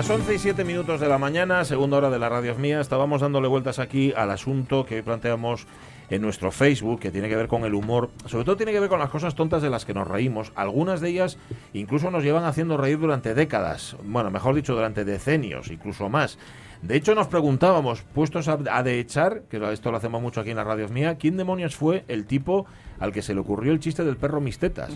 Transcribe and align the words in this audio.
Las 0.00 0.08
11 0.08 0.34
y 0.34 0.38
7 0.38 0.64
minutos 0.64 0.98
de 0.98 1.10
la 1.10 1.18
mañana, 1.18 1.62
segunda 1.66 1.98
hora 1.98 2.08
de 2.08 2.18
la 2.18 2.30
radio 2.30 2.54
mía, 2.54 2.80
estábamos 2.80 3.20
dándole 3.20 3.48
vueltas 3.48 3.78
aquí 3.78 4.14
al 4.16 4.30
asunto 4.30 4.86
que 4.86 4.94
hoy 4.94 5.02
planteamos 5.02 5.66
en 6.08 6.22
nuestro 6.22 6.50
Facebook, 6.50 7.00
que 7.00 7.10
tiene 7.10 7.28
que 7.28 7.36
ver 7.36 7.48
con 7.48 7.66
el 7.66 7.74
humor, 7.74 8.08
sobre 8.24 8.46
todo 8.46 8.56
tiene 8.56 8.72
que 8.72 8.80
ver 8.80 8.88
con 8.88 8.98
las 8.98 9.10
cosas 9.10 9.34
tontas 9.34 9.60
de 9.60 9.68
las 9.68 9.84
que 9.84 9.92
nos 9.92 10.08
reímos. 10.08 10.52
Algunas 10.54 11.02
de 11.02 11.10
ellas 11.10 11.36
incluso 11.74 12.10
nos 12.10 12.24
llevan 12.24 12.44
haciendo 12.44 12.78
reír 12.78 12.98
durante 12.98 13.34
décadas, 13.34 13.94
bueno, 14.02 14.30
mejor 14.30 14.54
dicho, 14.54 14.74
durante 14.74 15.04
decenios, 15.04 15.70
incluso 15.70 16.08
más. 16.08 16.38
De 16.80 16.96
hecho, 16.96 17.14
nos 17.14 17.26
preguntábamos, 17.26 18.00
puestos 18.00 18.48
a, 18.48 18.58
a 18.70 18.82
de 18.82 19.00
echar, 19.00 19.42
que 19.50 19.60
esto 19.70 19.90
lo 19.90 19.98
hacemos 19.98 20.22
mucho 20.22 20.40
aquí 20.40 20.48
en 20.48 20.56
la 20.56 20.64
radio 20.64 20.88
mía, 20.88 21.16
¿quién 21.16 21.36
demonios 21.36 21.76
fue 21.76 22.04
el 22.08 22.24
tipo 22.24 22.64
al 23.00 23.12
que 23.12 23.22
se 23.22 23.34
le 23.34 23.40
ocurrió 23.40 23.72
el 23.72 23.80
chiste 23.80 24.04
del 24.04 24.16
perro 24.16 24.40
mistetas? 24.40 24.90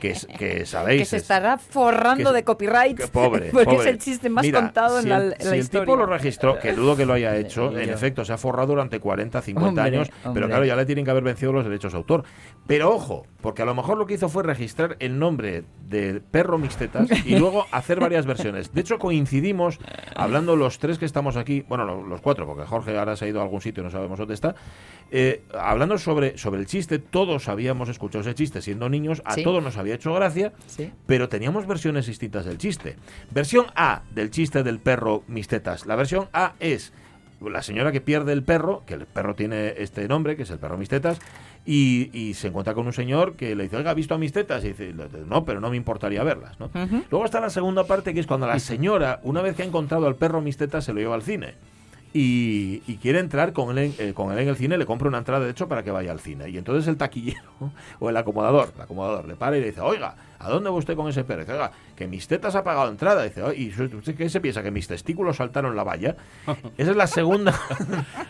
Que, 0.00 0.14
que 0.38 0.66
sabéis. 0.66 1.00
Que 1.04 1.06
se 1.06 1.16
estará 1.16 1.56
forrando 1.56 2.32
de 2.32 2.44
copyright. 2.44 2.98
que 2.98 3.08
pobre, 3.08 3.48
Porque 3.52 3.64
pobre. 3.64 3.78
es 3.80 3.86
el 3.86 3.98
chiste 3.98 4.28
más 4.28 4.44
Mira, 4.44 4.60
contado 4.60 4.98
si 5.00 5.04
en 5.04 5.10
la, 5.10 5.16
el, 5.18 5.32
en 5.32 5.38
si 5.40 5.44
la 5.46 5.54
el 5.54 5.60
historia. 5.60 5.84
tipo 5.86 5.96
lo 5.96 6.06
registró, 6.06 6.58
que 6.58 6.72
dudo 6.74 6.96
que 6.96 7.06
lo 7.06 7.12
haya 7.14 7.34
hecho, 7.38 7.76
en 7.78 7.86
yo. 7.88 7.94
efecto, 7.94 8.24
se 8.24 8.32
ha 8.34 8.36
forrado 8.38 8.68
durante 8.68 9.00
40, 9.00 9.40
50 9.40 9.68
Hombre, 9.68 9.82
años, 9.84 10.10
hombre. 10.24 10.32
pero 10.34 10.48
claro, 10.48 10.64
ya 10.64 10.76
le 10.76 10.84
tienen 10.84 11.04
que 11.04 11.10
haber 11.10 11.24
vencido 11.24 11.52
los 11.52 11.64
derechos 11.64 11.92
de 11.92 11.98
autor. 11.98 12.24
Pero 12.66 12.90
ojo, 12.94 13.26
porque 13.40 13.62
a 13.62 13.64
lo 13.64 13.74
mejor 13.74 13.96
lo 13.98 14.06
que 14.06 14.14
hizo 14.14 14.28
fue 14.28 14.42
registrar 14.42 14.96
el 14.98 15.18
nombre 15.18 15.64
del 15.86 16.22
perro 16.22 16.58
mixtetas 16.58 17.08
y 17.26 17.38
luego 17.38 17.66
hacer 17.70 18.00
varias 18.00 18.26
versiones. 18.26 18.72
De 18.72 18.80
hecho, 18.80 18.98
coincidimos, 18.98 19.78
hablando 20.16 20.56
los 20.56 20.78
tres 20.78 20.98
que 20.98 21.04
estamos 21.04 21.36
aquí, 21.36 21.64
bueno, 21.68 21.84
lo- 21.84 22.02
los 22.06 22.20
cuatro, 22.20 22.46
porque 22.46 22.64
Jorge 22.64 22.96
ahora 22.98 23.16
se 23.16 23.26
ha 23.26 23.28
ido 23.28 23.40
a 23.40 23.42
algún 23.44 23.60
sitio 23.60 23.82
y 23.82 23.84
no 23.84 23.90
sabemos 23.90 24.18
dónde 24.18 24.34
está, 24.34 24.54
eh, 25.16 25.42
hablando 25.56 25.96
sobre, 25.96 26.36
sobre 26.38 26.60
el 26.60 26.66
chiste, 26.66 26.98
todos 26.98 27.48
habíamos 27.48 27.88
escuchado 27.88 28.22
ese 28.22 28.34
chiste 28.34 28.60
siendo 28.60 28.88
niños, 28.88 29.22
a 29.24 29.34
Sí. 29.34 29.44
todos 29.44 29.62
nos 29.62 29.76
había 29.76 29.94
hecho 29.94 30.12
gracia, 30.12 30.52
Sí. 30.66 30.90
pero 31.06 31.28
teníamos 31.28 31.68
versiones 31.68 32.06
distintas 32.08 32.44
del 32.46 32.58
chiste. 32.58 32.96
Versión 33.30 33.66
A 33.76 34.02
del 34.12 34.30
chiste 34.32 34.64
del 34.64 34.80
perro 34.80 35.22
Mistetas. 35.28 35.86
La 35.86 35.94
versión 35.94 36.28
A 36.32 36.54
es 36.58 36.92
la 37.40 37.62
señora 37.62 37.92
que 37.92 38.00
pierde 38.00 38.32
el 38.32 38.42
perro, 38.42 38.82
que 38.86 38.94
el 38.94 39.06
perro 39.06 39.34
tiene 39.36 39.74
este 39.78 40.08
nombre, 40.08 40.34
que 40.34 40.42
es 40.42 40.50
el 40.50 40.58
perro 40.58 40.78
Mistetas, 40.78 41.20
y, 41.66 42.10
y 42.12 42.34
se 42.34 42.48
encuentra 42.48 42.74
con 42.74 42.86
un 42.86 42.92
señor 42.92 43.34
que 43.36 43.54
le 43.54 43.64
dice, 43.64 43.76
oiga, 43.76 43.92
¿ha 43.92 43.94
visto 43.94 44.14
a 44.14 44.18
Mistetas? 44.18 44.64
Y 44.64 44.68
dice, 44.68 44.92
no, 45.28 45.44
pero 45.44 45.60
no 45.60 45.70
me 45.70 45.76
importaría 45.76 46.24
verlas. 46.24 46.58
¿no? 46.58 46.70
Luego 47.10 47.24
está 47.24 47.40
la 47.40 47.50
segunda 47.50 47.84
parte, 47.84 48.12
que 48.14 48.20
es 48.20 48.26
cuando 48.26 48.46
la 48.48 48.58
señora, 48.58 49.20
una 49.22 49.42
vez 49.42 49.54
que 49.54 49.62
ha 49.62 49.66
encontrado 49.66 50.06
al 50.08 50.16
perro 50.16 50.40
Mistetas, 50.40 50.84
se 50.84 50.92
lo 50.92 50.98
lleva 51.00 51.14
al 51.14 51.22
cine. 51.22 51.54
Y, 52.16 52.80
y 52.86 52.98
quiere 52.98 53.18
entrar 53.18 53.52
con 53.52 53.76
él, 53.76 53.92
en, 53.98 54.08
eh, 54.08 54.14
con 54.14 54.30
él 54.30 54.38
en 54.38 54.48
el 54.48 54.56
cine, 54.56 54.78
le 54.78 54.86
compra 54.86 55.08
una 55.08 55.18
entrada 55.18 55.44
de 55.44 55.50
hecho 55.50 55.66
para 55.68 55.82
que 55.82 55.90
vaya 55.90 56.12
al 56.12 56.20
cine. 56.20 56.48
Y 56.48 56.56
entonces 56.56 56.86
el 56.86 56.96
taquillero 56.96 57.50
o 57.98 58.08
el 58.08 58.16
acomodador, 58.16 58.72
el 58.74 58.80
acomodador 58.80 59.26
le 59.26 59.34
para 59.34 59.58
y 59.58 59.60
le 59.60 59.66
dice, 59.66 59.80
oiga, 59.80 60.14
¿a 60.44 60.48
dónde 60.50 60.70
va 60.70 60.76
usted 60.76 60.94
con 60.96 61.08
ese 61.08 61.24
perro? 61.24 61.40
Dice, 61.40 61.52
oiga, 61.52 61.70
que 61.96 62.06
mis 62.06 62.26
tetas 62.28 62.54
ha 62.54 62.62
pagado 62.64 62.90
entrada. 62.90 63.22
Dice, 63.24 63.42
"Oye, 63.42 63.56
¿y 63.62 63.68
usted 63.68 64.14
qué 64.14 64.28
se 64.28 64.40
piensa? 64.40 64.62
¿Que 64.62 64.70
mis 64.70 64.86
testículos 64.86 65.36
saltaron 65.36 65.74
la 65.76 65.84
valla? 65.84 66.16
Esa 66.78 66.90
es 66.90 66.96
la 66.96 67.06
segunda 67.06 67.54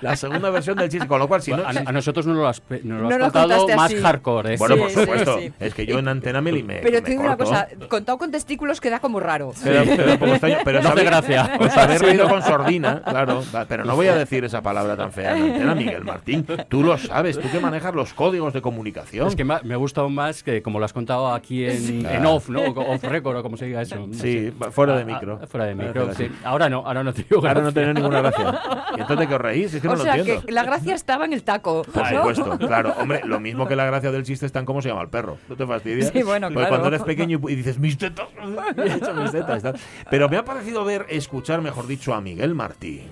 la 0.01 0.17
segunda 0.17 0.51
versión 0.51 0.77
del 0.77 0.89
chiste. 0.89 1.07
Con 1.09 1.19
lo 1.19 1.29
cual, 1.29 1.43
si 1.43 1.51
no... 1.53 1.63
a, 1.65 1.71
a 1.71 1.93
nosotros 1.93 2.27
no 2.27 2.35
lo 2.35 2.47
has, 2.49 2.63
nos 2.83 3.01
lo 3.01 3.09
has 3.09 3.13
No 3.13 3.19
lo 3.19 3.25
contado 3.33 3.69
más 3.77 3.93
así. 3.93 4.01
hardcore. 4.03 4.55
¿eh? 4.55 4.57
Bueno, 4.59 4.75
Sí, 4.77 4.81
por 4.81 4.91
sí, 4.91 5.01
supuesto. 5.01 5.39
sí. 5.39 5.53
Es 5.61 5.75
que 5.75 5.87
yo 5.87 5.99
en 5.99 6.09
antena 6.09 6.41
me, 6.41 6.53
me 6.63 6.77
Pero 6.81 7.03
te 7.03 7.11
digo 7.11 7.23
una 7.23 7.37
cosa, 7.37 7.69
contado 7.89 8.19
con 8.19 8.31
testículos 8.31 8.81
queda 8.81 9.01
como 9.01 9.21
raro. 9.21 9.53
Pero, 9.63 9.85
pero 9.97 10.13
un 10.13 10.19
poco 10.19 10.33
extraño, 10.33 10.59
pero 10.65 10.83
No 10.83 10.89
hace 10.91 11.05
gracia. 11.05 11.57
Os 11.61 11.77
habéis 11.77 12.01
reído 12.01 12.29
con 12.29 12.43
sordina, 12.43 13.03
claro. 13.03 13.43
Pero 13.69 13.85
no 13.85 13.97
voy 13.97 14.07
a 14.09 14.15
decir 14.17 14.45
esa 14.45 14.63
palabra 14.63 14.97
tan 14.97 15.13
fea 15.13 15.37
en 15.37 15.45
antena, 15.53 15.75
Miguel 15.75 16.05
Martín. 16.05 16.47
Tú 16.69 16.83
lo 16.83 16.97
sabes, 16.99 17.39
tú 17.39 17.49
que 17.51 17.61
manejas 17.61 17.95
los 17.95 18.13
códigos 18.15 18.53
de 18.53 18.63
comunicación. 18.63 19.27
Es 19.29 19.37
que 19.37 19.45
me 19.45 19.55
ha 19.55 19.77
gustado 19.77 20.09
más 20.09 20.43
que 20.43 20.63
como 20.63 20.79
lo 20.79 20.85
has 20.85 20.93
contado 20.93 21.33
aquí 21.33 21.65
en, 21.65 22.04
en 22.11 22.27
off, 22.27 22.49
¿no? 22.49 22.61
O 22.63 22.95
Off 22.95 23.03
record 23.05 23.37
o 23.37 23.43
como 23.43 23.57
se 23.57 23.67
diga 23.67 23.83
eso. 23.83 23.97
no 24.07 24.13
Sí, 24.15 24.21
sé. 24.21 24.53
va- 24.63 24.71
fuera 24.71 24.97
de 24.97 25.03
Ah, 25.03 25.07
micro. 25.07 25.39
ah, 25.43 25.47
fuera 25.47 25.67
de 25.67 25.75
Fuera 25.75 25.89
micro, 25.89 26.07
de 26.07 26.15
sí. 26.15 26.31
Ahora 26.45 26.69
no, 26.69 26.79
ahora 26.87 27.03
no 27.05 27.13
te 27.13 27.23
digo 27.23 27.37
Ahora 27.37 27.55
no 27.55 27.61
gracias. 27.63 27.75
tiene 27.75 27.95
ninguna 27.95 28.21
gracia. 28.21 28.61
¿Y 28.97 29.01
entonces 29.01 29.27
qué 29.29 29.35
os 29.35 29.41
reís? 29.41 29.75
Es 29.75 29.81
que 29.83 29.89
no 29.89 29.95
o 29.95 29.97
lo 29.97 30.03
sea, 30.03 30.17
entiendo. 30.17 30.43
que 30.47 30.53
la 30.53 30.63
gracia 30.65 30.95
estaba 30.95 31.25
en 31.25 31.33
el 31.33 31.43
taco. 31.43 31.83
Por 31.85 32.03
¿no? 32.13 32.17
supuesto, 32.35 32.59
claro. 32.67 32.95
Hombre, 32.99 33.21
lo 33.25 33.41
mismo 33.41 33.67
que 33.67 33.77
la 33.77 33.85
gracia 33.87 34.11
del 34.13 34.23
chiste 34.25 34.47
está 34.47 34.59
en 34.61 34.65
cómo 34.67 34.83
se 34.83 34.89
llama 34.89 35.03
el 35.03 35.09
perro. 35.09 35.39
¿No 35.49 35.57
te 35.57 35.67
fastidias? 35.67 36.11
Sí, 36.13 36.23
bueno, 36.23 36.49
Pues 36.49 36.55
claro. 36.67 36.69
cuando 36.71 36.89
eres 36.89 37.03
pequeño 37.03 37.41
y 37.49 37.55
dices, 37.55 37.79
mis 37.79 37.99
tetas, 37.99 38.27
he 38.77 38.93
hecho 38.97 39.15
mis 39.15 39.31
tetas. 39.33 39.63
Pero 40.11 40.29
me 40.29 40.37
ha 40.37 40.45
parecido 40.45 40.85
ver, 40.85 41.07
escuchar, 41.09 41.61
mejor 41.61 41.87
dicho, 41.87 42.15
a 42.15 42.21
Miguel 42.21 42.55
Martín. 42.55 43.03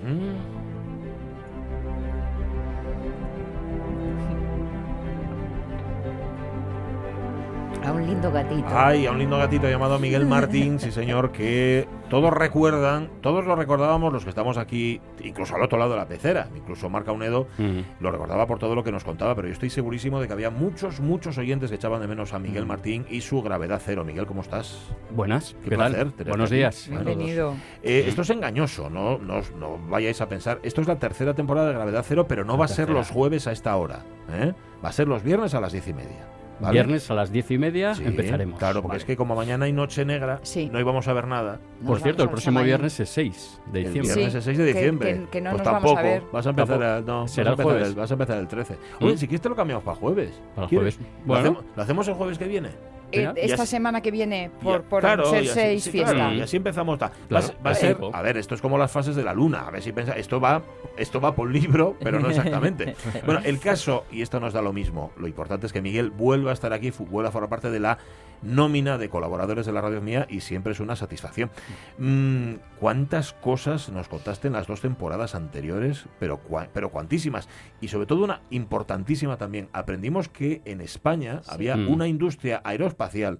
A 7.84 7.90
un 7.90 8.06
lindo 8.06 8.30
gatito. 8.30 8.66
Ay, 8.70 9.06
a 9.06 9.10
un 9.10 9.18
lindo 9.18 9.36
gatito 9.38 9.68
llamado 9.68 9.98
Miguel 9.98 10.24
Martín, 10.24 10.78
sí 10.78 10.92
señor, 10.92 11.32
que 11.32 11.88
todos 12.08 12.32
recuerdan, 12.32 13.10
todos 13.22 13.44
lo 13.44 13.56
recordábamos 13.56 14.12
los 14.12 14.22
que 14.22 14.30
estamos 14.30 14.56
aquí, 14.56 15.00
incluso 15.20 15.56
al 15.56 15.62
otro 15.62 15.78
lado 15.78 15.90
de 15.92 15.96
la 15.96 16.06
pecera, 16.06 16.48
incluso 16.54 16.88
Marca 16.88 17.10
Unedo 17.10 17.48
Mm. 17.58 17.80
lo 18.00 18.12
recordaba 18.12 18.46
por 18.46 18.60
todo 18.60 18.76
lo 18.76 18.84
que 18.84 18.92
nos 18.92 19.02
contaba, 19.02 19.34
pero 19.34 19.48
yo 19.48 19.52
estoy 19.52 19.68
segurísimo 19.68 20.20
de 20.20 20.28
que 20.28 20.32
había 20.32 20.50
muchos, 20.50 21.00
muchos 21.00 21.38
oyentes 21.38 21.70
que 21.70 21.76
echaban 21.76 22.00
de 22.00 22.06
menos 22.06 22.32
a 22.32 22.38
Miguel 22.38 22.66
Martín 22.66 23.04
y 23.10 23.20
su 23.20 23.42
gravedad 23.42 23.80
cero. 23.84 24.04
Miguel, 24.04 24.26
¿cómo 24.26 24.42
estás? 24.42 24.78
Buenas, 25.10 25.54
Qué 25.64 25.70
¿qué, 25.70 25.76
placer 25.76 26.12
tal? 26.12 26.28
Buenos 26.28 26.50
aquí. 26.50 26.56
días. 26.58 26.86
Bueno, 26.88 27.04
Bienvenido. 27.04 27.54
Eh, 27.82 28.04
esto 28.06 28.22
es 28.22 28.30
engañoso, 28.30 28.90
¿no? 28.90 29.18
No, 29.18 29.38
os- 29.38 29.52
no 29.56 29.78
vayáis 29.88 30.20
a 30.20 30.28
pensar. 30.28 30.60
Esto 30.62 30.82
es 30.82 30.86
la 30.86 31.00
tercera 31.00 31.34
temporada 31.34 31.66
de 31.68 31.74
Gravedad 31.74 32.04
Cero, 32.06 32.26
pero 32.28 32.44
no 32.44 32.52
La 32.52 32.58
va 32.60 32.64
a 32.66 32.68
ser 32.68 32.90
los 32.90 33.10
jueves 33.10 33.48
a 33.48 33.52
esta 33.52 33.74
hora. 33.76 34.04
¿eh? 34.32 34.54
Va 34.84 34.90
a 34.90 34.92
ser 34.92 35.08
los 35.08 35.22
viernes 35.24 35.54
a 35.54 35.60
las 35.60 35.72
diez 35.72 35.88
y 35.88 35.92
media. 35.94 36.28
¿Vale? 36.62 36.72
Viernes 36.72 37.10
a 37.10 37.14
las 37.14 37.30
diez 37.32 37.50
y 37.50 37.58
media 37.58 37.94
Sí, 37.94 38.04
empezaremos. 38.04 38.58
Claro, 38.58 38.80
porque 38.82 38.88
Vale. 38.94 38.98
es 38.98 39.04
que 39.04 39.16
como 39.16 39.34
mañana 39.34 39.66
hay 39.66 39.72
Noche 39.72 40.04
Negra, 40.04 40.40
Sí. 40.42 40.68
no 40.72 40.80
íbamos 40.80 41.06
a 41.08 41.12
ver 41.12 41.26
nada. 41.26 41.58
Nos 41.80 41.88
Por 41.88 42.00
cierto, 42.00 42.22
el 42.22 42.30
próximo 42.30 42.62
viernes 42.62 42.98
es 43.00 43.08
6 43.10 43.60
de 43.72 43.80
El 43.80 43.84
diciembre. 43.86 44.14
viernes 44.14 44.32
Sí, 44.32 44.38
es 44.38 44.44
6 44.44 44.58
de 44.58 44.64
que- 44.64 44.72
diciembre. 44.72 45.12
que- 45.12 45.28
que 45.28 45.40
no 45.40 45.50
pues 45.50 45.62
nos 45.62 45.72
vamos 45.72 45.82
a 45.82 45.94
tampoco. 45.94 46.02
ver. 46.02 46.22
Vas 46.32 46.46
a 46.46 46.50
empezar 46.50 46.68
Tampoco. 46.78 46.96
el, 46.98 47.06
no, 47.06 47.28
Será 47.28 47.28
vas 47.28 47.28
a 47.28 47.40
el 47.40 47.48
empezar 47.48 47.64
jueves. 47.64 47.88
el- 47.88 47.94
vas 47.94 48.10
a 48.10 48.14
empezar 48.14 48.38
el 48.38 48.48
13. 48.48 48.76
Oye, 49.00 49.14
Mm. 49.14 49.18
si 49.18 49.26
quieres 49.28 49.40
te 49.42 49.48
lo 49.48 49.56
cambiamos 49.56 49.84
para 49.84 49.96
jueves. 49.96 50.40
Para 50.54 50.66
el 50.68 50.74
jueves. 50.74 50.98
¿Lo, 50.98 51.04
Bueno. 51.26 51.40
hacemos, 51.40 51.64
lo 51.76 51.82
hacemos 51.82 52.08
el 52.08 52.14
jueves 52.14 52.38
que 52.38 52.46
viene? 52.48 52.68
Eh, 53.12 53.32
esta 53.36 53.66
semana 53.66 54.00
que 54.00 54.10
viene, 54.10 54.50
por, 54.62 54.82
Ya, 54.82 54.88
por 54.88 55.00
claro, 55.00 55.26
ser 55.30 55.44
y 55.44 55.46
así- 55.48 55.54
seis 55.54 55.84
sí, 55.84 55.90
fiesta. 55.90 56.14
claro, 56.14 56.34
y 56.34 56.40
así 56.40 56.56
empezamos. 56.56 56.98
ta- 56.98 57.06
Va, 57.08 57.12
a 57.12 57.28
Claro, 57.28 57.46
ser- 57.46 57.56
va 57.66 57.70
a 57.70 57.74
ser, 57.74 57.96
ver, 58.22 58.36
esto 58.38 58.54
es 58.54 58.60
como 58.62 58.78
las 58.78 58.90
fases 58.90 59.14
de 59.16 59.22
la 59.22 59.34
luna. 59.34 59.66
A 59.66 59.70
ver 59.70 59.82
si 59.82 59.92
pensa, 59.92 60.12
esto 60.12 60.40
va, 60.40 60.62
esto 60.96 61.20
va 61.20 61.34
por 61.34 61.50
libro, 61.50 61.96
pero 62.02 62.18
no 62.20 62.28
exactamente. 62.30 62.94
bueno, 63.26 63.40
el 63.44 63.58
caso, 63.60 64.04
y 64.10 64.22
esto 64.22 64.40
nos 64.40 64.52
da 64.52 64.62
lo 64.62 64.72
mismo, 64.72 65.12
lo 65.18 65.26
importante 65.28 65.66
es 65.66 65.72
que 65.72 65.80
Miguel 65.82 66.10
vuelva 66.10 66.50
a 66.50 66.54
estar 66.54 66.72
aquí, 66.72 66.90
vuelva 67.10 67.28
a 67.28 67.32
formar 67.32 67.50
parte 67.50 67.70
de 67.70 67.80
la 67.80 67.98
nómina 68.42 68.98
de 68.98 69.08
colaboradores 69.08 69.66
de 69.66 69.72
la 69.72 69.80
radio 69.80 70.00
mía 70.00 70.26
y 70.28 70.40
siempre 70.40 70.72
es 70.72 70.80
una 70.80 70.96
satisfacción. 70.96 71.50
Mm, 71.98 72.54
¿Cuántas 72.78 73.32
cosas 73.32 73.88
nos 73.90 74.08
contaste 74.08 74.48
en 74.48 74.54
las 74.54 74.66
dos 74.66 74.80
temporadas 74.80 75.34
anteriores? 75.34 76.06
Pero, 76.18 76.40
cua- 76.42 76.68
pero 76.72 76.90
cuantísimas. 76.90 77.48
Y 77.80 77.88
sobre 77.88 78.06
todo 78.06 78.24
una 78.24 78.40
importantísima 78.50 79.36
también. 79.36 79.68
Aprendimos 79.72 80.28
que 80.28 80.62
en 80.64 80.80
España 80.80 81.42
había 81.48 81.76
Mm. 81.76 81.88
una 81.90 82.08
industria 82.08 82.60
aeroespacial 82.64 83.38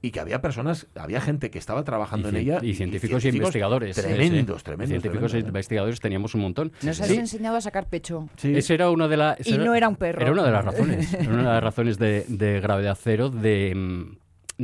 y 0.00 0.10
que 0.10 0.20
había 0.20 0.40
personas, 0.40 0.86
había 0.94 1.20
gente 1.20 1.50
que 1.50 1.58
estaba 1.58 1.82
trabajando 1.84 2.28
Y, 2.28 2.30
en 2.30 2.36
ella. 2.36 2.58
y 2.62 2.74
científicos 2.74 3.24
y 3.24 3.28
investigadores. 3.30 3.96
sí, 3.96 4.02
sí. 4.02 4.08
Tremendos, 4.08 4.62
tremendos. 4.62 4.88
Científicos 4.90 5.30
tremendos, 5.30 5.34
e 5.34 5.38
investigadores 5.48 6.00
teníamos 6.00 6.34
un 6.34 6.42
montón. 6.42 6.72
Nos 6.82 7.00
has 7.00 7.08
Sí, 7.08 7.16
enseñado 7.16 7.56
a 7.56 7.60
sacar 7.60 7.88
pecho. 7.88 8.28
Sí. 8.36 8.54
Ese 8.54 8.74
era 8.74 8.90
una 8.90 9.08
de 9.08 9.16
las. 9.16 9.46
Y 9.46 9.56
no 9.58 9.74
era 9.74 9.88
un 9.88 9.96
perro. 9.96 10.20
Era 10.20 10.30
una 10.32 10.44
de 10.44 10.50
las 10.52 10.64
razones. 10.64 11.12
Era 11.14 11.28
una 11.30 11.38
de 11.38 11.54
las 11.54 11.62
razones 11.64 11.98
de, 11.98 12.24
de 12.28 12.60
gravedad 12.60 12.96
cero 13.00 13.28
de, 13.30 13.72
mm, 13.74 14.16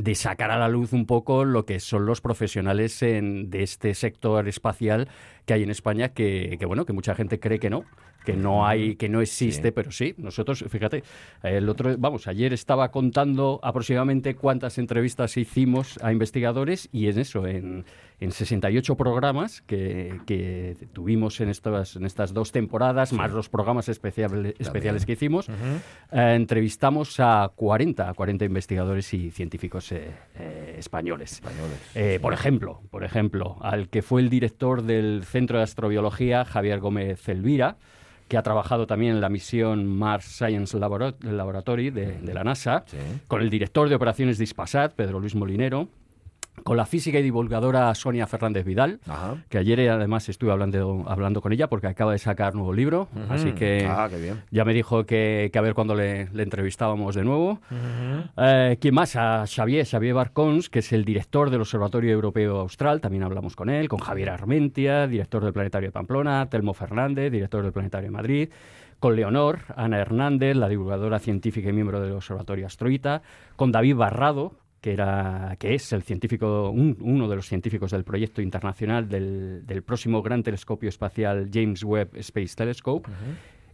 de 0.05 0.15
sacar 0.15 0.53
a 0.53 0.59
la 0.59 0.69
luz 0.69 0.93
un 0.93 1.07
poco 1.07 1.45
lo 1.45 1.65
que 1.67 1.81
son 1.81 2.07
los 2.07 2.21
profesionales 2.21 3.03
en- 3.03 3.51
de 3.51 3.65
este 3.65 3.95
sector 3.95 4.47
espacial 4.47 5.09
que 5.45 5.55
hay 5.55 5.65
en 5.65 5.71
España 5.71 6.11
que, 6.11 6.57
que, 6.59 6.67
bueno 6.67 6.87
que 6.87 6.93
mucha 6.93 7.15
gente 7.17 7.41
cree 7.41 7.59
que 7.59 7.69
no 7.71 7.85
que 8.25 8.35
no 8.35 8.67
hay, 8.67 8.97
que 8.97 9.09
no 9.09 9.23
existe, 9.23 9.69
Sí. 9.69 9.73
pero 9.73 9.91
sí, 9.91 10.15
nosotros, 10.19 10.63
fíjate, 10.69 11.03
el 11.43 11.67
otro, 11.67 11.97
vamos, 11.97 12.27
ayer 12.27 12.53
estaba 12.53 12.91
contando 12.91 13.59
aproximadamente 13.63 14.35
cuántas 14.35 14.77
entrevistas 14.77 15.37
hicimos 15.39 15.99
a 16.03 16.13
investigadores 16.13 16.91
y 16.93 17.09
en 17.09 17.19
eso, 17.21 17.47
en, 17.47 17.87
en 18.21 18.33
68 18.33 18.97
programas 18.97 19.63
que, 19.63 20.21
que 20.27 20.77
tuvimos 20.93 21.41
en 21.41 21.49
estas, 21.51 21.95
en 21.97 22.05
estas 22.05 22.35
dos 22.35 22.51
temporadas, 22.51 23.13
más 23.13 23.31
los 23.33 23.49
programas 23.49 23.89
especiales, 23.89 24.55
especiales 24.59 25.07
que 25.07 25.13
hicimos, 25.13 25.49
eh, 25.49 26.35
entrevistamos 26.35 27.21
a 27.21 27.51
40, 27.55 28.09
a 28.11 28.15
40 28.15 28.45
investigadores 28.45 29.15
y 29.15 29.31
científicos 29.31 29.93
eh, 29.93 30.11
eh, 30.37 30.75
españoles. 30.79 31.35
Españoles. 31.35 32.21
Por 32.21 32.33
ejemplo, 32.33 32.81
por 32.91 33.05
ejemplo, 33.05 33.57
al 33.61 33.89
que 33.89 34.03
fue 34.03 34.21
el 34.21 34.31
director 34.31 34.83
del 34.83 35.23
Centro 35.25 35.59
de 35.59 35.65
Astrobiología, 35.65 36.45
Javier 36.45 36.81
Gómez 36.81 37.29
Elvira, 37.29 37.77
que 38.27 38.37
ha 38.37 38.43
trabajado 38.43 38.87
también 38.87 39.15
en 39.15 39.21
la 39.23 39.31
misión 39.31 39.87
Mars 39.87 40.25
Science 40.27 40.77
Labora- 40.77 41.15
Laboratory 41.23 41.91
de, 41.91 42.19
de 42.19 42.35
la 42.35 42.45
NASA, 42.45 42.85
Sí. 42.87 42.97
con 43.27 43.41
el 43.41 43.49
director 43.49 43.89
de 43.89 43.95
operaciones 43.95 44.37
de 44.39 44.45
Ispasat, 44.45 44.93
Pedro 44.95 45.19
Luis 45.19 45.35
Molinero, 45.35 45.89
con 46.63 46.77
la 46.77 46.87
física 46.87 47.19
y 47.19 47.23
divulgadora 47.23 47.95
Sonia 47.95 48.27
Fernández 48.27 48.65
Vidal, 48.65 49.01
Ajá. 49.07 49.37
que 49.49 49.59
ayer 49.59 49.81
eh, 49.81 49.91
además 49.91 50.29
estuve 50.29 50.53
hablando, 50.53 51.05
hablando 51.09 51.41
con 51.41 51.53
ella 51.53 51.69
porque 51.69 51.87
acaba 51.87 52.13
de 52.13 52.19
sacar 52.19 52.55
nuevo 52.55 52.73
libro, 52.73 53.09
así 53.29 53.53
que 53.53 53.87
Ah, 53.89 54.09
ya 54.51 54.65
me 54.65 54.75
dijo 54.75 55.05
que, 55.07 55.51
que 55.53 55.59
a 55.59 55.63
ver 55.63 55.75
cuándo 55.75 55.95
le, 55.95 56.29
le 56.33 56.43
entrevistábamos 56.43 57.15
de 57.15 57.25
nuevo. 57.25 57.61
Eh, 58.37 58.77
¿Quién 58.81 58.95
más? 58.95 59.17
A 59.17 59.45
Xavier, 59.47 59.87
Xavier 59.87 60.15
Barcons, 60.15 60.69
que 60.69 60.81
es 60.81 60.93
el 60.93 61.05
director 61.05 61.51
del 61.51 61.61
Observatorio 61.61 62.13
Europeo 62.13 62.59
Austral, 62.61 63.01
también 63.01 63.23
hablamos 63.23 63.57
con 63.57 63.69
él, 63.71 63.89
con 63.89 63.99
Javier 64.01 64.31
Armentia, 64.31 65.07
director 65.07 65.43
del 65.45 65.53
Planetario 65.53 65.89
de 65.89 65.93
Pamplona, 65.93 66.49
Telmo 66.49 66.75
Fernández, 66.75 67.31
director 67.33 67.63
del 67.63 67.73
Planetario 67.73 68.09
de 68.09 68.13
Madrid, 68.17 68.49
con 69.01 69.15
Leonor, 69.15 69.61
Ana 69.77 69.99
Hernández, 69.99 70.57
la 70.57 70.69
divulgadora 70.69 71.19
científica 71.19 71.69
y 71.69 71.73
miembro 71.73 72.01
del 72.01 72.13
Observatorio 72.13 72.67
Astroita, 72.67 73.23
con 73.57 73.71
David 73.73 73.97
Barrado, 73.97 74.53
que, 74.81 74.93
era, 74.93 75.57
que 75.59 75.75
es 75.75 75.93
el 75.93 76.03
científico, 76.03 76.71
un- 76.71 76.97
uno 77.01 77.29
de 77.29 77.37
los 77.37 77.47
científicos 77.47 77.91
del 77.91 78.05
proyecto 78.05 78.41
internacional 78.43 79.09
del, 79.09 79.67
del 79.67 79.83
próximo 79.83 80.23
gran 80.23 80.43
telescopio 80.43 80.89
espacial 80.89 81.49
James 81.53 81.83
Webb 81.85 82.11
Space 82.17 82.55
Telescope. 82.55 83.09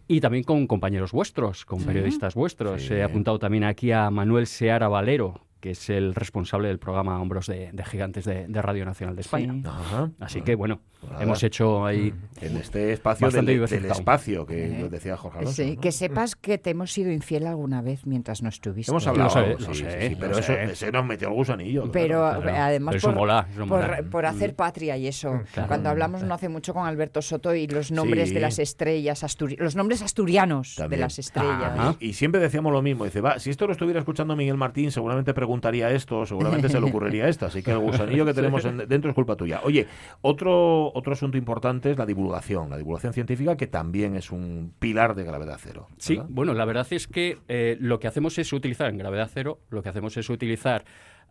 Y 0.06 0.20
también 0.20 0.44
con 0.44 0.66
compañeros 0.66 1.12
vuestros, 1.12 1.64
con 1.64 1.82
periodistas 1.82 2.34
vuestros. 2.34 2.82
Sí. 2.82 2.94
He 2.94 3.02
apuntado 3.02 3.38
también 3.38 3.64
aquí 3.64 3.90
a 3.90 4.10
Manuel 4.10 4.46
Seara 4.46 4.86
Valero, 4.88 5.40
que 5.60 5.70
es 5.70 5.88
el 5.88 6.14
responsable 6.14 6.68
del 6.68 6.78
programa 6.78 7.18
Hombros 7.20 7.46
de, 7.46 7.70
de 7.72 7.84
Gigantes 7.84 8.26
de, 8.26 8.46
de 8.46 8.60
Radio 8.62 8.84
Nacional 8.84 9.14
de 9.16 9.22
España. 9.22 9.54
Sí. 9.54 9.62
Ajá. 9.66 10.10
Así 10.20 10.42
que, 10.42 10.56
bueno, 10.56 10.80
nada. 11.10 11.22
hemos 11.22 11.42
hecho 11.42 11.84
ahí... 11.86 12.12
En 12.40 12.56
este 12.56 12.92
espacio 12.92 13.30
del, 13.30 13.48
espacio 13.86 14.44
que 14.44 14.76
lo 14.80 14.88
decía 14.90 15.16
Jorge 15.16 15.38
Alonso. 15.38 15.62
Sí, 15.62 15.76
¿no? 15.76 15.80
que 15.80 15.92
sepas 15.92 16.34
que 16.34 16.58
te 16.58 16.70
hemos 16.70 16.90
sido 16.92 17.10
infiel 17.12 17.46
alguna 17.46 17.80
vez 17.80 18.06
mientras 18.06 18.42
no 18.42 18.48
estuviste. 18.48 18.90
Hemos 18.90 19.06
hablado, 19.06 19.28
Lo 19.46 19.56
sé, 19.58 19.74
sí, 19.74 19.74
sí, 19.74 20.08
sí, 20.08 20.16
pero 20.18 20.36
eso, 20.38 20.52
ese 20.52 20.90
nos 20.92 21.06
metió 21.06 21.28
el 21.28 21.34
gusanillo. 21.34 21.90
Pero 21.92 22.18
claro. 22.18 22.50
además 22.62 22.92
Pero 22.92 22.98
eso 22.98 23.06
por, 23.08 23.14
mola, 23.16 23.46
eso 23.50 23.58
por, 23.66 23.80
mola. 23.80 24.02
por 24.10 24.26
hacer 24.26 24.54
patria 24.56 24.96
y 24.96 25.06
eso. 25.06 25.40
Claro. 25.54 25.68
Cuando 25.68 25.88
hablamos 25.88 26.22
no 26.24 26.34
hace 26.34 26.48
mucho 26.48 26.74
con 26.74 26.86
Alberto 26.86 27.22
Soto 27.22 27.54
y 27.54 27.66
los 27.68 27.90
nombres 27.92 28.28
Sí. 28.28 28.34
de 28.34 28.40
las 28.40 28.58
estrellas, 28.58 29.22
asturi- 29.22 29.56
los 29.58 29.76
nombres 29.76 30.02
asturianos 30.02 30.74
También. 30.74 30.98
de 30.98 31.04
las 31.04 31.18
estrellas. 31.20 31.78
Ajá. 31.78 31.96
Y 32.00 32.12
siempre 32.14 32.40
decíamos 32.40 32.72
lo 32.72 32.82
mismo. 32.82 33.04
Dice, 33.04 33.20
va, 33.20 33.38
si 33.38 33.48
esto 33.50 33.66
lo 33.66 33.72
estuviera 33.72 34.00
escuchando 34.00 34.34
Miguel 34.36 34.56
Martín, 34.56 34.90
seguramente 34.90 35.32
preguntaría 35.34 35.90
esto, 35.92 36.26
seguramente 36.26 36.68
se 36.68 36.80
le 36.80 36.86
ocurriría 36.90 37.28
esta. 37.28 37.46
Así 37.46 37.62
que 37.62 37.70
el 37.70 37.78
gusanillo 37.78 38.26
que 38.26 38.34
tenemos 38.34 38.64
en- 38.64 38.86
dentro 38.88 39.08
es 39.10 39.14
culpa 39.14 39.36
tuya. 39.36 39.60
Oye, 39.62 39.86
otro, 40.20 40.90
otro 40.94 41.12
asunto 41.12 41.36
importante 41.36 41.90
es 41.90 41.98
la 41.98 42.06
divulgación. 42.06 42.70
La 42.70 42.78
divulgación 42.78 43.12
científica, 43.12 43.56
que 43.56 43.66
también 43.66 44.16
es 44.16 44.30
un 44.30 44.72
pilar 44.78 45.14
de 45.14 45.24
gravedad 45.24 45.58
cero. 45.60 45.88
Sí, 45.98 46.20
bueno, 46.28 46.54
la 46.54 46.64
verdad 46.64 46.86
es 46.90 47.06
que 47.06 47.38
eh, 47.48 47.76
lo 47.80 47.98
que 47.98 48.06
hacemos 48.06 48.38
es 48.38 48.52
utilizar 48.52 48.88
en 48.88 48.98
gravedad 48.98 49.28
cero, 49.32 49.58
lo 49.70 49.82
que 49.82 49.88
hacemos 49.88 50.16
es 50.16 50.30
utilizar 50.30 50.84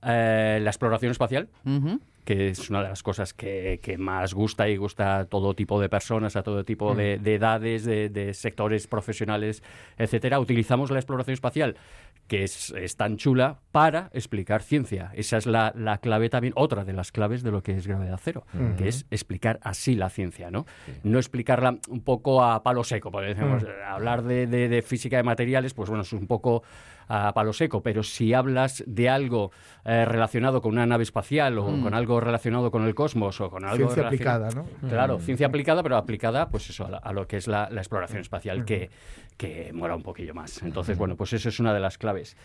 eh, 0.05 0.59
la 0.61 0.69
exploración 0.69 1.11
espacial, 1.11 1.49
que 2.25 2.47
es 2.49 2.69
una 2.69 2.81
de 2.81 2.87
las 2.89 3.03
cosas 3.03 3.33
que, 3.33 3.79
que 3.83 3.97
más 3.97 4.33
gusta 4.33 4.69
y 4.69 4.77
gusta 4.77 5.19
a 5.19 5.25
todo 5.25 5.53
tipo 5.55 5.81
de 5.81 5.89
personas, 5.89 6.35
a 6.37 6.43
todo 6.43 6.63
tipo 6.63 6.95
de, 6.95 7.17
de 7.19 7.35
edades, 7.35 7.83
de, 7.83 8.07
de 8.09 8.33
sectores 8.33 8.87
profesionales, 8.87 9.61
etcétera. 9.97 10.39
Utilizamos 10.39 10.89
la 10.89 10.99
exploración 10.99 11.33
espacial, 11.33 11.75
que 12.29 12.45
es, 12.45 12.69
es 12.77 12.95
tan 12.95 13.17
chula, 13.17 13.59
para 13.73 14.09
explicar 14.13 14.61
ciencia. 14.63 15.11
Esa 15.15 15.35
es 15.35 15.45
la, 15.45 15.73
la 15.75 15.97
clave 15.97 16.29
también, 16.29 16.53
otra 16.55 16.85
de 16.85 16.93
las 16.93 17.11
claves 17.11 17.43
de 17.43 17.51
lo 17.51 17.61
que 17.61 17.75
es 17.75 17.87
gravedad 17.87 18.17
cero, 18.23 18.45
que 18.77 18.87
es 18.87 19.05
explicar 19.11 19.59
así 19.61 19.95
la 19.95 20.09
ciencia, 20.09 20.49
¿no? 20.49 20.65
No 21.03 21.19
explicarla 21.19 21.77
un 21.89 21.99
poco 22.01 22.41
a 22.41 22.63
palo 22.63 22.85
seco, 22.85 23.11
porque 23.11 23.33
decimos, 23.33 23.63
eh, 23.63 23.67
hablar 23.85 24.23
de, 24.23 24.47
de- 24.47 24.69
de 24.69 24.81
física 24.81 25.17
de 25.17 25.23
materiales, 25.23 25.73
pues 25.73 25.89
bueno, 25.89 26.03
es 26.03 26.13
un 26.13 26.25
poco 26.27 26.63
a 27.07 27.33
palo 27.33 27.53
seco, 27.53 27.81
pero 27.81 28.03
si 28.03 28.33
hablas 28.33 28.83
de 28.87 29.09
algo 29.09 29.51
eh, 29.85 30.05
relacionado 30.05 30.61
con 30.61 30.71
una 30.73 30.85
nave 30.85 31.03
espacial 31.03 31.57
o 31.59 31.65
con 31.81 31.93
algo 31.93 32.19
relacionado 32.19 32.71
con 32.71 32.85
el 32.85 32.95
cosmos 32.95 33.39
o 33.41 33.49
con 33.49 33.63
algo 33.65 33.75
Ciencia 33.87 34.03
aplicada, 34.07 34.49
¿no? 34.81 34.89
Claro, 34.89 35.19
ciencia 35.19 35.47
aplicada, 35.47 35.83
pero 35.83 35.97
aplicada 35.97 36.49
pues 36.49 36.69
eso, 36.69 36.85
a, 36.85 36.89
la- 36.89 36.97
a 36.97 37.13
lo 37.13 37.27
que 37.27 37.37
es 37.37 37.47
la, 37.47 37.69
la 37.69 37.81
exploración 37.81 38.21
espacial, 38.21 38.65
que, 38.65 38.89
que 39.37 39.71
mola 39.73 39.95
un 39.95 40.03
poquillo 40.03 40.33
más. 40.33 40.61
Entonces, 40.63 40.97
bueno, 40.97 41.15
pues 41.15 41.33
eso 41.33 41.49
es 41.49 41.59
una 41.59 41.73
de 41.73 41.79
las 41.79 41.97
claves. 41.97 42.37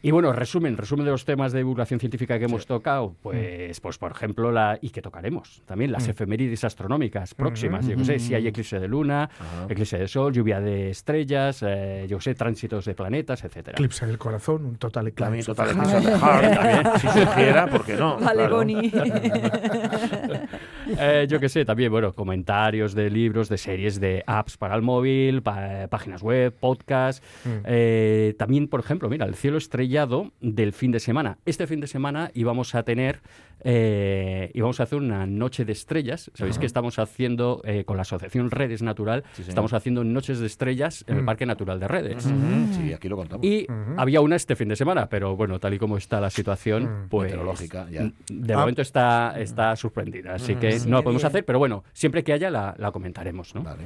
Y 0.00 0.12
bueno, 0.12 0.32
resumen, 0.32 0.76
resumen 0.76 1.04
de 1.06 1.10
los 1.10 1.24
temas 1.24 1.50
de 1.52 1.58
divulgación 1.58 1.98
científica 1.98 2.38
que 2.38 2.44
hemos 2.44 2.66
tocado, 2.66 3.16
pues, 3.20 3.80
pues 3.80 3.98
por 3.98 4.12
ejemplo, 4.12 4.52
la 4.52 4.78
y 4.80 4.90
que 4.90 5.02
tocaremos 5.02 5.62
también, 5.66 5.90
las 5.90 6.06
efemérides 6.06 6.62
astronómicas 6.62 7.34
próximas. 7.34 7.84
Yo 7.86 7.96
qué 7.96 8.04
sé, 8.04 8.18
si 8.20 8.34
hay 8.34 8.46
eclipse 8.46 8.78
de 8.78 8.86
luna, 8.86 9.28
eclipse 9.68 9.98
de 9.98 10.06
sol, 10.06 10.32
lluvia 10.32 10.60
de 10.60 10.90
estrellas, 10.90 11.64
eh, 11.66 12.06
yo 12.08 12.20
sé, 12.20 12.34
tránsitos 12.36 12.84
de 12.84 12.94
planetas, 12.94 13.42
etcétera. 13.42 13.74
Eclipse 13.74 14.06
del 14.06 14.18
corazón, 14.18 14.64
un 14.66 14.76
total 14.76 15.12
También 15.12 15.42
eclipse. 15.42 15.52
total 15.52 15.70
eclipse 15.76 15.96
of 15.96 16.04
the 16.04 16.18
heart, 16.18 16.54
también, 16.54 17.00
si 17.00 17.08
surgiera, 17.20 17.66
¿por 17.66 17.84
qué 17.84 17.96
no? 17.96 18.18
Vale, 18.18 18.34
Claro. 18.38 18.56
Boni. 18.56 18.92
Eh, 20.98 21.26
yo 21.28 21.40
qué 21.40 21.48
sé, 21.48 21.64
también, 21.64 21.90
bueno, 21.90 22.12
comentarios 22.12 22.94
de 22.94 23.10
libros, 23.10 23.48
de 23.48 23.58
series, 23.58 24.00
de 24.00 24.22
apps 24.26 24.56
para 24.56 24.74
el 24.74 24.82
móvil, 24.82 25.42
pa- 25.42 25.86
páginas 25.90 26.22
web, 26.22 26.52
podcast. 26.58 27.22
Eh, 27.64 28.34
también, 28.38 28.68
por 28.68 28.80
ejemplo, 28.80 29.08
mira, 29.08 29.26
el 29.26 29.34
cielo 29.34 29.58
estrellado 29.58 30.32
del 30.40 30.72
fin 30.72 30.90
de 30.92 31.00
semana. 31.00 31.38
Este 31.44 31.66
fin 31.66 31.80
de 31.80 31.86
semana 31.86 32.30
íbamos 32.34 32.74
a 32.74 32.82
tener, 32.84 33.20
eh, 33.64 34.50
íbamos 34.54 34.80
a 34.80 34.84
hacer 34.84 34.98
una 34.98 35.26
noche 35.26 35.64
de 35.64 35.72
estrellas. 35.72 36.30
Sabéis 36.34 36.58
que 36.58 36.66
estamos 36.66 36.98
haciendo, 36.98 37.60
eh, 37.64 37.84
con 37.84 37.96
la 37.96 38.02
Asociación 38.02 38.50
Redes 38.50 38.82
Natural, 38.82 39.24
estamos 39.38 39.72
haciendo 39.72 40.04
noches 40.04 40.38
de 40.40 40.46
estrellas 40.46 41.04
en 41.08 41.18
el 41.18 41.24
Parque 41.24 41.46
Natural 41.46 41.78
de 41.80 41.88
Redes. 41.88 42.26
Ujú, 42.26 42.34
Sí, 42.72 42.92
aquí 42.92 43.08
lo 43.08 43.16
contamos. 43.16 43.44
Y 43.44 43.66
había 43.96 44.20
una 44.20 44.36
este 44.36 44.56
fin 44.56 44.68
de 44.68 44.76
semana, 44.76 45.08
pero 45.08 45.36
bueno, 45.36 45.58
tal 45.58 45.74
y 45.74 45.78
como 45.78 45.96
está 45.96 46.20
la 46.20 46.30
situación, 46.30 47.06
pues 47.08 47.30
Meteorológica, 47.30 47.88
ya. 47.90 48.10
de 48.30 48.54
Ah. 48.54 48.58
momento 48.58 48.82
está, 48.82 49.34
está 49.40 49.74
suspendida, 49.76 50.34
así 50.34 50.54
que 50.56 50.78
no 50.86 50.96
la 50.98 51.02
podemos 51.02 51.22
bien. 51.22 51.26
hacer, 51.28 51.44
pero 51.44 51.58
bueno, 51.58 51.84
siempre 51.92 52.22
que 52.24 52.32
haya 52.32 52.50
la, 52.50 52.74
la 52.78 52.90
comentaremos, 52.92 53.54
¿no? 53.54 53.62
Vale. 53.62 53.82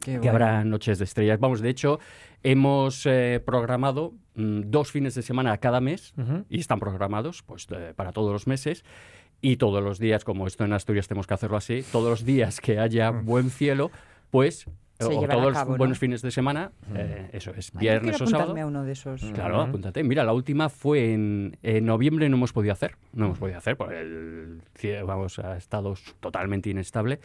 Qué 0.00 0.12
Que 0.12 0.18
bueno. 0.18 0.30
habrá 0.30 0.64
noches 0.64 0.98
de 0.98 1.04
estrellas. 1.04 1.38
Vamos, 1.40 1.60
de 1.60 1.70
hecho, 1.70 1.98
hemos 2.42 3.04
eh, 3.06 3.40
programado 3.44 4.14
mm, 4.34 4.62
dos 4.66 4.90
fines 4.92 5.14
de 5.14 5.22
semana 5.22 5.56
cada 5.58 5.80
mes 5.80 6.14
y 6.48 6.60
están 6.60 6.78
programados 6.80 7.42
pues 7.42 7.66
eh, 7.70 7.92
para 7.96 8.12
todos 8.12 8.32
los 8.32 8.46
meses. 8.46 8.84
Y 9.40 9.56
todos 9.56 9.82
los 9.84 9.98
días, 10.00 10.24
como 10.24 10.46
esto 10.48 10.64
en 10.64 10.72
Asturias 10.72 11.06
tenemos 11.06 11.26
que 11.28 11.34
hacerlo 11.34 11.56
así, 11.56 11.84
todos 11.92 12.08
los 12.10 12.24
días 12.24 12.60
que 12.60 12.80
haya 12.80 13.10
buen 13.10 13.50
cielo, 13.50 13.92
pues, 14.30 14.66
Se 14.98 15.04
o 15.04 15.10
todos 15.10 15.26
cabo, 15.28 15.50
los 15.50 15.68
¿no? 15.68 15.76
buenos 15.76 15.98
fines 16.00 16.22
de 16.22 16.32
semana, 16.32 16.72
eh, 16.96 17.30
eso 17.32 17.52
es, 17.56 17.70
Ay, 17.74 17.78
viernes 17.82 18.16
quiero 18.16 18.24
o 18.24 18.28
sábado. 18.28 18.60
a 18.60 18.66
uno 18.66 18.82
de 18.82 18.90
esos. 18.90 19.22
Claro, 19.34 19.60
apúntate. 19.60 20.02
Mira, 20.02 20.24
la 20.24 20.32
última 20.32 20.68
fue 20.68 21.12
en, 21.14 21.56
en 21.62 21.86
noviembre, 21.86 22.28
no 22.28 22.36
hemos 22.36 22.52
podido 22.52 22.72
hacer. 22.72 22.96
No 23.12 23.26
hemos 23.26 23.38
podido 23.38 23.58
hacer 23.58 23.76
porque 23.76 24.00
el 24.00 24.60
vamos, 25.06 25.38
ha 25.38 25.56
estado 25.56 25.94
totalmente 26.18 26.70
inestable. 26.70 27.20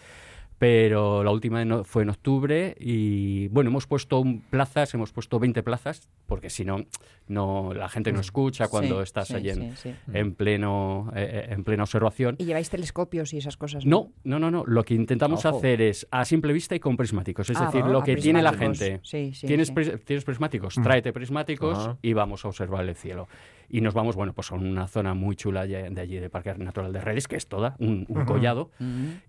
Pero 0.60 1.24
la 1.24 1.32
última 1.32 1.62
en 1.62 1.72
o- 1.72 1.84
fue 1.84 2.04
en 2.04 2.10
octubre 2.10 2.76
y 2.80 3.48
bueno, 3.50 3.70
hemos 3.70 3.86
puesto 3.88 4.20
un- 4.20 4.42
plazas, 4.42 4.94
hemos 4.94 5.12
puesto 5.12 5.40
20 5.40 5.62
plazas, 5.64 6.08
porque 6.26 6.50
si 6.50 6.64
no, 6.64 6.86
no 7.28 7.74
la 7.74 7.90
gente 7.90 8.12
no 8.14 8.20
escucha 8.22 8.68
cuando 8.70 8.98
Sí, 8.98 9.04
estás 9.04 9.28
sí, 9.30 9.36
allí 9.36 9.50
en, 9.50 9.76
sí, 9.76 9.90
sí. 9.92 9.96
en 10.14 10.34
pleno 10.36 11.12
eh, 11.16 11.48
eh, 11.50 11.54
en 11.54 11.64
plena 11.64 11.84
observación. 11.84 12.36
Y 12.40 12.46
lleváis 12.46 12.70
telescopios 12.70 13.34
y 13.34 13.38
esas 13.38 13.58
cosas. 13.58 13.86
No, 13.86 14.12
no, 14.24 14.40
no, 14.40 14.52
no. 14.52 14.64
Lo 14.66 14.84
que 14.84 14.94
intentamos 14.94 15.44
Ojo. 15.46 15.58
hacer 15.58 15.82
es 15.82 16.08
a 16.12 16.24
simple 16.24 16.54
vista 16.54 16.76
y 16.76 16.80
con 16.80 16.96
prismáticos. 16.98 17.50
Es 17.50 17.58
Ah, 17.60 17.66
decir, 17.66 17.82
ah, 17.86 17.90
lo 17.90 18.04
que 18.04 18.16
tiene 18.16 18.42
la 18.42 18.54
gente. 18.54 19.00
Sí, 19.04 19.32
sí, 19.34 19.48
¿Tienes, 19.48 19.68
sí. 19.70 19.74
pris- 19.74 20.04
¿Tienes 20.06 20.24
prismáticos? 20.24 20.76
Tráete 20.76 21.12
prismáticos 21.12 21.92
y 22.02 22.14
vamos 22.14 22.46
a 22.46 22.48
observar 22.50 22.88
el 22.88 22.96
cielo. 22.96 23.28
Y 23.70 23.82
nos 23.82 23.94
vamos, 23.94 24.16
bueno, 24.16 24.34
pues 24.34 24.52
a 24.52 24.56
una 24.56 24.88
zona 24.88 25.14
muy 25.14 25.36
chula 25.36 25.66
de 25.66 26.00
allí, 26.02 26.18
del 26.20 26.30
Parque 26.30 26.54
Natural 26.56 26.94
de 26.94 27.02
Redes, 27.02 27.28
que 27.28 27.36
es 27.36 27.48
toda, 27.48 27.76
un, 27.80 28.06
un 28.08 28.26
collado. 28.26 28.72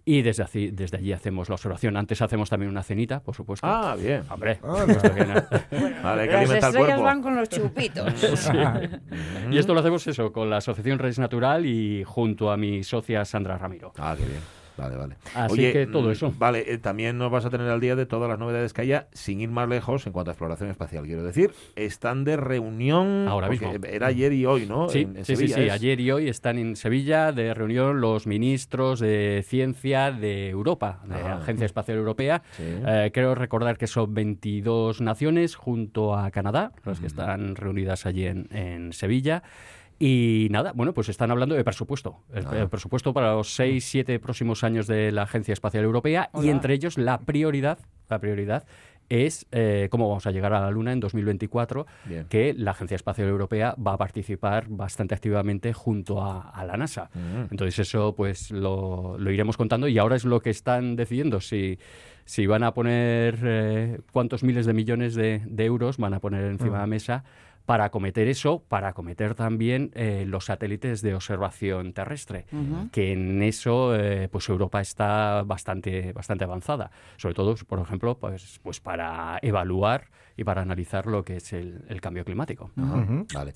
Y 0.05 0.23
desde, 0.23 0.43
así- 0.43 0.71
desde 0.71 0.99
allí 0.99 1.13
hacemos 1.13 1.49
la 1.49 1.55
observación. 1.55 1.97
Antes 1.97 2.21
hacemos 2.23 2.51
también 2.51 2.71
una 2.71 2.83
cenita, 2.83 3.21
por 3.21 3.35
supuesto. 3.35 3.67
Ah, 3.67 3.97
bien. 3.99 4.23
Hombre, 4.31 4.59
Ah, 4.63 4.85
esto 4.87 5.15
que 5.15 5.25
no- 5.25 5.35
Vale, 6.03 6.23
hay 6.23 6.29
que 6.29 6.35
Las 6.35 6.51
el 6.51 6.57
estrellas 6.57 6.75
cuerpo. 6.87 7.03
van 7.03 7.23
con 7.23 7.37
los 7.37 7.49
chupitos. 7.49 8.13
y 9.51 9.59
esto 9.59 9.75
lo 9.75 9.81
hacemos 9.81 10.07
eso, 10.07 10.33
con 10.33 10.51
la 10.51 10.59
Asociación 10.59 10.99
Redes 10.99 11.19
Natural 11.19 11.65
y 11.67 12.05
junto 12.05 12.51
a 12.51 12.57
mi 12.57 12.83
socia 12.85 13.25
Sandra 13.25 13.57
Ramiro. 13.59 13.93
Ah, 13.99 14.15
qué 14.19 14.25
bien. 14.25 14.41
Vale, 14.77 14.97
vale. 14.97 15.17
Así 15.35 15.57
que 15.73 15.87
todo 15.87 16.09
mm, 16.09 16.13
eso. 16.13 16.35
Vale, 16.37 16.65
eh, 16.73 16.79
también 16.79 17.17
nos 17.17 17.31
vas 17.31 17.45
a 17.45 17.51
tener 17.51 17.69
al 17.69 17.81
día 17.81 17.95
de 17.95 18.07
todas 18.07 18.29
las 18.29 18.39
novedades 18.39 18.73
que 18.73 18.83
haya, 18.83 19.07
sin 19.13 19.41
ir 19.41 19.49
más 19.49 19.69
lejos 19.69 20.07
en 20.07 20.13
cuanto 20.13 20.31
a 20.31 20.33
exploración 20.33 20.69
espacial. 20.71 21.05
Quiero 21.05 21.23
decir, 21.23 21.53
están 21.77 22.25
de 22.25 22.37
reunión. 22.37 23.27
Ahora 23.29 23.49
mismo. 23.49 23.73
Era 23.89 24.09
ayer 24.09 24.33
y 24.33 24.47
hoy, 24.47 24.67
¿no? 24.67 24.89
Sí, 24.89 25.03
En- 25.03 25.17
en 25.19 25.25
sí, 25.25 25.37
sí, 25.37 25.37
Sevilla 25.49 25.57
sí. 25.57 25.63
es. 25.67 25.73
Ayer 25.73 26.01
y 26.01 26.11
hoy 26.11 26.29
están 26.29 26.59
en 26.59 26.75
Sevilla 26.77 27.31
de 27.33 27.55
reunión 27.55 28.01
los 28.01 28.27
ministros 28.27 28.99
de 29.01 29.45
ciencia 29.47 30.11
de 30.11 30.49
Europa, 30.51 31.01
de 31.07 31.15
Ah. 31.15 31.39
Agencia 31.41 31.67
Espacial 31.67 31.99
Europea. 31.99 32.43
Sí. 32.57 32.65
Eh, 32.67 33.11
creo 33.15 33.35
recordar 33.35 33.79
que 33.79 33.87
son 33.87 34.13
22 34.13 35.01
naciones 35.01 35.55
junto 35.55 36.17
a 36.17 36.31
Canadá, 36.31 36.73
las 36.85 36.99
que 37.01 37.07
están 37.07 37.55
reunidas 37.57 38.07
allí 38.07 38.27
en, 38.27 38.49
en 38.51 38.93
Sevilla. 38.93 39.43
Y 40.07 40.49
nada, 40.51 40.73
bueno, 40.75 40.93
pues 40.93 41.09
están 41.09 41.31
hablando 41.31 41.55
de 41.55 41.65
presupuesto. 41.65 42.19
El, 42.35 42.45
Ah. 42.47 42.59
el 42.61 42.69
presupuesto 42.69 43.15
para 43.15 43.33
los 43.33 43.55
seis, 43.55 43.87
siete 43.87 44.19
próximos 44.19 44.63
años 44.63 44.87
de 44.87 45.11
la 45.13 45.23
Agencia 45.23 45.55
Espacial 45.55 45.83
Europea 45.83 46.29
y 46.43 46.51
entre 46.51 46.75
ellos 46.75 46.99
la 46.99 47.21
prioridad, 47.21 47.79
la 48.11 48.19
prioridad 48.19 48.67
es 49.09 49.47
eh, 49.51 49.89
cómo 49.91 50.09
vamos 50.11 50.27
a 50.27 50.31
llegar 50.31 50.53
a 50.53 50.61
la 50.61 50.71
Luna 50.71 50.93
en 50.93 51.01
2024, 51.01 51.87
Bien. 52.05 52.27
que 52.29 52.53
la 52.53 52.73
Agencia 52.73 52.97
Espacial 52.97 53.29
Europea 53.29 53.75
va 53.77 53.95
a 53.95 53.97
participar 53.97 54.67
bastante 54.69 55.15
activamente 55.15 55.73
junto 55.73 56.23
a, 56.23 56.51
a 56.51 56.67
la 56.67 56.77
NASA. 56.77 57.09
Mm. 57.15 57.53
Entonces 57.53 57.79
eso 57.79 58.15
pues 58.15 58.51
lo, 58.51 59.17
lo 59.19 59.31
iremos 59.31 59.57
contando 59.57 59.89
y 59.89 59.97
ahora 59.97 60.17
es 60.17 60.27
lo 60.27 60.41
que 60.41 60.51
están 60.51 60.97
decidiendo 60.97 61.41
si, 61.41 61.79
si 62.27 62.47
van 62.47 62.63
a 62.63 62.75
poner 62.75 63.39
eh, 63.43 64.01
cuántos 64.13 64.43
miles 64.45 64.67
de 64.67 64.75
millones 64.75 65.15
de, 65.15 65.41
de 65.47 65.65
euros 65.65 65.97
van 65.97 66.13
a 66.13 66.21
poner 66.21 66.45
encima 66.45 66.73
de 66.75 66.79
la 66.81 66.87
mesa 66.87 67.25
para 67.67 67.85
acometer 67.85 68.29
eso, 68.29 68.63
para 68.69 68.89
acometer 68.89 69.35
también 69.35 69.91
eh, 69.95 70.25
los 70.27 70.47
satélites 70.47 71.01
de 71.03 71.15
observación 71.15 71.93
terrestre, 71.93 72.45
que 72.93 73.13
en 73.13 73.43
eso 73.43 73.95
eh, 73.97 74.29
pues 74.31 74.49
Europa 74.49 74.81
está 74.81 75.43
bastante, 75.45 76.13
bastante 76.13 76.45
avanzada, 76.45 76.91
sobre 77.17 77.35
todo, 77.35 77.55
por 77.67 77.81
ejemplo, 77.81 78.19
pues, 78.19 78.61
pues 78.63 78.81
para 78.81 79.39
evaluar 79.43 80.09
y 80.37 80.45
para 80.45 80.63
analizar 80.63 81.07
lo 81.07 81.25
que 81.25 81.37
es 81.37 81.53
el, 81.53 81.85
el 81.89 82.01
cambio 82.01 82.25
climático. 82.25 82.71
Vale. 82.77 83.53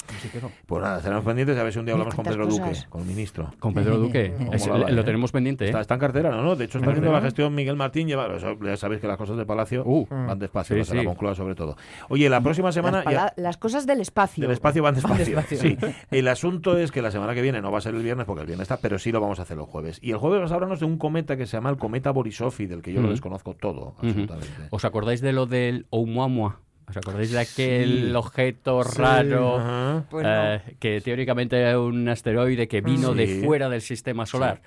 Pues 0.67 0.83
nada, 0.83 0.99
estaremos 0.99 1.25
pendientes 1.25 1.59
a 1.59 1.63
ver 1.63 1.73
si 1.73 1.79
un 1.79 1.85
día 1.85 1.95
hablamos 1.95 2.15
con 2.15 2.25
Pedro 2.25 2.47
Duque, 2.47 2.73
con 2.89 3.03
el 3.03 3.07
ministro. 3.09 3.53
Con 3.59 3.75
Pedro 3.75 3.99
Duque, 3.99 4.33
¿Cómo 4.39 4.53
es- 4.53 4.67
la 4.67 4.73
va, 4.79 4.91
lo 4.91 5.05
tenemos 5.05 5.33
pendiente. 5.33 5.65
¿eh? 5.65 5.69
Está, 5.69 5.81
está 5.81 5.95
en 5.95 6.01
cartera, 6.01 6.31
¿no? 6.31 6.43
no? 6.43 6.57
De 6.57 6.65
hecho, 6.65 6.79
está 6.79 6.91
¿En 6.91 6.97
haciendo 6.97 7.13
la 7.13 7.21
gestión 7.21 7.55
Miguel 7.55 7.77
Martín. 7.77 8.07
Lleva, 8.09 8.29
ya 8.39 8.77
sabéis 8.77 9.01
que 9.01 9.07
las 9.09 9.17
cosas 9.17 9.37
de 9.37 9.45
Palacio 9.47 9.83
Uh, 9.85 10.07
van 10.11 10.39
despacio, 10.39 10.75
sí, 10.77 10.79
las 10.81 10.89
de 10.91 10.97
la. 10.97 11.03
Moncloa 11.05 11.35
sobre 11.35 11.55
todo. 11.55 11.77
Oye, 12.09 12.29
la 12.29 12.41
próxima 12.41 12.71
semana... 12.73 12.99
las, 13.05 13.13
ya- 13.13 13.19
pala- 13.21 13.33
las 13.37 13.57
cosas 13.57 13.87
del 13.87 14.01
espacio. 14.01 14.43
Del 14.43 14.53
espacio 14.53 14.83
van 14.85 14.95
despacio. 14.95 15.25
despacio. 15.37 15.59
Sí. 15.59 15.77
El 16.11 16.29
asunto 16.29 16.79
es 16.79 16.91
que 16.93 17.03
la 17.03 17.11
semana 17.11 17.35
que 17.35 17.43
viene 17.43 17.61
no 17.61 17.71
va 17.73 17.79
a 17.79 17.81
ser 17.81 17.95
el 17.95 18.03
viernes 18.03 18.27
porque 18.27 18.43
el 18.43 18.47
viernes 18.47 18.65
está, 18.71 18.77
pero 18.81 18.99
sí 18.99 19.11
lo 19.13 19.21
vamos 19.21 19.39
a 19.39 19.43
hacer 19.43 19.57
los 19.57 19.69
jueves. 19.69 19.99
Y 20.03 20.11
el 20.13 20.19
jueves 20.19 20.41
vas 20.41 20.53
a 20.53 20.55
hablarnos 20.55 20.81
de 20.81 20.87
un 20.87 20.99
cometa 20.99 21.37
que 21.37 21.47
se 21.47 21.57
llama 21.57 21.71
el 21.71 21.77
cometa 21.77 22.11
Borisov 22.11 22.55
y 22.59 22.67
del 22.67 22.83
que 22.83 22.93
yo 22.93 23.01
lo 23.01 23.07
Ujú. 23.07 23.13
desconozco 23.13 23.55
todo, 23.55 23.95
absolutamente. 23.99 24.49
¿Os 24.71 24.85
acordáis 24.85 25.21
de 25.21 25.33
lo 25.33 25.47
del 25.47 25.87
Oumuamua? 25.91 26.61
¿Os 26.88 26.97
acordáis 26.97 27.30
de 27.33 27.38
aquel 27.40 28.09
Sí. 28.11 28.14
objeto 28.14 28.83
raro 28.83 29.59
Ajá. 29.59 30.04
Pues 30.11 30.25
no. 30.25 30.54
eh, 30.54 30.62
que 30.78 31.00
teóricamente 31.00 31.59
era 31.59 31.78
un 31.80 32.09
asteroide 32.09 32.66
que 32.68 32.80
vino 32.80 33.12
Sí. 33.12 33.18
de 33.18 33.42
fuera 33.45 33.68
del 33.68 33.83
sistema 33.83 34.25
solar? 34.26 34.62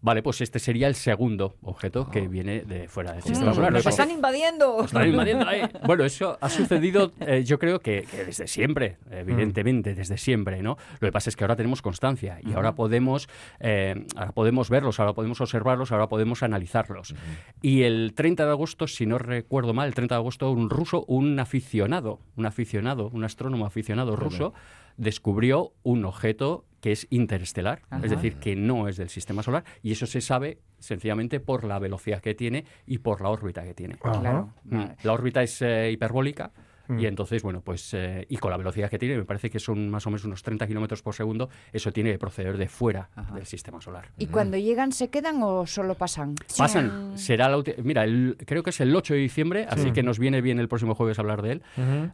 Vale, 0.00 0.22
pues 0.22 0.40
este 0.40 0.58
sería 0.58 0.86
el 0.88 0.94
segundo 0.94 1.56
objeto 1.62 2.08
que 2.10 2.28
viene 2.28 2.60
de 2.60 2.88
fuera 2.88 3.12
del 3.12 3.20
Mm, 3.22 3.26
sistema 3.26 3.54
solar. 3.54 3.72
Nos 3.72 3.86
están 3.86 4.10
invadiendo. 4.10 4.76
Nos 4.78 4.86
están 4.86 5.08
invadiendo 5.08 5.46
ahí. 5.48 5.62
Bueno, 5.86 6.04
eso 6.04 6.38
ha 6.40 6.48
sucedido, 6.48 7.12
eh, 7.20 7.42
yo 7.44 7.58
creo 7.58 7.80
que, 7.80 8.06
que 8.10 8.24
desde 8.24 8.46
siempre, 8.46 8.96
evidentemente, 9.10 9.94
desde 9.94 10.18
siempre, 10.18 10.62
¿no? 10.62 10.76
Lo 11.00 11.08
que 11.08 11.12
pasa 11.12 11.30
es 11.30 11.36
que 11.36 11.44
ahora 11.44 11.56
tenemos 11.56 11.82
constancia 11.82 12.38
y 12.42 12.52
ahora 12.52 12.74
podemos, 12.74 13.28
eh, 13.60 14.06
ahora 14.16 14.32
podemos 14.32 14.70
verlos, 14.70 15.00
ahora 15.00 15.12
podemos 15.14 15.40
observarlos, 15.40 15.92
ahora 15.92 16.08
podemos 16.08 16.42
analizarlos. 16.42 17.14
Y 17.62 17.82
el 17.82 18.12
30 18.14 18.44
de 18.44 18.50
agosto, 18.50 18.86
si 18.86 19.06
no 19.06 19.18
recuerdo 19.18 19.74
mal, 19.74 19.88
el 19.88 19.94
30 19.94 20.14
de 20.14 20.20
agosto, 20.20 20.50
un 20.50 20.70
ruso, 20.70 21.04
un 21.08 21.38
aficionado, 21.56 22.20
un 22.36 22.46
aficionado, 22.46 23.08
un 23.08 23.24
astrónomo 23.24 23.66
aficionado 23.66 24.16
ruso, 24.16 24.52
descubrió 24.96 25.72
un 25.82 26.04
objeto 26.04 26.64
que 26.80 26.92
es 26.92 27.06
interestelar, 27.10 27.82
Ajá. 27.90 28.04
es 28.04 28.10
decir, 28.10 28.36
que 28.36 28.56
no 28.56 28.88
es 28.88 28.96
del 28.96 29.08
sistema 29.08 29.42
solar, 29.42 29.64
y 29.82 29.92
eso 29.92 30.06
se 30.06 30.20
sabe 30.20 30.58
sencillamente 30.78 31.40
por 31.40 31.64
la 31.64 31.78
velocidad 31.78 32.20
que 32.20 32.34
tiene 32.34 32.64
y 32.86 32.98
por 32.98 33.20
la 33.20 33.30
órbita 33.30 33.64
que 33.64 33.74
tiene. 33.74 33.96
Claro. 33.96 34.50
Mm. 34.64 34.84
La 35.02 35.12
órbita 35.12 35.42
es 35.42 35.60
eh, 35.62 35.90
hiperbólica 35.90 36.52
Mm. 36.88 36.98
y 37.00 37.06
entonces, 37.06 37.42
bueno, 37.42 37.60
pues, 37.60 37.92
eh, 37.94 38.26
y 38.28 38.36
con 38.36 38.50
la 38.50 38.56
velocidad 38.56 38.88
que 38.90 38.98
tiene, 38.98 39.16
me 39.16 39.24
parece 39.24 39.50
que 39.50 39.58
son 39.58 39.88
más 39.88 40.06
o 40.06 40.10
menos 40.10 40.24
unos 40.24 40.42
30 40.42 40.66
kilómetros 40.66 41.02
por 41.02 41.14
segundo, 41.14 41.48
eso 41.72 41.92
tiene 41.92 42.12
que 42.12 42.18
proceder 42.18 42.56
de 42.56 42.68
fuera 42.68 43.08
del 43.34 43.46
sistema 43.46 43.80
solar. 43.80 44.08
¿Y 44.18 44.26
cuando 44.26 44.56
llegan 44.56 44.92
se 44.92 45.08
quedan 45.08 45.42
o 45.42 45.66
solo 45.66 45.94
pasan? 45.94 46.34
Pasan, 46.56 47.18
será 47.18 47.48
la 47.48 47.62
Mira, 47.82 48.04
el- 48.04 48.36
creo 48.46 48.62
que 48.62 48.70
es 48.70 48.80
el 48.80 48.94
8 48.94 49.14
de 49.14 49.20
diciembre, 49.20 49.66
así 49.68 49.90
que 49.92 50.02
nos 50.02 50.18
viene 50.18 50.40
bien 50.40 50.58
el 50.58 50.68
próximo 50.68 50.94
jueves 50.94 51.18
hablar 51.18 51.42
de 51.42 51.52
él. 51.52 51.62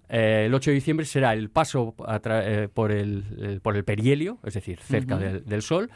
Eh, 0.08 0.44
el 0.46 0.54
8 0.54 0.70
de 0.70 0.74
diciembre 0.74 1.06
será 1.06 1.32
el 1.32 1.50
paso 1.50 1.94
eh, 2.24 2.68
por, 2.72 2.92
el, 2.92 3.24
el- 3.40 3.60
por 3.60 3.76
el 3.76 3.84
perihelio, 3.84 4.38
es 4.44 4.54
decir, 4.54 4.78
cerca 4.80 5.16
del, 5.18 5.44
del 5.44 5.62
Sol, 5.62 5.90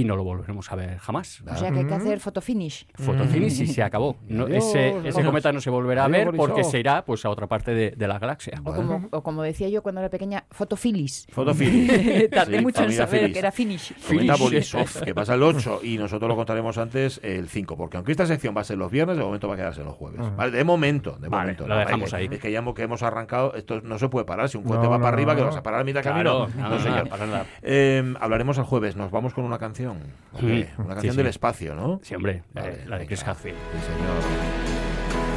y 0.00 0.04
no 0.04 0.16
lo 0.16 0.24
volveremos 0.24 0.70
a 0.72 0.76
ver 0.76 0.98
jamás. 0.98 1.42
O 1.50 1.56
sea 1.56 1.70
que 1.70 1.80
hay 1.80 1.86
que 1.86 1.94
hacer 1.94 2.20
fotofinish. 2.20 2.86
Fotocines 2.94 3.58
y 3.60 3.66
se 3.66 3.82
acabó. 3.82 4.16
No, 4.28 4.44
Adiós, 4.44 4.64
ese, 4.64 5.08
ese 5.08 5.24
cometa 5.24 5.52
no 5.52 5.60
se 5.60 5.70
volverá 5.70 6.04
a 6.04 6.08
ver 6.08 6.30
porque 6.36 6.64
se 6.64 6.78
irá 6.78 7.04
pues, 7.04 7.24
a 7.24 7.30
otra 7.30 7.46
parte 7.46 7.74
de, 7.74 7.90
de 7.90 8.08
la 8.08 8.18
galaxia. 8.18 8.60
O 8.64 8.72
como, 8.72 9.08
o 9.10 9.22
como 9.22 9.42
decía 9.42 9.68
yo 9.68 9.82
cuando 9.82 10.00
era 10.00 10.10
pequeña, 10.10 10.44
fotofilis. 10.50 11.26
Fotofilis. 11.30 12.30
Tardé 12.30 12.58
Sí, 12.58 12.62
mucho 12.64 12.82
en 12.84 12.92
saber 12.92 13.20
Filis. 13.20 13.32
que 13.32 13.38
era 13.38 13.52
finish. 13.52 13.92
Finish. 13.94 14.38
Borisov, 14.38 14.88
que 15.04 15.14
pasa 15.14 15.34
el 15.34 15.42
8 15.42 15.80
y 15.82 15.98
nosotros 15.98 16.28
lo 16.28 16.36
contaremos 16.36 16.78
antes 16.78 17.20
el 17.22 17.48
5, 17.48 17.76
porque 17.76 17.96
aunque 17.96 18.12
esta 18.12 18.26
sección 18.26 18.54
va 18.56 18.60
a 18.62 18.64
ser 18.64 18.78
los 18.78 18.90
viernes, 18.90 19.16
de 19.16 19.22
momento 19.24 19.48
va 19.48 19.54
a 19.54 19.56
quedarse 19.56 19.82
los 19.84 19.94
jueves. 19.94 20.20
Vale, 20.36 20.52
de 20.52 20.64
momento, 20.64 21.16
de 21.20 21.28
Vale, 21.28 21.42
momento. 21.42 21.66
lo 21.68 21.74
¿no? 21.74 21.80
dejamos 21.80 22.04
Es 22.06 22.10
que- 22.10 22.16
ahí. 22.16 22.28
Es 22.32 22.40
que 22.40 22.50
ya 22.52 22.58
hemos, 22.60 22.74
que 22.74 22.82
hemos 22.82 23.02
arrancado, 23.02 23.54
esto 23.54 23.80
no 23.82 23.98
se 23.98 24.08
puede 24.08 24.24
parar. 24.24 24.48
Si 24.48 24.56
un 24.56 24.64
cohete 24.64 24.84
No, 24.84 24.90
va 24.90 24.98
no, 24.98 25.02
para 25.04 25.14
arriba, 25.16 25.32
no, 25.34 25.38
que 25.38 25.44
vas 25.44 25.56
a 25.56 25.62
parar 25.62 25.80
a 25.80 25.84
mitad 25.84 26.00
de 26.00 26.10
Claro, 26.10 26.46
camino. 26.46 26.62
no, 26.62 26.68
No, 26.68 26.76
no, 26.76 26.82
señor. 26.82 27.04
no, 27.04 27.10
para 27.10 27.26
nada. 27.26 27.46
Eh, 27.62 28.14
hablaremos 28.20 28.56
el 28.58 28.64
jueves, 28.64 28.96
nos 28.96 29.10
vamos 29.10 29.34
con 29.34 29.44
una 29.44 29.58
canción. 29.58 29.81
Hombre, 29.86 30.70
Mm, 30.78 30.80
Una 30.84 30.94
canción 30.94 31.12
sí, 31.12 31.16
del 31.18 31.26
espacio, 31.26 31.74
¿no? 31.74 32.00
Sí, 32.02 32.14
hombre, 32.14 32.42
Vale, 32.54 32.68
eh, 32.70 32.84
la 32.88 32.98
de 32.98 33.06
Chris. 33.06 33.22
Hadfield. 33.22 33.56
Sí, 33.56 33.92
señor. 33.92 35.32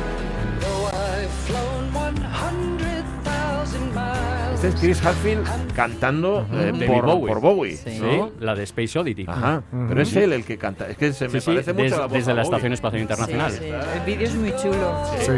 Este 4.54 4.68
es 4.70 4.76
Chris 4.76 5.06
Hadfield 5.06 5.46
cantando 5.76 6.48
eh, 6.54 6.72
por, 6.88 7.06
Bowie. 7.06 7.28
por 7.28 7.42
Bowie. 7.42 7.76
Sí. 7.78 8.00
¿no? 8.02 8.28
Sí, 8.28 8.34
la 8.40 8.56
de 8.56 8.64
Space 8.64 8.98
Oddity. 8.98 9.26
Ajá, 9.28 9.62
pero 9.90 10.02
es 10.02 10.16
él 10.16 10.32
el 10.34 10.46
que 10.46 10.58
canta. 10.58 10.88
Es 10.90 10.98
que 10.98 11.12
se 11.14 11.26
me 11.28 11.34
Sí, 11.34 11.40
sí, 11.42 11.46
parece 11.52 11.74
mucho 11.74 11.84
des- 11.84 11.94
a 11.94 11.98
la 11.98 12.04
voz 12.06 12.14
desde 12.14 12.32
a 12.32 12.36
la. 12.36 12.42
Estación 12.44 12.74
Espacial 12.74 13.02
Internacional. 13.02 13.52
Sí, 13.52 13.58
sí. 13.60 13.66
El 13.70 14.06
vídeo 14.06 14.28
es 14.28 14.36
muy 14.36 14.56
chulo. 14.56 15.06
Sí. 15.20 15.32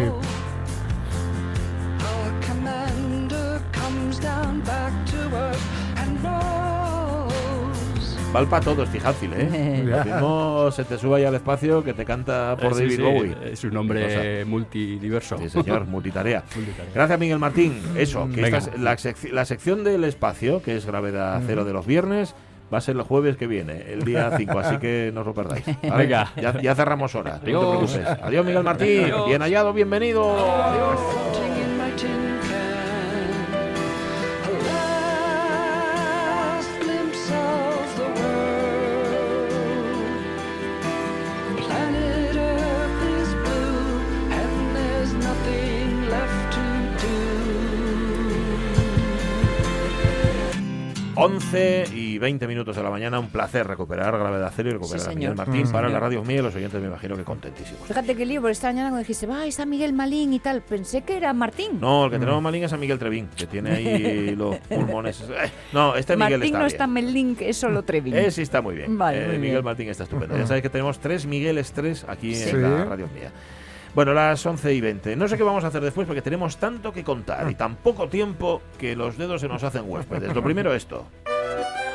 Val 8.33 8.45
para 8.47 8.61
todos, 8.63 8.89
Hadfield, 8.89 9.33
¿eh? 9.37 9.83
Lo 9.85 10.03
mismo 10.03 10.71
se 10.71 10.83
te 10.83 10.97
sube 10.97 11.15
ahí 11.17 11.23
al 11.25 11.33
espacio 11.35 11.83
que 11.83 11.93
te 11.93 12.03
canta 12.05 12.55
por 12.59 12.73
Eh, 12.73 12.75
sí, 12.75 12.81
David 12.83 12.95
sí, 12.95 13.01
Bowie. 13.01 13.35
Es 13.53 13.63
un 13.63 13.77
hombre 13.77 14.43
multidiverso. 14.45 15.37
Sí, 15.37 15.49
señor, 15.49 15.85
multitarea. 15.87 16.43
Gracias, 16.93 17.19
Miguel 17.19 17.39
Martín. 17.39 17.81
Eso, 17.95 18.27
que 18.33 18.41
esta 18.43 18.57
es 18.57 18.79
la, 18.79 18.95
sec- 18.97 19.31
la 19.31 19.45
sección 19.45 19.83
del 19.83 20.03
espacio, 20.03 20.61
que 20.61 20.75
es 20.75 20.85
gravedad 20.85 21.41
cero 21.47 21.63
de 21.65 21.73
los 21.73 21.87
viernes, 21.87 22.35
va 22.71 22.79
a 22.79 22.81
ser 22.81 22.97
el 22.97 23.01
jueves 23.03 23.37
que 23.37 23.47
viene, 23.47 23.85
el 23.93 24.03
día 24.03 24.29
5, 24.35 24.59
así 24.59 24.77
que 24.77 25.09
no 25.13 25.21
os 25.21 25.27
lo 25.27 25.33
perdáis. 25.33 25.65
¿vale? 25.83 26.03
Venga. 26.03 26.31
Ya, 26.35 26.61
ya 26.61 26.75
cerramos 26.75 27.15
hora. 27.15 27.35
No 27.35 27.39
te 27.39 27.45
Adiós. 27.49 27.91
preocupes. 27.93 28.23
Adiós, 28.23 28.45
Miguel 28.45 28.63
Martín. 28.63 29.05
Bien 29.27 29.41
hallado, 29.41 29.71
bienvenido. 29.73 30.29
Adiós. 30.63 30.99
11 51.51 51.85
y 51.95 52.17
20 52.17 52.45
minutos 52.45 52.75
de 52.75 52.83
la 52.83 52.89
mañana, 52.89 53.19
un 53.19 53.29
placer 53.29 53.65
recuperar 53.65 54.17
Gravedad 54.17 54.51
Cero 54.53 54.69
y 54.69 54.73
recuperar 54.73 54.99
Sí, 54.99 55.11
a 55.11 55.13
Miguel. 55.15 55.35
Martín 55.35 55.71
para 55.71 55.87
la 55.87 55.97
radio 55.97 56.21
mía 56.21 56.39
y 56.39 56.41
los 56.41 56.53
oyentes 56.53 56.81
me 56.81 56.87
imagino 56.87 57.15
que 57.15 57.23
contentísimos. 57.23 57.87
Fíjate 57.87 58.15
que 58.17 58.25
lío, 58.25 58.41
por 58.41 58.51
esta 58.51 58.67
mañana 58.67 58.89
cuando 58.89 58.99
dijiste, 58.99 59.27
va, 59.27 59.45
está 59.45 59.65
Miguel 59.65 59.93
Malín 59.93 60.33
y 60.33 60.39
tal, 60.39 60.61
pensé 60.61 61.03
que 61.03 61.15
era 61.15 61.31
Martín. 61.31 61.79
No, 61.79 62.05
el 62.05 62.11
que 62.11 62.19
tenemos 62.19 62.41
malín 62.41 62.65
es 62.65 62.73
a 62.73 62.77
Miguel 62.77 62.99
Trevín, 62.99 63.29
que 63.33 63.47
tiene 63.47 63.71
ahí 63.71 64.35
los 64.37 64.57
pulmones. 64.57 65.21
Eh, 65.21 65.49
No, 65.71 65.95
este 65.95 66.17
Miguel 66.17 66.39
Martín 66.39 66.45
está 66.47 66.57
no 66.57 66.63
bien. 66.65 66.73
está 66.75 66.87
Melín, 66.87 67.35
que 67.37 67.49
es 67.49 67.55
solo 67.57 67.81
Trevin. 67.83 68.13
Eh, 68.15 68.29
sí 68.29 68.41
está 68.41 68.61
muy 68.61 68.75
bien. 68.75 68.97
Vale, 68.97 69.23
Eh, 69.23 69.27
muy 69.27 69.37
Miguel 69.37 69.51
bien. 69.55 69.63
Martín 69.63 69.87
está 69.89 70.03
estupendo. 70.03 70.37
Ya 70.37 70.45
sabéis 70.47 70.63
que 70.63 70.69
tenemos 70.69 70.99
tres 70.99 71.25
Migueles 71.25 71.71
tres 71.71 72.05
aquí 72.09 72.35
Sí. 72.35 72.49
en 72.49 72.61
la 72.63 72.83
radio 72.83 73.07
mía. 73.15 73.31
Bueno, 73.95 74.13
las 74.13 74.45
11 74.45 74.73
y 74.73 74.81
20. 74.81 75.15
No 75.15 75.27
sé 75.29 75.37
qué 75.37 75.43
vamos 75.43 75.63
a 75.63 75.67
hacer 75.67 75.81
después 75.81 76.05
porque 76.05 76.21
tenemos 76.21 76.57
tanto 76.57 76.91
que 76.91 77.03
contar 77.05 77.49
y 77.49 77.55
tan 77.55 77.77
poco 77.77 78.09
tiempo 78.09 78.61
que 78.77 78.95
los 78.97 79.17
dedos 79.17 79.39
se 79.41 79.47
nos 79.47 79.63
hacen 79.63 79.83
huéspedes. 79.87 80.35
Lo 80.35 80.43
primero 80.43 80.73
esto. 80.73 81.07
thank 81.57 81.75
you 81.79 81.86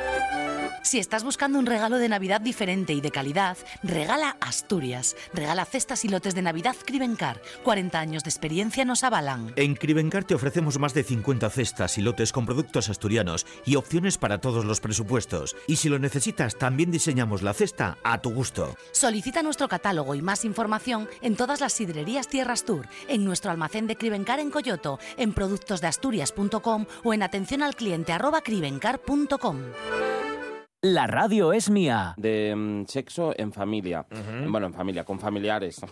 Si 0.92 0.99
estás 0.99 1.25
buscando 1.25 1.58
un 1.58 1.64
regalo 1.64 1.96
de 1.96 2.11
Navidad 2.11 2.42
diferente 2.42 2.92
y 2.92 3.00
de 3.00 3.11
calidad, 3.11 3.56
regala 3.82 4.37
Asturias. 4.40 5.16
Regala 5.32 5.64
cestas 5.64 6.04
y 6.04 6.08
lotes 6.11 6.34
de 6.34 6.42
Navidad 6.42 6.76
Crivencar. 6.84 7.40
40 7.62 7.99
años 7.99 8.25
de 8.25 8.28
experiencia 8.28 8.84
nos 8.84 9.02
avalan. 9.02 9.54
En 9.56 9.75
Crivencar 9.75 10.25
te 10.25 10.34
ofrecemos 10.34 10.78
más 10.78 10.92
de 10.92 11.02
50 11.02 11.49
cestas 11.49 11.96
y 11.96 12.02
lotes 12.02 12.30
con 12.30 12.44
productos 12.44 12.90
asturianos 12.90 13.46
y 13.64 13.76
opciones 13.76 14.18
para 14.18 14.42
todos 14.42 14.66
los 14.66 14.80
presupuestos. 14.80 15.56
Y 15.66 15.76
si 15.76 15.88
lo 15.88 15.99
necesitas, 15.99 16.58
también 16.58 16.90
diseñamos 16.90 17.40
la 17.40 17.54
cesta 17.54 17.96
a 18.04 18.20
tu 18.20 18.28
gusto. 18.28 18.76
Solicita 18.90 19.42
nuestro 19.42 19.68
catálogo 19.68 20.14
y 20.14 20.20
más 20.20 20.44
información 20.44 21.08
en 21.22 21.37
todas 21.37 21.62
las 21.62 21.72
sidrerías 21.72 22.28
Tierras 22.28 22.66
Tour, 22.66 22.87
en 23.08 23.25
nuestro 23.25 23.50
almacén 23.50 23.87
de 23.87 23.96
Crivencar 23.96 24.40
en 24.40 24.50
Coyoto, 24.50 24.99
en 25.16 25.32
productosdeasturias.com 25.32 26.84
o 27.02 27.14
en 27.14 27.22
atención 27.22 27.62
al 27.62 27.76
cliente 27.76 28.12
arroba. 28.12 28.42
La 30.85 31.07
radio 31.07 31.53
es 31.53 31.71
mía. 31.71 32.12
de 32.17 32.55
mm, 32.57 32.87
sexo 32.87 33.33
en 33.37 33.53
familia. 33.53 34.05
Bueno, 34.49 34.67
en 34.67 34.75
familia, 34.75 35.05
con 35.05 35.19
familiares. 35.19 35.81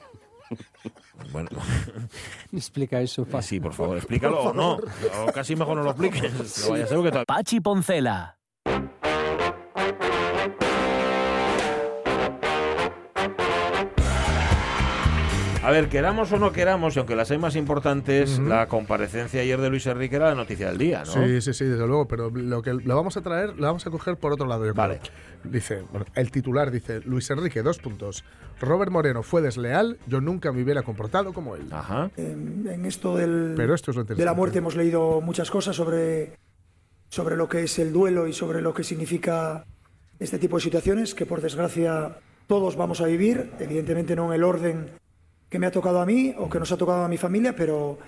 Bueno, 1.33 1.49
Explica 2.53 3.01
eso, 3.01 3.23
eh, 3.31 3.43
sí, 3.43 3.61
por 3.61 3.73
favor, 3.73 3.99
explícalo 3.99 4.41
o 4.41 4.53
no. 4.53 4.79
O 5.29 5.33
casi 5.33 5.55
mejor 5.55 5.77
no 5.77 5.85
lo 5.85 5.91
expliques. 5.91 6.65
No 6.65 6.71
vaya 6.73 6.85
a 6.85 6.89
ser 6.89 7.03
que 7.03 7.11
tal- 7.13 7.27
Pachi 7.27 7.61
Poncela. 7.61 8.37
A 15.71 15.73
ver, 15.73 15.89
queramos 15.89 16.33
o 16.33 16.37
no 16.37 16.51
queramos, 16.51 16.97
y 16.97 16.99
aunque 16.99 17.15
las 17.15 17.31
hay 17.31 17.39
más 17.39 17.55
importantes, 17.55 18.41
la 18.41 18.67
comparecencia 18.67 19.41
ayer 19.41 19.61
de 19.61 19.71
Luis 19.71 19.87
Enrique 19.87 20.17
era 20.17 20.31
la 20.31 20.35
noticia 20.35 20.67
del 20.67 20.79
día, 20.79 21.05
¿no? 21.07 21.13
Sí, 21.13 21.41
sí, 21.41 21.55
sí, 21.55 21.65
desde 21.65 21.87
luego, 21.87 22.09
pero 22.09 22.29
lo 22.29 22.61
que 22.61 22.75
lo 22.75 22.97
vamos 22.97 23.17
a 23.17 23.21
traer, 23.21 23.55
lo 23.57 23.69
vamos 23.69 23.87
a 23.87 23.91
coger 23.93 24.17
por 24.17 24.33
otro 24.33 24.49
lado. 24.49 24.67
yo 24.67 24.73
creo. 24.73 24.83
Vale. 24.83 25.01
Dice, 25.45 25.85
bueno, 25.93 26.07
el 26.17 26.33
titular 26.33 26.73
dice, 26.73 27.03
Luis 27.05 27.31
Enrique, 27.31 27.63
dos 27.63 27.79
puntos. 27.79 28.25
Robert 28.59 28.91
Moreno 28.91 29.23
fue 29.23 29.43
desleal, 29.43 30.01
yo 30.09 30.21
nunca 30.21 30.51
me 30.51 30.61
hubiera 30.65 30.83
comportado 30.83 31.33
como 31.33 31.55
él. 31.55 31.69
Ajá. 31.71 32.11
En, 32.17 32.67
en 32.69 32.85
esto 32.85 33.17
del, 33.17 33.55
Pero 33.57 33.73
esto 33.73 33.93
es 33.93 33.97
lo 33.97 34.03
de 34.03 34.25
la 34.25 34.35
muerte 34.35 34.59
hemos 34.59 34.75
leído 34.75 35.21
muchas 35.21 35.53
cosas 35.53 35.77
sobre, 35.77 36.33
sobre 37.11 37.37
lo 37.37 37.49
que 37.49 37.63
es 37.63 37.79
el 37.79 37.93
duelo 37.93 38.27
y 38.27 38.33
sobre 38.33 38.61
lo 38.61 38.75
que 38.75 38.83
significa 38.83 39.65
este 40.19 40.41
tipo 40.41 40.57
de 40.57 40.63
situaciones 40.63 41.15
que 41.15 41.27
por 41.27 41.41
desgracia 41.41 42.19
todos 42.49 42.75
vamos 42.75 43.01
a 43.01 43.07
vivir, 43.07 43.53
evidentemente 43.61 44.17
no 44.17 44.27
en 44.27 44.33
el 44.33 44.43
orden 44.43 45.01
que 45.51 45.59
me 45.59 45.67
ha 45.67 45.71
tocado 45.71 46.01
a 46.01 46.07
mí 46.07 46.33
o 46.39 46.49
que 46.49 46.61
nos 46.61 46.71
ha 46.73 46.79
tocado 46.79 47.05
a 47.05 47.09
mi 47.09 47.19
familia, 47.19 47.55
pero 47.55 47.99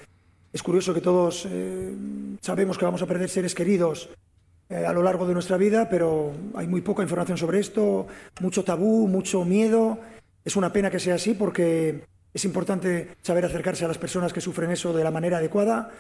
es 0.53 0.63
curioso 0.63 0.95
que 0.95 1.01
todos 1.01 1.47
eh, 1.51 1.93
sabemos 2.41 2.79
que 2.79 2.85
vamos 2.85 3.03
a 3.03 3.07
perder 3.07 3.29
seres 3.29 3.55
queridos 3.55 4.09
eh, 4.71 4.87
a 4.87 4.93
lo 4.93 5.03
largo 5.03 5.27
de 5.27 5.35
nuestra 5.35 5.57
vida, 5.57 5.89
pero 5.91 6.33
hay 6.55 6.69
muy 6.69 6.81
poca 6.81 7.03
información 7.03 7.37
sobre 7.37 7.59
esto, 7.59 8.07
mucho 8.41 8.63
tabú, 8.63 9.09
mucho 9.09 9.45
miedo. 9.45 9.99
Es 10.45 10.57
una 10.57 10.73
pena 10.73 10.91
que 10.91 11.01
sea 11.01 11.17
así 11.17 11.35
porque 11.35 12.05
es 12.33 12.45
importante 12.45 13.17
saber 13.23 13.45
acercarse 13.45 13.85
a 13.85 13.89
las 13.89 13.99
personas 13.99 14.33
que 14.33 14.41
sufren 14.41 14.71
eso 14.71 14.93
de 14.93 15.05
la 15.05 15.11
manera 15.11 15.39
adecuada. 15.39 15.91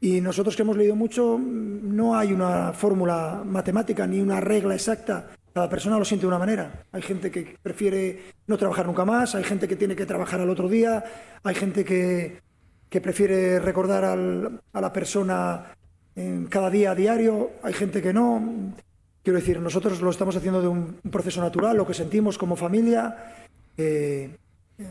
Y 0.00 0.20
nosotros 0.20 0.56
que 0.56 0.62
hemos 0.62 0.76
leído 0.76 0.96
mucho, 0.96 1.38
no 1.38 2.16
hay 2.16 2.32
una 2.32 2.72
fórmula 2.72 3.42
matemática 3.46 4.04
ni 4.04 4.20
una 4.20 4.40
regla 4.40 4.74
exacta. 4.74 5.30
Cada 5.52 5.68
persona 5.68 5.98
lo 5.98 6.04
siente 6.04 6.22
de 6.22 6.28
una 6.28 6.38
manera. 6.38 6.84
Hay 6.92 7.02
gente 7.02 7.30
que 7.30 7.56
prefiere 7.62 8.32
no 8.46 8.56
trabajar 8.56 8.86
nunca 8.86 9.04
más, 9.04 9.34
hay 9.34 9.44
gente 9.44 9.68
que 9.68 9.76
tiene 9.76 9.94
que 9.94 10.06
trabajar 10.06 10.40
al 10.40 10.50
otro 10.50 10.68
día, 10.68 11.04
hay 11.42 11.54
gente 11.54 11.84
que, 11.84 12.40
que 12.88 13.00
prefiere 13.00 13.58
recordar 13.58 14.04
a 14.04 14.80
la 14.80 14.92
persona 14.92 15.74
en 16.14 16.46
cada 16.46 16.70
día 16.70 16.92
a 16.92 16.94
diario, 16.94 17.50
hay 17.62 17.72
gente 17.72 18.02
que 18.02 18.12
no. 18.12 18.74
Quiero 19.22 19.38
decir, 19.38 19.60
nosotros 19.60 20.00
lo 20.00 20.10
estamos 20.10 20.36
haciendo 20.36 20.60
de 20.60 20.68
un, 20.68 21.00
proceso 21.10 21.40
natural, 21.40 21.76
lo 21.76 21.86
que 21.86 21.94
sentimos 21.94 22.38
como 22.38 22.56
familia. 22.56 23.34
Eh, 23.76 24.30
eh, 24.30 24.36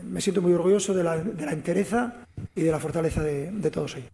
me 0.04 0.20
siento 0.20 0.40
muy 0.42 0.52
orgulloso 0.52 0.94
de 0.94 1.04
la, 1.04 1.18
de 1.18 1.44
la 1.46 1.52
entereza 1.52 2.14
y 2.54 2.62
de 2.62 2.70
la 2.70 2.78
fortaleza 2.78 3.22
de, 3.22 3.50
de 3.50 3.70
todos 3.70 3.96
ellos. 3.96 4.10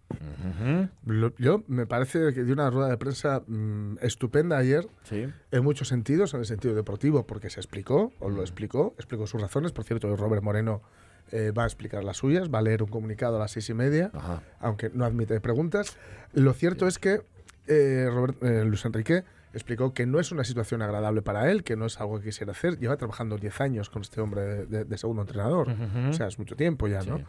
Lo- 1.07 1.35
Yo 1.37 1.63
me 1.69 1.87
parece 1.87 2.33
que 2.35 2.45
dio 2.45 2.55
una 2.55 2.71
rueda 2.71 2.89
de 2.89 2.97
prensa 2.97 3.43
mm, 3.47 3.97
estupenda 4.01 4.57
ayer, 4.59 4.89
Sí. 5.05 5.27
en 5.51 5.65
muchos 5.65 5.89
sentidos, 5.89 6.35
en 6.35 6.41
el 6.41 6.47
sentido 6.47 6.75
deportivo, 6.75 7.27
porque 7.27 7.51
se 7.51 7.61
explicó, 7.61 8.13
o 8.19 8.29
lo 8.31 8.41
explicó, 8.43 8.95
explicó 8.99 9.27
sus 9.27 9.41
razones. 9.41 9.73
Por 9.73 9.85
cierto, 9.85 10.15
Robert 10.17 10.43
Moreno 10.43 10.83
eh, 11.31 11.53
va 11.57 11.65
a 11.65 11.67
explicar 11.67 12.05
las 12.05 12.17
suyas, 12.17 12.49
va 12.53 12.59
a 12.59 12.63
leer 12.63 12.83
un 12.83 12.89
comunicado 12.89 13.37
a 13.37 13.39
las 13.39 13.53
seis 13.53 13.69
y 13.71 13.75
media, 13.75 14.11
Ajá. 14.15 14.43
aunque 14.61 14.91
no 14.93 15.05
admite 15.05 15.41
preguntas. 15.41 15.97
Lo 16.33 16.53
cierto 16.55 16.87
es 16.87 16.99
que 16.99 17.21
eh, 17.67 18.09
Robert- 18.11 18.43
eh, 18.43 18.65
Luis 18.65 18.85
Enrique 18.85 19.25
explicó 19.53 19.95
que 19.95 20.07
no 20.07 20.21
es 20.21 20.31
una 20.33 20.45
situación 20.45 20.83
agradable 20.83 21.23
para 21.23 21.51
él, 21.51 21.65
que 21.65 21.77
no 21.77 21.87
es 21.87 21.99
algo 22.01 22.19
que 22.19 22.27
quisiera 22.27 22.53
hacer. 22.53 22.79
Lleva 22.79 22.97
trabajando 22.97 23.37
10 23.39 23.61
años 23.61 23.91
con 23.91 24.03
este 24.03 24.21
hombre 24.21 24.43
de, 24.43 24.67
de- 24.67 24.85
de 24.85 24.99
segundo 24.99 25.23
entrenador, 25.23 25.69
o 26.09 26.13
sea, 26.13 26.27
es 26.27 26.39
mucho 26.39 26.57
tiempo 26.57 26.87
ya, 26.89 27.03
¿no? 27.03 27.19
Sí. 27.19 27.25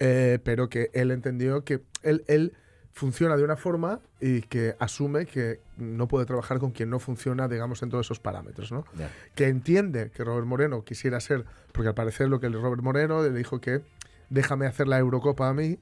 Eh, 0.00 0.38
pero 0.44 0.68
que 0.68 0.90
él 0.94 1.10
entendió 1.10 1.64
que 1.64 1.80
él, 2.02 2.24
él 2.28 2.52
funciona 2.92 3.36
de 3.36 3.44
una 3.44 3.56
forma 3.56 4.00
y 4.20 4.42
que 4.42 4.74
asume 4.78 5.26
que 5.26 5.60
no 5.76 6.08
puede 6.08 6.26
trabajar 6.26 6.58
con 6.58 6.70
quien 6.72 6.90
no 6.90 6.98
funciona, 6.98 7.46
digamos, 7.48 7.82
en 7.82 7.90
todos 7.90 8.06
esos 8.06 8.18
parámetros, 8.20 8.70
¿no? 8.72 8.84
Ya. 8.96 9.10
Que 9.34 9.48
entiende 9.48 10.10
que 10.10 10.24
Robert 10.24 10.46
Moreno 10.46 10.84
quisiera 10.84 11.20
ser, 11.20 11.44
porque 11.72 11.88
al 11.88 11.94
parecer 11.94 12.28
lo 12.28 12.40
que 12.40 12.46
el 12.46 12.54
Robert 12.54 12.82
Moreno 12.82 13.22
le 13.22 13.30
dijo 13.30 13.60
que 13.60 13.82
déjame 14.30 14.66
hacer 14.66 14.86
la 14.88 14.98
Eurocopa 14.98 15.48
a 15.48 15.54
mí 15.54 15.78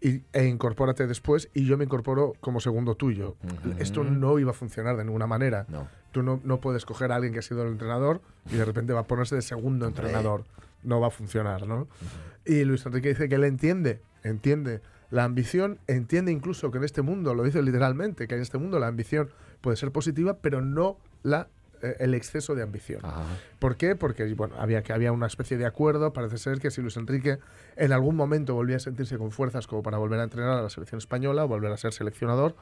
y, 0.00 0.22
e 0.32 0.46
incorpórate 0.46 1.06
después 1.06 1.48
y 1.54 1.64
yo 1.64 1.76
me 1.76 1.84
incorporo 1.84 2.34
como 2.40 2.60
segundo 2.60 2.94
tuyo. 2.94 3.36
Ujú. 3.42 3.74
Esto 3.78 4.04
no 4.04 4.38
iba 4.38 4.50
a 4.50 4.54
funcionar 4.54 4.96
de 4.96 5.04
ninguna 5.04 5.26
manera. 5.26 5.66
No. 5.68 5.88
Tú 6.12 6.22
no, 6.22 6.40
no 6.44 6.60
puedes 6.60 6.84
coger 6.84 7.12
a 7.12 7.16
alguien 7.16 7.32
que 7.32 7.40
ha 7.40 7.42
sido 7.42 7.62
el 7.62 7.72
entrenador 7.72 8.20
y 8.50 8.56
de 8.56 8.64
repente 8.64 8.92
va 8.92 9.00
a 9.00 9.06
ponerse 9.06 9.34
de 9.34 9.42
segundo 9.42 9.86
entrenador. 9.86 10.44
No 10.82 11.00
va 11.00 11.08
a 11.08 11.10
funcionar, 11.10 11.66
¿no? 11.66 11.88
Y 12.44 12.64
Luis 12.64 12.86
Enrique 12.86 13.08
dice 13.08 13.28
que 13.28 13.34
él 13.34 13.44
entiende, 13.44 14.00
entiende 14.22 14.80
la 15.10 15.24
ambición, 15.24 15.78
entiende 15.86 16.32
incluso 16.32 16.70
que 16.70 16.78
en 16.78 16.84
este 16.84 17.02
mundo, 17.02 17.34
lo 17.34 17.42
dice 17.42 17.62
literalmente, 17.62 18.28
que 18.28 18.34
en 18.34 18.42
este 18.42 18.58
mundo 18.58 18.78
la 18.78 18.86
ambición 18.86 19.30
puede 19.60 19.76
ser 19.76 19.90
positiva, 19.92 20.38
pero 20.40 20.60
no 20.60 20.98
la, 21.22 21.48
el 22.00 22.14
exceso 22.14 22.54
de 22.54 22.62
ambición. 22.62 23.00
Ajá. 23.04 23.24
¿Por 23.58 23.76
qué? 23.76 23.96
Porque 23.96 24.32
bueno, 24.34 24.54
había, 24.58 24.82
que 24.82 24.92
había 24.92 25.12
una 25.12 25.26
especie 25.26 25.56
de 25.56 25.66
acuerdo. 25.66 26.12
Parece 26.12 26.38
ser 26.38 26.58
que 26.60 26.70
si 26.70 26.80
Luis 26.82 26.96
Enrique 26.96 27.38
en 27.76 27.92
algún 27.92 28.16
momento 28.16 28.54
volvía 28.54 28.76
a 28.76 28.80
sentirse 28.80 29.18
con 29.18 29.30
fuerzas 29.30 29.66
como 29.66 29.82
para 29.82 29.98
volver 29.98 30.20
a 30.20 30.24
entrenar 30.24 30.58
a 30.58 30.62
la 30.62 30.70
selección 30.70 30.98
española 30.98 31.44
o 31.44 31.48
volver 31.48 31.72
a 31.72 31.76
ser 31.76 31.92
seleccionador, 31.92 32.54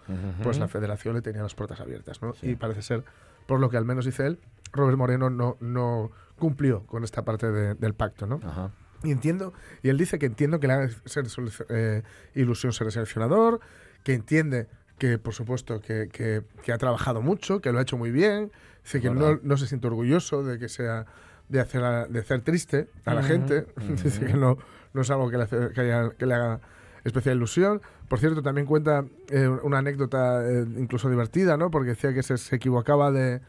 pues 0.42 0.58
la 0.58 0.68
federación 0.68 1.14
le 1.14 1.22
tenía 1.22 1.42
las 1.42 1.54
puertas 1.54 1.80
abiertas. 1.80 2.20
¿no? 2.22 2.34
Y 2.42 2.56
parece 2.56 2.82
ser, 2.82 3.04
por 3.46 3.60
lo 3.60 3.70
que 3.70 3.76
al 3.76 3.84
menos 3.84 4.04
dice 4.04 4.26
él, 4.26 4.38
Robert 4.72 4.98
Moreno 4.98 5.30
no, 5.30 5.56
no 5.60 6.10
cumplió 6.38 6.84
con 6.86 7.04
esta 7.04 7.24
parte 7.24 7.50
de- 7.52 7.74
del 7.74 7.94
pacto. 7.94 8.26
¿no? 8.26 8.40
Ajá. 8.44 8.70
Y 9.02 9.10
entiendo, 9.10 9.52
y 9.82 9.90
él 9.90 9.98
dice 9.98 10.18
que 10.18 10.26
entiendo 10.26 10.60
que 10.60 10.66
le 10.66 10.72
haga 10.72 10.88
ser, 11.04 11.26
eh, 11.68 12.02
ilusión 12.34 12.72
ser 12.72 12.90
seleccionador, 12.90 13.60
que 14.02 14.14
entiende 14.14 14.66
que, 14.98 15.18
por 15.18 15.34
supuesto, 15.34 15.80
que, 15.80 16.08
que- 16.10 16.42
que 16.62 16.72
ha 16.72 16.78
trabajado 16.78 17.20
mucho, 17.20 17.60
que 17.60 17.70
lo 17.72 17.78
ha 17.78 17.82
hecho 17.82 17.96
muy 17.98 18.10
bien, 18.10 18.50
dice 18.84 19.00
que 19.00 19.08
no, 19.10 19.40
no 19.42 19.56
se 19.56 19.66
siente 19.66 19.86
orgulloso 19.88 20.44
de 20.44 20.58
que 20.58 20.68
sea 20.68 21.06
de 21.48 21.60
hacer, 21.60 21.82
a- 21.82 22.06
de 22.06 22.20
hacer 22.20 22.40
triste 22.42 22.88
a 23.04 23.14
la 23.14 23.22
gente, 23.22 23.66
dice 24.04 24.24
que 24.26 24.34
no, 24.34 24.56
no 24.92 25.00
es 25.02 25.10
algo 25.10 25.28
que 25.30 25.36
le, 25.38 25.42
hace- 25.44 25.70
que 25.74 25.80
haya- 25.80 26.10
que 26.10 26.26
le 26.26 26.34
haga 26.34 26.60
especial 27.04 27.36
ilusión. 27.36 27.82
Por 28.08 28.18
cierto, 28.18 28.42
también 28.42 28.66
cuenta 28.66 29.04
eh, 29.30 29.48
una 29.48 29.78
anécdota 29.78 30.42
eh, 30.48 30.64
incluso 30.78 31.10
divertida, 31.10 31.56
¿no? 31.56 31.70
Porque 31.70 31.90
decía 31.90 32.14
que 32.14 32.22
se, 32.22 32.38
se 32.38 32.56
equivocaba 32.56 33.10
de, 33.10 33.40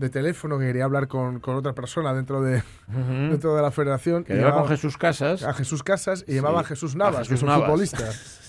de 0.00 0.08
teléfono, 0.10 0.58
que 0.58 0.66
quería 0.66 0.84
hablar 0.84 1.06
con, 1.08 1.40
con 1.40 1.56
otra 1.56 1.74
persona 1.74 2.12
dentro 2.14 2.40
de, 2.42 2.62
dentro 2.88 3.54
de 3.54 3.62
la 3.62 3.70
federación. 3.70 4.24
Que 4.24 4.36
iba 4.36 4.52
con 4.52 4.66
Jesús 4.66 4.96
Casas. 4.96 5.42
a 5.44 5.52
Jesús 5.52 5.82
Casas 5.82 6.24
y 6.26 6.30
Sí. 6.32 6.36
llamaba 6.36 6.60
a 6.60 6.64
Jesús 6.64 6.96
Navas, 6.96 7.26
A 7.26 7.28
que 7.28 7.34
es 7.34 7.42
un 7.42 7.50
futbolista. 7.50 8.08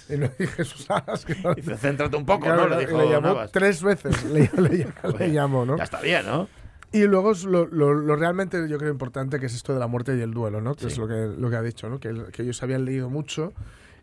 Y 0.09 0.43
y 0.43 0.47
Jesús 0.47 0.89
Navas, 0.89 1.25
que 1.25 1.35
no- 1.35 1.53
Dice, 1.55 1.75
céntrate 1.77 2.15
un 2.17 2.25
poco, 2.25 2.45
Claro, 2.45 2.67
¿no? 2.67 2.75
Le 2.75 2.85
dijo 2.85 3.03
llamó 3.09 3.27
Navas. 3.27 3.51
tres 3.51 3.83
veces, 3.83 4.23
le, 4.25 4.49
le- 4.57 4.87
le 5.19 5.31
llamó, 5.33 5.65
¿no? 5.65 5.77
Ya 5.77 5.83
está 5.83 6.01
bien, 6.01 6.25
¿no? 6.25 6.47
Y 6.93 7.03
luego 7.03 7.31
es 7.31 7.43
lo, 7.45 7.67
lo- 7.67 7.93
lo 7.93 8.15
realmente 8.15 8.67
yo 8.67 8.77
creo 8.77 8.91
importante 8.91 9.39
que 9.39 9.45
es 9.45 9.53
esto 9.55 9.73
de 9.73 9.79
la 9.79 9.87
muerte 9.87 10.15
y 10.17 10.21
el 10.21 10.33
duelo, 10.33 10.59
¿no? 10.61 10.73
Que 10.75 10.81
Sí. 10.81 10.87
es 10.87 10.97
lo 10.97 11.07
que, 11.07 11.27
lo 11.37 11.49
que 11.49 11.55
ha 11.57 11.61
dicho, 11.61 11.87
¿no? 11.89 11.99
Que, 11.99 12.25
que 12.33 12.41
ellos 12.43 12.61
habían 12.63 12.83
leído 12.85 13.09
mucho 13.09 13.53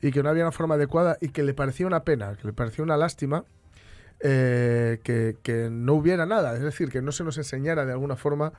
y 0.01 0.11
que 0.11 0.23
no 0.23 0.29
había 0.29 0.45
una 0.45 0.53
forma 0.53 0.77
adecuada 0.77 1.19
y 1.21 1.29
que 1.31 1.43
le 1.43 1.53
parecía 1.55 1.87
una 1.87 2.05
pena, 2.05 2.37
que 2.41 2.47
le 2.47 2.53
parecía 2.53 2.85
una 2.85 2.97
lástima 2.97 3.45
eh, 4.21 4.99
que, 5.05 5.37
que 5.43 5.69
no 5.71 5.95
hubiera 5.95 6.27
nada. 6.27 6.55
Es 6.55 6.63
decir, 6.63 6.91
que 6.91 7.01
no 7.03 7.13
se 7.13 7.23
nos 7.25 7.39
enseñara 7.39 7.85
de 7.87 7.93
alguna 7.93 8.17
forma, 8.17 8.53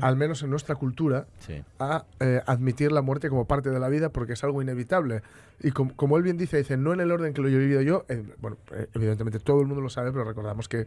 al 0.00 0.16
menos 0.16 0.42
en 0.42 0.50
nuestra 0.50 0.74
cultura, 0.74 1.26
Sí. 1.38 1.62
a 1.78 2.04
eh, 2.20 2.42
admitir 2.46 2.92
la 2.92 3.02
muerte 3.02 3.28
como 3.28 3.46
parte 3.46 3.70
de 3.70 3.80
la 3.80 3.88
vida 3.88 4.10
porque 4.10 4.34
es 4.34 4.44
algo 4.44 4.60
inevitable. 4.62 5.22
Y 5.62 5.70
com- 5.70 5.88
como 5.90 6.18
él 6.18 6.22
bien 6.22 6.36
dice, 6.36 6.58
dice, 6.58 6.76
no 6.76 6.92
en 6.92 7.00
el 7.00 7.10
orden 7.10 7.32
que 7.32 7.40
lo 7.40 7.48
he 7.48 7.56
vivido 7.56 7.80
yo, 7.80 8.04
eh, 8.08 8.22
bueno, 8.40 8.58
eh, 8.72 8.88
evidentemente 8.92 9.38
todo 9.38 9.60
el 9.62 9.66
mundo 9.66 9.80
lo 9.80 9.88
sabe, 9.88 10.12
pero 10.12 10.24
recordamos 10.24 10.68
que 10.68 10.86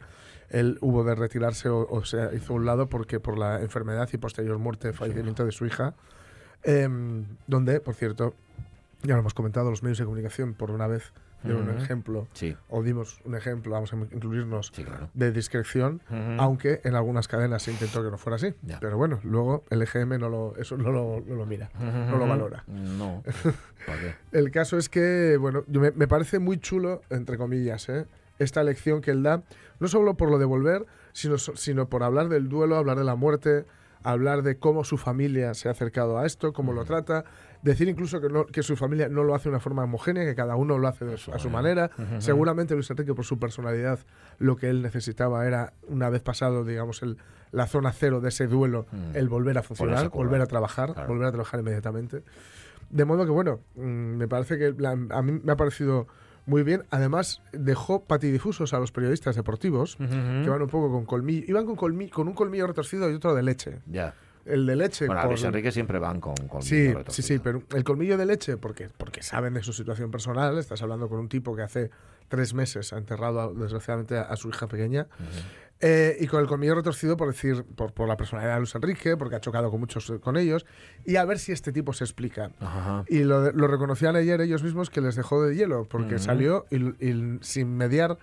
él 0.50 0.78
hubo 0.82 1.04
de 1.04 1.16
retirarse 1.16 1.70
o, 1.70 1.88
o 1.90 2.06
se 2.06 2.18
hizo 2.36 2.54
a 2.54 2.56
un 2.58 2.66
lado 2.66 2.88
porque 2.88 3.20
por 3.20 3.38
la 3.38 3.62
enfermedad 3.62 4.08
y 4.14 4.18
posterior 4.18 4.58
muerte, 4.60 4.94
fallecimiento 4.94 5.44
de 5.46 5.52
su 5.52 5.66
hija, 5.66 5.96
em, 6.64 7.26
donde, 7.48 7.80
por 7.80 7.96
cierto, 7.96 8.36
ya 9.04 9.14
lo 9.16 9.22
hemos 9.22 9.34
comentado, 9.34 9.70
los 9.70 9.82
medios 9.82 9.98
de 9.98 10.06
comunicación 10.06 10.54
por 10.54 10.72
una 10.72 10.86
vez 10.88 11.14
de 11.44 11.54
un 11.56 11.70
ejemplo, 11.78 12.28
Sí. 12.34 12.56
o 12.70 12.84
dimos 12.84 13.22
un 13.26 13.36
ejemplo, 13.36 13.72
vamos 13.72 13.94
a 13.94 13.96
incluirnos, 13.96 14.72
Sí, 14.74 14.84
claro. 14.84 15.10
de 15.14 15.32
discreción, 15.32 16.02
aunque 16.38 16.82
en 16.84 16.96
algunas 16.96 17.28
cadenas 17.28 17.64
se 17.64 17.72
intentó 17.72 18.04
que 18.04 18.12
no 18.12 18.18
fuera 18.18 18.36
así. 18.36 18.54
Ya. 18.62 18.80
Pero 18.80 18.98
bueno, 18.98 19.20
luego 19.24 19.64
el 19.70 19.82
EGM 19.82 20.18
no 20.20 20.30
lo, 20.30 20.56
eso 20.58 20.78
no 20.78 20.92
lo, 20.92 21.22
no 21.26 21.36
lo 21.36 21.46
mira, 21.46 21.70
no 21.80 22.18
lo 22.18 22.28
valora. 22.28 22.64
No. 22.68 23.24
¿Para 23.86 24.00
qué? 24.00 24.16
El 24.32 24.52
caso 24.52 24.78
es 24.78 24.90
que, 24.90 25.38
bueno, 25.40 25.64
yo 25.68 25.80
me, 25.82 25.92
me 25.92 26.08
parece 26.08 26.40
muy 26.40 26.58
chulo, 26.60 27.02
entre 27.10 27.38
comillas, 27.38 27.88
¿eh? 27.90 28.06
esta 28.40 28.64
lección 28.64 29.02
que 29.02 29.12
él 29.12 29.24
da, 29.24 29.44
no 29.80 29.88
solo 29.88 30.16
por 30.16 30.30
lo 30.32 30.38
de 30.40 30.46
volver, 30.46 30.86
sino, 31.14 31.38
sino 31.38 31.88
por 31.90 32.04
hablar 32.04 32.30
del 32.30 32.48
duelo, 32.50 32.76
hablar 32.78 32.98
de 32.98 33.04
la 33.04 33.16
muerte, 33.16 33.66
hablar 34.04 34.44
de 34.44 34.58
cómo 34.58 34.84
su 34.84 34.98
familia 34.98 35.54
se 35.54 35.68
ha 35.68 35.72
acercado 35.72 36.18
a 36.18 36.26
esto, 36.26 36.54
cómo 36.54 36.72
lo 36.74 36.86
trata, 36.86 37.26
decir 37.62 37.90
incluso 37.90 38.22
que, 38.22 38.30
no- 38.30 38.46
que 38.46 38.64
su 38.64 38.76
familia 38.78 39.10
no 39.10 39.24
lo 39.24 39.36
hace 39.36 39.46
de 39.46 39.50
una 39.52 39.60
forma 39.60 39.84
homogénea, 39.84 40.24
que 40.26 40.36
cada 40.36 40.56
uno 40.56 40.78
lo 40.78 40.88
hace 40.88 41.06
de 41.06 41.18
su- 41.18 41.34
a 41.34 41.40
su 41.40 41.50
manera. 41.50 41.92
Seguramente 42.20 42.74
Luis 42.76 42.90
Enrique, 42.90 43.14
por 43.14 43.26
su 43.26 43.38
personalidad, 43.40 44.00
lo 44.38 44.56
que 44.56 44.70
él 44.70 44.82
necesitaba 44.82 45.46
era, 45.46 45.74
una 45.88 46.10
vez 46.10 46.22
pasado, 46.22 46.64
digamos, 46.64 47.02
el, 47.04 47.18
la 47.52 47.68
zona 47.68 47.92
cero 47.92 48.22
de 48.22 48.30
ese 48.30 48.48
duelo, 48.48 48.86
el 49.14 49.28
volver 49.28 49.58
a 49.58 49.64
funcionar, 49.64 50.10
volver 50.10 50.42
a 50.42 50.46
trabajar, 50.46 50.94
Claro. 50.94 51.08
volver 51.10 51.28
a 51.28 51.32
trabajar 51.32 51.60
inmediatamente. 51.60 52.24
De 52.90 53.06
modo 53.06 53.26
que, 53.26 53.32
bueno, 53.32 53.60
mm, 53.76 53.82
me 53.82 54.28
parece 54.28 54.58
que 54.58 54.74
la- 54.78 54.92
a 54.92 55.22
mí 55.22 55.40
me 55.44 55.52
ha 55.52 55.56
parecido 55.58 56.08
muy 56.50 56.64
bien. 56.64 56.84
Además, 56.90 57.42
dejó 57.54 58.04
patidifusos 58.04 58.74
a 58.74 58.80
los 58.80 58.92
periodistas 58.92 59.36
deportivos, 59.36 59.96
que 59.98 60.50
van 60.50 60.62
un 60.62 60.68
poco 60.70 60.92
con 60.92 61.06
colmillo. 61.06 61.46
Iban 61.48 61.66
con, 61.66 61.78
colmi- 61.78 62.10
con 62.10 62.28
un 62.28 62.34
colmillo 62.34 62.68
retorcido 62.68 63.10
y 63.10 63.14
otro 63.14 63.34
de 63.36 63.44
leche. 63.44 63.80
Ya. 63.86 64.14
El 64.46 64.66
de 64.66 64.76
leche. 64.76 65.06
Bueno, 65.06 65.20
a 65.22 65.24
por- 65.26 65.34
Luis 65.34 65.44
Enrique 65.44 65.72
siempre 65.72 66.00
van 66.00 66.20
con, 66.20 66.34
con 66.48 66.62
Sí, 66.64 66.76
millo 66.76 66.90
sí, 66.90 66.94
retorcido. 66.96 67.28
sí, 67.28 67.40
pero 67.40 67.62
el 67.76 67.84
colmillo 67.84 68.18
de 68.18 68.26
leche, 68.26 68.58
porque, 68.58 68.90
porque 68.98 69.22
saben 69.22 69.54
de 69.54 69.62
su 69.62 69.74
situación 69.74 70.10
personal, 70.10 70.58
estás 70.58 70.82
hablando 70.82 71.08
con 71.08 71.20
un 71.20 71.30
tipo 71.30 71.56
que 71.56 71.62
hace 71.62 71.92
tres 72.30 72.54
meses 72.54 72.92
ha 72.94 72.98
enterrado, 72.98 73.42
a- 73.42 73.54
desgraciadamente, 73.54 74.18
a, 74.18 74.24
a 74.24 74.36
su 74.38 74.50
hija 74.50 74.68
pequeña, 74.68 75.08
eh, 75.82 76.18
y 76.20 76.28
con 76.28 76.42
el 76.42 76.48
colmillo 76.48 76.76
retorcido 76.76 77.16
por 77.16 77.28
decir, 77.30 77.64
por, 77.76 77.94
por 77.94 78.08
la 78.08 78.18
personalidad 78.18 78.54
de 78.56 78.60
Luis 78.60 78.76
Enrique, 78.76 79.16
porque 79.16 79.36
ha 79.36 79.40
chocado 79.40 79.72
con 79.72 79.80
muchos 79.80 80.10
eh, 80.10 80.20
con 80.20 80.36
ellos, 80.38 80.66
y 81.06 81.16
a 81.16 81.26
ver 81.26 81.40
si 81.40 81.52
este 81.54 81.72
tipo 81.72 81.94
se 81.94 82.04
explica. 82.04 82.52
Ajá. 82.60 83.06
Y 83.08 83.20
lo, 83.24 83.52
lo 83.52 83.68
reconocían 83.68 84.16
ayer 84.16 84.42
ellos 84.42 84.62
mismos 84.64 84.90
que 84.90 85.00
les 85.02 85.16
dejó 85.16 85.42
de 85.44 85.56
hielo, 85.56 85.86
porque 85.90 86.20
salió 86.20 86.66
y, 86.70 86.78
y 87.06 87.38
sin 87.42 87.78
mediar 87.78 88.18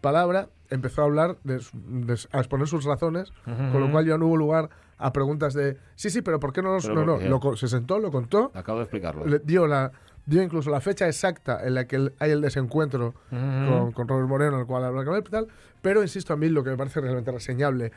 palabra 0.00 0.48
empezó 0.70 1.02
a 1.02 1.04
hablar, 1.06 1.36
de, 1.44 1.60
de- 1.72 2.28
a 2.32 2.38
exponer 2.38 2.68
sus 2.68 2.84
razones, 2.84 3.32
con 3.44 3.80
lo 3.80 3.90
cual 3.90 4.06
ya 4.06 4.16
no 4.16 4.26
hubo 4.26 4.36
lugar 4.36 4.70
a 4.98 5.12
preguntas 5.12 5.52
de, 5.54 5.78
sí, 5.96 6.10
sí, 6.10 6.22
pero 6.22 6.38
¿por 6.38 6.52
qué 6.52 6.62
no 6.62 6.72
los...? 6.74 6.86
¿Pero 6.86 7.04
No, 7.04 7.18
no, 7.18 7.40
lo 7.40 7.56
se 7.56 7.68
sentó, 7.68 7.98
lo 7.98 8.10
contó, 8.12 8.50
Acabo 8.54 8.78
de 8.78 8.84
explicarlo. 8.84 9.26
le 9.26 9.38
dio 9.40 9.66
la 9.66 9.90
dio 10.26 10.42
incluso 10.42 10.70
la 10.70 10.80
fecha 10.80 11.06
exacta 11.06 11.66
en 11.66 11.74
la 11.74 11.86
que 11.86 12.12
hay 12.18 12.30
el 12.30 12.40
desencuentro 12.40 13.14
con, 13.30 13.92
con 13.92 14.08
Robert 14.08 14.28
Moreno, 14.28 14.60
el 14.60 14.66
cual 14.66 14.84
habla 14.84 15.04
con 15.04 15.14
él 15.14 15.24
y 15.26 15.30
tal, 15.30 15.48
pero 15.82 16.02
insisto 16.02 16.32
a 16.32 16.36
mí 16.36 16.48
lo 16.48 16.62
que 16.62 16.70
me 16.70 16.76
parece 16.76 17.00
realmente 17.00 17.32
reseñable, 17.32 17.92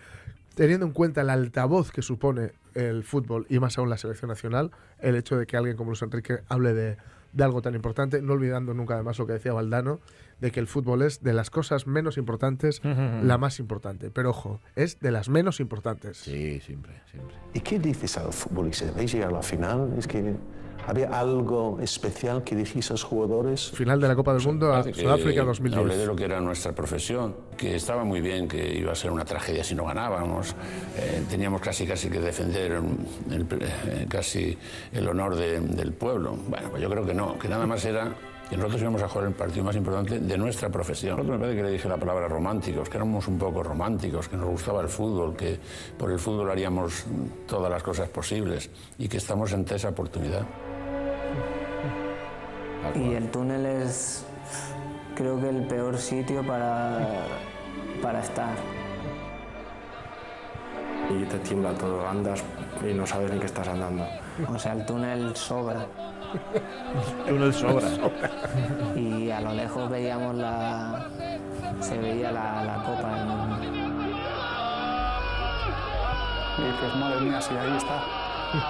teniendo 0.55 0.85
en 0.85 0.93
cuenta 0.93 1.21
el 1.21 1.29
altavoz 1.29 1.91
que 1.91 2.01
supone 2.01 2.53
el 2.73 3.03
fútbol 3.03 3.45
y 3.49 3.59
más 3.59 3.77
aún 3.77 3.89
la 3.89 3.97
selección 3.97 4.29
nacional, 4.29 4.71
el 4.99 5.15
hecho 5.15 5.37
de 5.37 5.45
que 5.45 5.57
alguien 5.57 5.75
como 5.75 5.91
Luis 5.91 6.01
Enrique 6.01 6.39
hable 6.47 6.73
de, 6.73 6.97
de 7.33 7.43
algo 7.43 7.61
tan 7.61 7.75
importante, 7.75 8.21
no 8.21 8.33
olvidando 8.33 8.73
nunca 8.73 8.95
además 8.95 9.19
lo 9.19 9.27
que 9.27 9.33
decía 9.33 9.53
Valdano, 9.53 9.99
de 10.39 10.51
que 10.51 10.59
el 10.59 10.67
fútbol 10.67 11.03
es 11.03 11.23
de 11.23 11.33
las 11.33 11.49
cosas 11.49 11.87
menos 11.87 12.17
importantes 12.17 12.81
la 12.83 13.37
más 13.37 13.59
importante. 13.59 14.11
Pero 14.11 14.31
ojo, 14.31 14.59
es 14.75 14.99
de 14.99 15.11
las 15.11 15.29
menos 15.29 15.59
importantes. 15.59 16.17
Sí, 16.17 16.59
siempre, 16.59 16.93
siempre. 17.09 17.35
¿Y 17.53 17.61
qué 17.61 17.79
dices 17.79 18.17
a 18.17 18.23
los 18.23 18.35
futbolistas? 18.35 18.89
¿Habéis 18.89 19.13
llegado 19.13 19.35
a 19.35 19.37
la 19.37 19.43
final? 19.43 19.93
¿Es 19.97 20.07
que 20.07 20.35
había 20.87 21.07
algo 21.17 21.77
especial 21.81 22.43
que 22.43 22.55
dijiste 22.55 22.91
a 22.91 22.95
los 22.95 23.03
jugadores? 23.03 23.71
Final 23.71 23.99
de 24.01 24.07
la 24.07 24.15
Copa 24.15 24.33
del 24.33 24.43
Mundo 24.45 24.73
a 24.73 24.83
Sudáfrica 24.83 25.11
Hablé 25.13 25.33
de 25.33 25.43
2010. 25.45 26.07
lo 26.07 26.15
que 26.15 26.25
era 26.25 26.39
nuestra 26.41 26.71
profesión, 26.73 27.35
que 27.57 27.75
estaba 27.75 28.03
muy 28.03 28.21
bien, 28.21 28.47
que 28.47 28.77
iba 28.77 28.91
a 28.91 28.95
ser 28.95 29.11
una 29.11 29.25
tragedia 29.25 29.63
si 29.63 29.75
no 29.75 29.85
ganábamos. 29.85 30.55
Eh, 30.97 31.23
teníamos 31.29 31.61
casi 31.61 31.85
casi 31.85 32.09
que 32.09 32.19
defender 32.19 32.73
el- 33.31 33.47
eh, 33.61 34.05
casi 34.09 34.57
el 34.91 35.07
honor 35.07 35.35
de- 35.35 35.59
del 35.61 35.93
pueblo. 35.93 36.35
Bueno, 36.47 36.69
pues 36.69 36.81
yo 36.81 36.89
creo 36.89 37.05
que 37.05 37.13
no, 37.13 37.37
que 37.39 37.47
nada 37.47 37.65
más 37.65 37.83
era 37.85 38.13
que 38.49 38.57
nosotros 38.57 38.81
íbamos 38.81 39.01
a 39.01 39.07
jugar 39.07 39.27
el 39.29 39.33
partido 39.33 39.63
más 39.63 39.75
importante 39.75 40.19
de 40.19 40.37
nuestra 40.37 40.69
profesión. 40.69 41.15
Nosotros 41.15 41.39
me 41.39 41.45
parece 41.45 41.57
que 41.57 41.63
le 41.63 41.71
dije 41.71 41.87
la 41.89 41.97
palabra 41.97 42.27
románticos, 42.27 42.89
que 42.89 42.97
éramos 42.97 43.27
un 43.27 43.37
poco 43.39 43.63
románticos, 43.63 44.27
que 44.27 44.35
nos 44.37 44.47
gustaba 44.47 44.81
el 44.81 44.89
fútbol, 44.89 45.35
que 45.35 45.57
por 45.97 46.11
el 46.11 46.19
fútbol 46.19 46.51
haríamos 46.51 47.05
todas 47.47 47.71
las 47.71 47.81
cosas 47.81 48.09
posibles 48.09 48.69
y 48.99 49.07
que 49.07 49.17
estamos 49.17 49.53
ante 49.53 49.75
esa 49.75 49.89
oportunidad. 49.89 50.45
Y 52.95 53.13
el 53.13 53.29
túnel 53.31 53.65
es, 53.65 54.25
creo 55.15 55.39
que 55.39 55.49
el 55.49 55.63
peor 55.67 55.97
sitio 55.97 56.45
para, 56.45 56.99
para 58.01 58.19
estar. 58.19 58.53
Y 61.09 61.23
te 61.25 61.37
tiembla 61.39 61.73
todo, 61.73 62.07
andas 62.07 62.43
y 62.87 62.93
no 62.93 63.05
sabes 63.05 63.31
ni 63.31 63.39
qué 63.39 63.45
estás 63.45 63.67
andando. 63.67 64.05
O 64.53 64.57
sea, 64.57 64.73
el 64.73 64.85
túnel 64.85 65.35
sobra. 65.35 65.85
Túnel 67.27 67.53
sobra. 67.53 67.87
Y 68.95 69.29
a 69.31 69.41
lo 69.41 69.53
lejos 69.53 69.89
veíamos 69.89 70.35
la. 70.35 71.07
se 71.81 71.97
veía 71.97 72.31
la, 72.31 72.63
la 72.63 72.75
copa. 72.83 73.09
en- 73.19 74.03
Y 76.55 76.61
dices, 76.71 76.95
madre 76.99 77.21
mía, 77.21 77.41
si 77.41 77.55
ahí 77.55 77.75
está, 77.77 77.99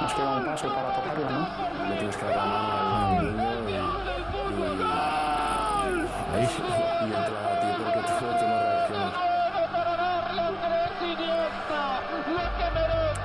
nos 0.01 0.13
queda 0.13 0.37
un 0.37 0.45
paso 0.45 0.67
para 0.73 0.95
tocarla, 0.95 1.29
¿no? 1.29 1.89
Le 1.89 1.95
tienes 1.97 2.15
que 2.17 2.25
dar 2.25 2.35
la 2.37 2.45
mano 2.45 2.73
al 2.73 3.25
niño 3.25 3.43
y, 6.43 7.05
y, 7.05 7.09
y 7.09 7.13
entra 7.13 7.21
a 7.21 7.59
ti 7.61 7.67
porque 7.83 7.99
tú, 7.99 8.13
tú 8.19 8.47
no 8.47 8.59
reaccionas. 8.59 9.13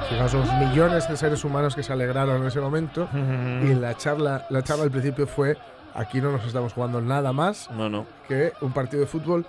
Fijaos 0.09 0.33
los 0.35 0.53
millones 0.55 1.09
de 1.09 1.17
seres 1.17 1.45
humanos 1.45 1.75
que 1.75 1.83
se 1.83 1.93
alegraron 1.93 2.41
en 2.41 2.47
ese 2.49 2.61
momento 2.61 3.09
y 3.15 3.75
la 3.75 3.95
charla, 3.97 4.47
la 4.51 4.63
charla 4.63 4.85
al 4.85 4.91
principio 4.91 5.27
fue 5.27 5.57
aquí 5.95 6.21
no 6.21 6.33
nos 6.33 6.45
estamos 6.47 6.73
jugando 6.73 7.01
nada 7.01 7.33
más 7.33 7.69
No, 7.71 7.89
no. 7.91 8.07
que 8.27 8.53
un 8.63 8.73
partido 8.73 9.01
de 9.01 9.07
fútbol 9.07 9.45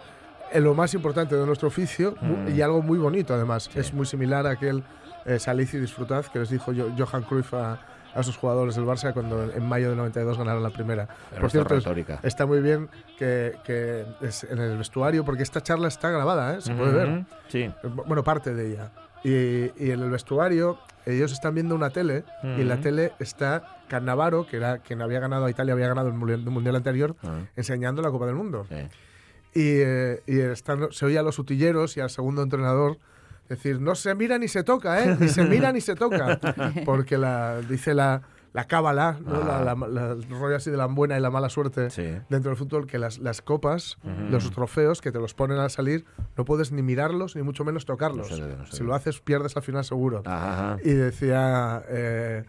en 0.52 0.64
lo 0.64 0.74
más 0.74 0.94
importante 0.96 1.36
de 1.36 1.46
nuestro 1.46 1.68
oficio 1.68 2.16
mu- 2.22 2.50
y 2.50 2.62
algo 2.62 2.82
muy 2.82 2.98
bonito 2.98 3.34
además. 3.34 3.70
Es 3.76 3.94
muy 3.94 4.06
similar 4.06 4.48
a 4.48 4.52
aquel 4.52 4.84
eh, 5.26 5.38
salid 5.40 5.70
y 5.74 5.78
disfrutad 5.78 6.26
que 6.26 6.40
les 6.40 6.50
dijo 6.50 6.74
Jo- 6.76 6.90
Johan 6.98 7.24
Cruyff 7.24 7.54
a, 7.54 7.80
a 8.14 8.24
sus 8.24 8.38
jugadores 8.38 8.76
del 8.76 8.86
Barça 8.86 9.14
cuando 9.14 9.44
en 9.52 9.66
mayo 9.68 9.90
del 9.90 9.98
92 9.98 10.38
ganaron 10.38 10.64
la 10.64 10.70
primera. 10.72 11.08
Pero 11.30 11.42
Por 11.42 11.52
cierto, 11.52 11.76
retórica. 11.76 12.20
está 12.24 12.46
muy 12.46 12.60
bien 12.62 12.90
que, 13.18 13.56
que 13.64 14.06
es 14.22 14.44
en 14.46 14.60
el 14.60 14.78
vestuario 14.78 15.24
porque 15.26 15.44
esta 15.44 15.62
charla 15.62 15.88
está 15.88 16.10
grabada, 16.10 16.56
¿eh? 16.58 16.62
se 16.62 16.74
puede 16.74 16.92
ver. 16.94 17.26
Sí. 17.48 17.72
Bueno, 18.08 18.24
parte 18.24 18.54
de 18.54 18.72
ella. 18.72 18.92
Y, 19.24 19.32
y 19.86 19.92
en 19.92 20.00
el 20.02 20.10
vestuario 20.10 20.80
ellos 21.06 21.32
están 21.32 21.54
viendo 21.56 21.76
una 21.76 21.90
tele 21.90 22.24
y 22.44 22.62
en 22.62 22.68
la 22.68 22.78
tele 22.82 23.14
está 23.20 23.78
Cannavaro, 23.88 24.46
que 24.48 24.58
era 24.58 24.78
quien 24.80 25.02
había 25.02 25.20
ganado 25.20 25.46
a 25.46 25.50
Italia, 25.50 25.74
había 25.74 25.88
ganado 25.88 26.08
el 26.10 26.14
mundial, 26.14 26.76
anterior, 26.76 27.16
Ah. 27.24 27.40
enseñando 27.56 28.02
la 28.02 28.12
Copa 28.12 28.26
del 28.28 28.36
Mundo. 28.36 28.66
Sí. 28.70 28.76
Y, 29.56 29.80
eh, 29.82 30.22
y 30.28 30.40
están, 30.40 30.92
se 30.92 31.06
oye 31.08 31.18
a 31.18 31.24
los 31.24 31.40
utilleros 31.40 31.98
y 31.98 32.02
al 32.02 32.12
segundo 32.12 32.44
entrenador 32.44 32.98
decir, 33.50 33.82
no 33.82 33.96
se 33.96 34.14
mira 34.16 34.38
ni 34.38 34.48
se 34.48 34.64
toca, 34.64 35.04
¿eh? 35.04 35.18
Ni 35.20 35.28
se 35.28 35.44
mira 35.44 35.72
ni 35.72 35.82
se 35.82 35.96
toca. 35.96 36.40
Porque 36.86 37.18
la, 37.18 37.62
dice 37.62 37.94
la, 37.94 38.22
la 38.54 38.66
cábala, 38.66 39.18
¿no? 39.26 39.36
Ah. 39.44 39.62
la, 39.66 39.76
la- 39.76 39.88
la- 39.88 40.12
el 40.14 40.24
rollo 40.30 40.56
así 40.56 40.70
de 40.72 40.78
la 40.78 40.86
buena 40.86 41.18
y 41.18 41.22
la 41.22 41.30
mala 41.30 41.50
suerte 41.50 41.90
Sí. 41.90 42.04
dentro 42.30 42.50
del 42.52 42.58
fútbol, 42.58 42.88
que 42.88 42.98
las, 43.00 43.18
las 43.20 43.42
copas, 43.42 43.98
Ujú. 44.04 44.32
los 44.32 44.52
trofeos 44.52 45.02
que 45.02 45.12
te 45.12 45.20
los 45.20 45.34
ponen 45.34 45.58
al 45.58 45.70
salir, 45.70 46.06
no 46.38 46.46
puedes 46.46 46.72
ni 46.72 46.82
mirarlos 46.82 47.36
ni 47.36 47.42
mucho 47.42 47.64
menos 47.66 47.86
tocarlos. 47.86 48.32
No 48.40 48.48
no 48.48 48.66
si 48.68 48.84
lo 48.84 48.94
haces, 48.96 49.20
pierdes 49.20 49.56
al 49.58 49.64
final 49.64 49.84
seguro. 49.84 50.22
Ajá. 50.26 50.78
Y 50.84 50.92
decía, 50.92 51.84
eh, 51.90 52.44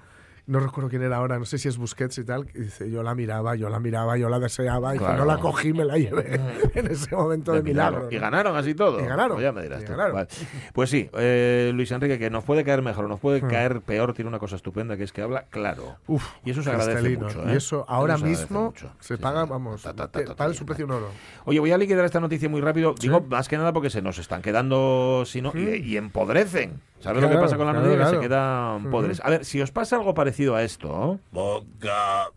no 0.50 0.60
recuerdo 0.60 0.90
quién 0.90 1.02
era 1.02 1.16
ahora, 1.16 1.38
no 1.38 1.44
sé 1.44 1.58
si 1.58 1.68
es 1.68 1.78
Busquets 1.78 2.18
y 2.18 2.24
tal, 2.24 2.46
y 2.54 2.60
dice, 2.60 2.90
yo 2.90 3.02
la 3.02 3.14
miraba, 3.14 3.54
yo 3.54 3.68
la 3.70 3.78
miraba, 3.78 4.16
yo 4.18 4.28
la 4.28 4.38
deseaba, 4.40 4.94
y 4.94 4.98
Claro. 4.98 5.18
no 5.18 5.24
la 5.24 5.38
cogí, 5.38 5.72
me 5.72 5.84
la 5.84 5.96
llevé 5.96 6.40
en 6.74 6.86
ese 6.88 7.14
momento 7.14 7.52
de, 7.52 7.62
milagro. 7.62 8.08
Y 8.10 8.18
ganaron 8.18 8.56
así 8.56 8.74
todo. 8.74 9.00
Y 9.00 9.06
ganaron. 9.06 9.36
Pues 9.36 9.44
ya 9.44 9.52
me 9.52 9.62
dirás 9.62 9.84
tú. 9.84 9.94
Vale. 9.94 10.26
Pues 10.72 10.90
sí, 10.90 11.08
eh, 11.14 11.70
Luis 11.74 11.90
Enrique, 11.92 12.18
que 12.18 12.30
nos 12.30 12.42
puede 12.44 12.64
caer 12.64 12.82
mejor, 12.82 13.08
nos 13.08 13.20
puede 13.20 13.40
Hmm. 13.42 13.48
caer 13.48 13.80
peor, 13.80 14.12
tiene 14.12 14.28
una 14.28 14.38
cosa 14.40 14.56
estupenda 14.56 14.96
que 14.96 15.04
es 15.04 15.12
que 15.12 15.22
habla 15.22 15.44
claro. 15.50 15.96
Uf, 16.08 16.26
y 16.44 16.50
eso 16.50 16.62
se 16.62 16.70
agradece 16.70 17.16
mucho. 17.16 17.42
¿eh? 17.42 17.52
Y 17.52 17.56
eso 17.56 17.84
ahora 17.88 18.18
se 18.18 18.24
mismo 18.24 18.74
se 19.00 19.16
Sí, 19.16 19.22
paga, 19.22 19.44
vamos, 19.44 19.82
Ta, 19.82 20.52
su 20.52 20.66
precio 20.66 20.84
en 20.84 20.90
oro. 20.90 21.08
Oye, 21.44 21.60
voy 21.60 21.70
a 21.70 21.78
liquidar 21.78 22.04
esta 22.04 22.18
noticia 22.20 22.48
muy 22.48 22.60
rápido. 22.60 22.94
Digo, 23.00 23.20
más 23.20 23.48
que 23.48 23.56
nada 23.56 23.72
porque 23.72 23.88
se 23.90 24.02
nos 24.02 24.18
están 24.18 24.42
quedando 24.42 25.22
sino, 25.26 25.52
y, 25.54 25.76
y 25.76 25.96
empodrecen. 25.96 26.80
¿Sabes 27.00 27.22
lo 27.22 27.30
que 27.30 27.36
pasa 27.38 27.56
con 27.56 27.66
la 27.66 27.72
claro, 27.72 27.86
noticia? 27.86 28.10
Que 28.10 28.16
se 28.16 28.20
quedan 28.20 28.80
Ujú. 28.82 28.90
podres. 28.90 29.20
A 29.24 29.30
ver, 29.30 29.44
si 29.46 29.60
os 29.62 29.70
pasa 29.70 29.96
algo 29.96 30.12
parecido 30.12 30.39
a 30.48 30.62
esto. 30.62 31.20
Boca 31.31 32.31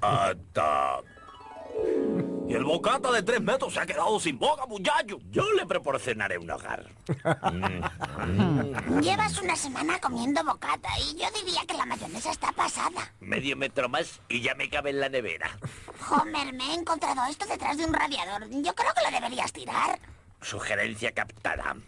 ata. 0.00 1.02
Y 2.48 2.54
el 2.54 2.64
bocata 2.64 3.12
de 3.12 3.22
tres 3.22 3.40
metros 3.40 3.72
se 3.74 3.80
ha 3.80 3.86
quedado 3.86 4.18
sin 4.18 4.36
boca, 4.38 4.66
muchacho. 4.66 5.18
Yo 5.30 5.52
le 5.52 5.66
proporcionaré 5.66 6.36
un 6.36 6.50
hogar. 6.50 6.84
Llevas 9.00 9.40
una 9.40 9.54
semana 9.54 10.00
comiendo 10.00 10.42
bocata 10.42 10.88
y 10.98 11.16
yo 11.16 11.26
diría 11.30 11.60
que 11.68 11.76
la 11.76 11.86
mayonesa 11.86 12.32
está 12.32 12.50
pasada. 12.50 13.12
Medio 13.20 13.56
metro 13.56 13.88
más 13.88 14.20
y 14.28 14.40
ya 14.40 14.56
me 14.56 14.68
cabe 14.68 14.90
en 14.90 14.98
la 14.98 15.08
nevera. 15.08 15.50
Homer, 16.10 16.52
me 16.52 16.72
he 16.72 16.74
encontrado 16.74 17.20
esto 17.30 17.46
detrás 17.46 17.78
de 17.78 17.84
un 17.84 17.94
radiador. 17.94 18.48
Yo 18.50 18.74
creo 18.74 18.92
que 18.94 19.04
lo 19.04 19.10
deberías 19.12 19.52
tirar. 19.52 20.00
Sugerencia 20.40 21.12
captada. 21.12 21.76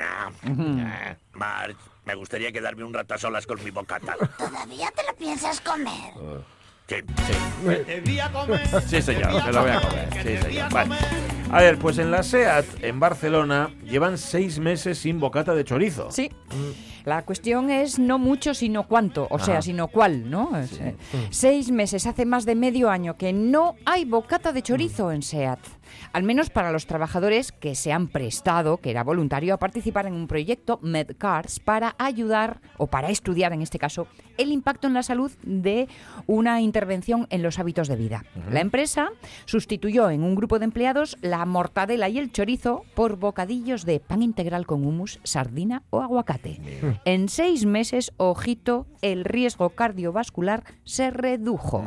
Ah, 0.00 0.32
ah. 0.42 1.16
Marge, 1.32 1.76
me 2.04 2.14
gustaría 2.14 2.52
quedarme 2.52 2.84
un 2.84 2.94
rato 2.94 3.14
a 3.14 3.18
solas 3.18 3.46
con 3.46 3.62
mi 3.64 3.70
bocata. 3.70 4.16
¿Todavía 4.38 4.90
te 4.94 5.02
lo 5.04 5.14
piensas 5.16 5.60
comer? 5.60 6.12
Sí, 6.86 6.96
Sí, 8.88 9.00
señor, 9.02 9.44
me 9.44 9.52
lo 9.52 9.62
voy 9.62 9.70
a 9.70 9.80
comer. 9.80 10.08
Sí, 10.22 10.36
señor. 10.42 10.72
Vale. 10.72 10.94
A 11.50 11.60
ver, 11.60 11.78
pues 11.78 11.98
en 11.98 12.10
la 12.10 12.22
SEAT, 12.22 12.66
en 12.82 13.00
Barcelona, 13.00 13.70
llevan 13.84 14.18
seis 14.18 14.58
meses 14.58 14.98
sin 14.98 15.18
bocata 15.20 15.54
de 15.54 15.64
chorizo. 15.64 16.10
Sí. 16.10 16.30
La 17.04 17.22
cuestión 17.22 17.70
es 17.70 17.98
no 17.98 18.18
mucho, 18.18 18.54
sino 18.54 18.86
cuánto, 18.86 19.26
o 19.30 19.38
sea, 19.38 19.60
sino 19.62 19.88
cuál, 19.88 20.30
¿no? 20.30 20.50
Eh, 20.58 20.96
Seis 21.30 21.70
meses, 21.70 22.06
hace 22.06 22.24
más 22.24 22.44
de 22.46 22.54
medio 22.54 22.88
año 22.90 23.16
que 23.16 23.32
no 23.32 23.76
hay 23.84 24.04
bocata 24.06 24.52
de 24.52 24.62
chorizo 24.62 25.12
en 25.12 25.22
SEAT. 25.22 25.58
Al 26.12 26.22
menos 26.22 26.50
para 26.50 26.72
los 26.72 26.86
trabajadores 26.86 27.52
que 27.52 27.74
se 27.74 27.92
han 27.92 28.08
prestado, 28.08 28.78
que 28.78 28.90
era 28.90 29.04
voluntario, 29.04 29.54
a 29.54 29.58
participar 29.58 30.06
en 30.06 30.14
un 30.14 30.26
proyecto 30.26 30.78
MedCars 30.82 31.60
para 31.60 31.94
ayudar, 31.98 32.60
o 32.78 32.86
para 32.86 33.10
estudiar 33.10 33.52
en 33.52 33.62
este 33.62 33.78
caso, 33.78 34.06
el 34.36 34.50
impacto 34.50 34.86
en 34.86 34.94
la 34.94 35.02
salud 35.02 35.30
de 35.42 35.88
una 36.26 36.60
intervención 36.60 37.26
en 37.30 37.42
los 37.42 37.58
hábitos 37.58 37.88
de 37.88 37.96
vida. 37.96 38.24
La 38.50 38.60
empresa 38.60 39.10
sustituyó 39.44 40.10
en 40.10 40.22
un 40.22 40.34
grupo 40.34 40.58
de 40.58 40.64
empleados 40.64 41.16
la 41.20 41.44
mortadela 41.44 42.08
y 42.08 42.18
el 42.18 42.32
chorizo 42.32 42.84
por 42.94 43.16
bocadillos 43.16 43.84
de 43.84 44.00
pan 44.00 44.22
integral 44.22 44.66
con 44.66 44.84
hummus, 44.84 45.20
sardina 45.22 45.82
o 45.90 46.00
aguacate. 46.00 46.60
En 47.04 47.28
seis 47.28 47.66
meses, 47.66 48.12
ojito, 48.16 48.86
el 49.02 49.24
riesgo 49.24 49.70
cardiovascular 49.70 50.64
se 50.84 51.10
redujo. 51.10 51.86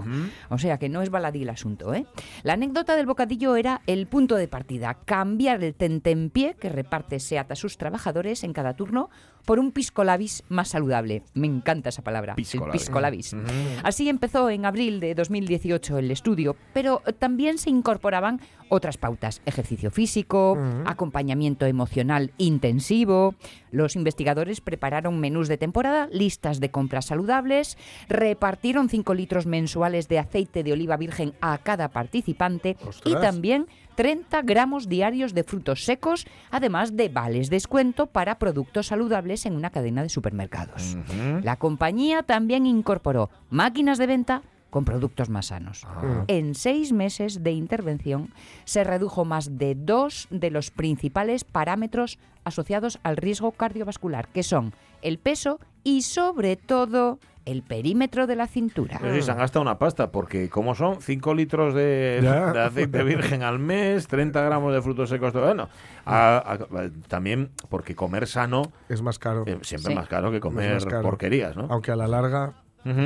O 0.50 0.58
sea 0.58 0.78
que 0.78 0.90
no 0.90 1.02
es 1.02 1.10
baladí 1.10 1.44
el 1.44 1.50
asunto, 1.50 1.94
¿eh? 1.94 2.06
La 2.44 2.54
anécdota 2.54 2.96
del 2.96 3.06
bocadillo 3.06 3.56
era 3.56 3.82
el 3.88 3.97
punto 4.06 4.36
de 4.36 4.48
partida, 4.48 5.00
cambiar 5.06 5.64
el 5.64 5.74
tentempié 5.74 6.56
que 6.56 6.70
reparte 6.70 7.20
SEAT 7.20 7.52
a 7.52 7.56
sus 7.56 7.78
trabajadores 7.78 8.44
en 8.44 8.54
cada 8.54 8.76
turno 8.76 9.10
por 9.48 9.60
un 9.60 9.72
pisco 9.72 10.04
labis 10.04 10.44
más 10.50 10.68
saludable. 10.68 11.24
Me 11.34 11.48
encanta 11.48 11.88
esa 11.88 12.02
palabra, 12.02 12.36
Pisco 12.36 12.70
el 12.98 13.02
labis. 13.02 13.34
Así 13.82 14.10
empezó 14.10 14.50
en 14.50 14.66
abril 14.66 15.00
de 15.00 15.16
2018 15.16 16.00
el 16.00 16.12
estudio, 16.12 16.58
pero 16.74 17.02
también 17.18 17.58
se 17.58 17.70
incorporaban 17.70 18.42
otras 18.68 18.98
pautas, 18.98 19.42
ejercicio 19.46 19.90
físico, 19.90 20.58
acompañamiento 20.86 21.66
emocional 21.66 22.34
intensivo. 22.38 23.36
Los 23.72 23.96
investigadores 23.96 24.60
prepararon 24.60 25.18
menús 25.22 25.48
de 25.48 25.58
temporada, 25.58 26.10
listas 26.12 26.60
de 26.60 26.70
compras 26.70 27.06
saludables, 27.06 27.78
repartieron 28.10 28.90
5 28.90 29.14
litros 29.14 29.46
mensuales 29.46 30.10
de 30.10 30.20
aceite 30.20 30.62
de 30.64 30.74
oliva 30.74 30.98
virgen 30.98 31.34
a 31.40 31.58
cada 31.60 31.88
participante 31.88 32.76
y 33.06 33.14
también 33.14 33.68
30 33.98 34.44
gramos 34.44 34.88
diarios 34.88 35.34
de 35.34 35.44
frutos 35.44 35.84
secos, 35.84 36.28
además 36.52 36.96
de 36.96 37.10
vales 37.10 37.50
descuento 37.50 38.06
para 38.06 38.38
productos 38.38 38.86
saludables 38.88 39.48
en 39.48 39.56
una 39.56 39.72
cadena 39.72 40.04
de 40.04 40.10
supermercados. 40.10 40.96
La 41.42 41.56
compañía 41.56 42.22
también 42.22 42.68
incorporó 42.68 43.32
máquinas 43.50 43.98
de 43.98 44.06
venta 44.06 44.44
con 44.70 44.86
productos 44.86 45.30
más 45.30 45.48
sanos. 45.48 45.84
Ah. 45.88 46.26
En 46.28 46.54
seis 46.54 46.92
meses 46.92 47.44
de 47.44 47.54
intervención 47.54 48.32
se 48.66 48.84
redujo 48.84 49.26
más 49.26 49.58
de 49.58 49.74
dos 49.74 50.28
de 50.30 50.52
los 50.52 50.70
principales 50.70 51.44
parámetros 51.44 52.20
asociados 52.44 53.00
al 53.02 53.18
riesgo 53.18 53.52
cardiovascular, 53.52 54.28
que 54.28 54.44
son 54.44 54.74
el 55.02 55.18
peso 55.18 55.60
y 55.84 56.04
sobre 56.04 56.56
todo 56.56 57.18
el 57.48 57.64
perímetro 57.64 58.28
de 58.28 58.36
la 58.36 58.46
cintura. 58.48 58.98
Pero 59.02 59.14
sí, 59.16 59.22
se 59.22 59.32
han 59.32 59.38
gastado 59.38 59.62
una 59.64 59.80
pasta, 59.80 60.12
porque 60.12 60.50
como 60.50 60.76
son 60.76 61.02
5 61.02 61.34
litros 61.34 61.74
de, 61.74 62.20
de 62.22 62.60
aceite 62.62 63.04
virgen 63.04 63.42
al 63.44 63.58
mes, 63.58 64.08
30 64.08 64.42
gramos 64.42 64.74
de 64.74 64.82
frutos 64.82 65.10
secos, 65.10 65.34
todo- 65.34 65.46
bueno, 65.46 65.70
a- 66.06 66.38
a- 66.54 66.90
también 67.08 67.50
porque 67.70 67.96
comer 67.96 68.28
sano 68.28 68.64
Es 68.90 69.02
más 69.02 69.18
caro. 69.18 69.44
eh, 69.48 69.58
siempre 69.62 69.94
Sí. 69.94 69.96
más 69.96 70.08
caro 70.08 70.30
que 70.32 70.40
comer 70.40 70.84
caro. 70.86 71.02
porquerías, 71.02 71.56
¿no? 71.56 71.68
Aunque 71.70 71.92
a 71.92 71.96
la 71.96 72.08
larga 72.08 72.54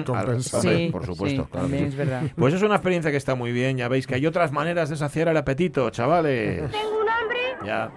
compensa. 0.06 0.62
Sí, 0.62 0.90
por 0.92 1.06
supuesto. 1.06 1.44
sí, 1.44 1.50
claro 1.50 1.68
que 1.68 1.72
también 1.72 1.84
sí. 1.84 1.88
es 1.90 1.96
verdad. 1.96 2.24
Pues 2.36 2.54
es 2.54 2.62
una 2.62 2.76
experiencia 2.76 3.10
que 3.12 3.18
está 3.18 3.36
muy 3.36 3.52
bien, 3.52 3.78
ya 3.78 3.88
veis 3.88 4.06
que 4.06 4.16
hay 4.16 4.26
otras 4.26 4.52
maneras 4.52 4.90
de 4.90 4.96
saciar 4.98 5.28
el 5.28 5.38
apetito, 5.38 5.90
chavales. 5.90 6.70
Tengo 6.72 7.00
un 7.02 7.10
hambre. 7.10 7.38
Ya, 7.66 7.92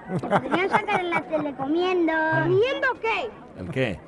sacar 0.71 1.01
en 1.01 1.11
la 1.11 1.23
tele 1.23 1.55
comiendo. 1.57 2.13
¿Comiendo 2.43 2.87
qué? 3.01 3.61
¿el 3.61 3.71
qué? 3.71 4.01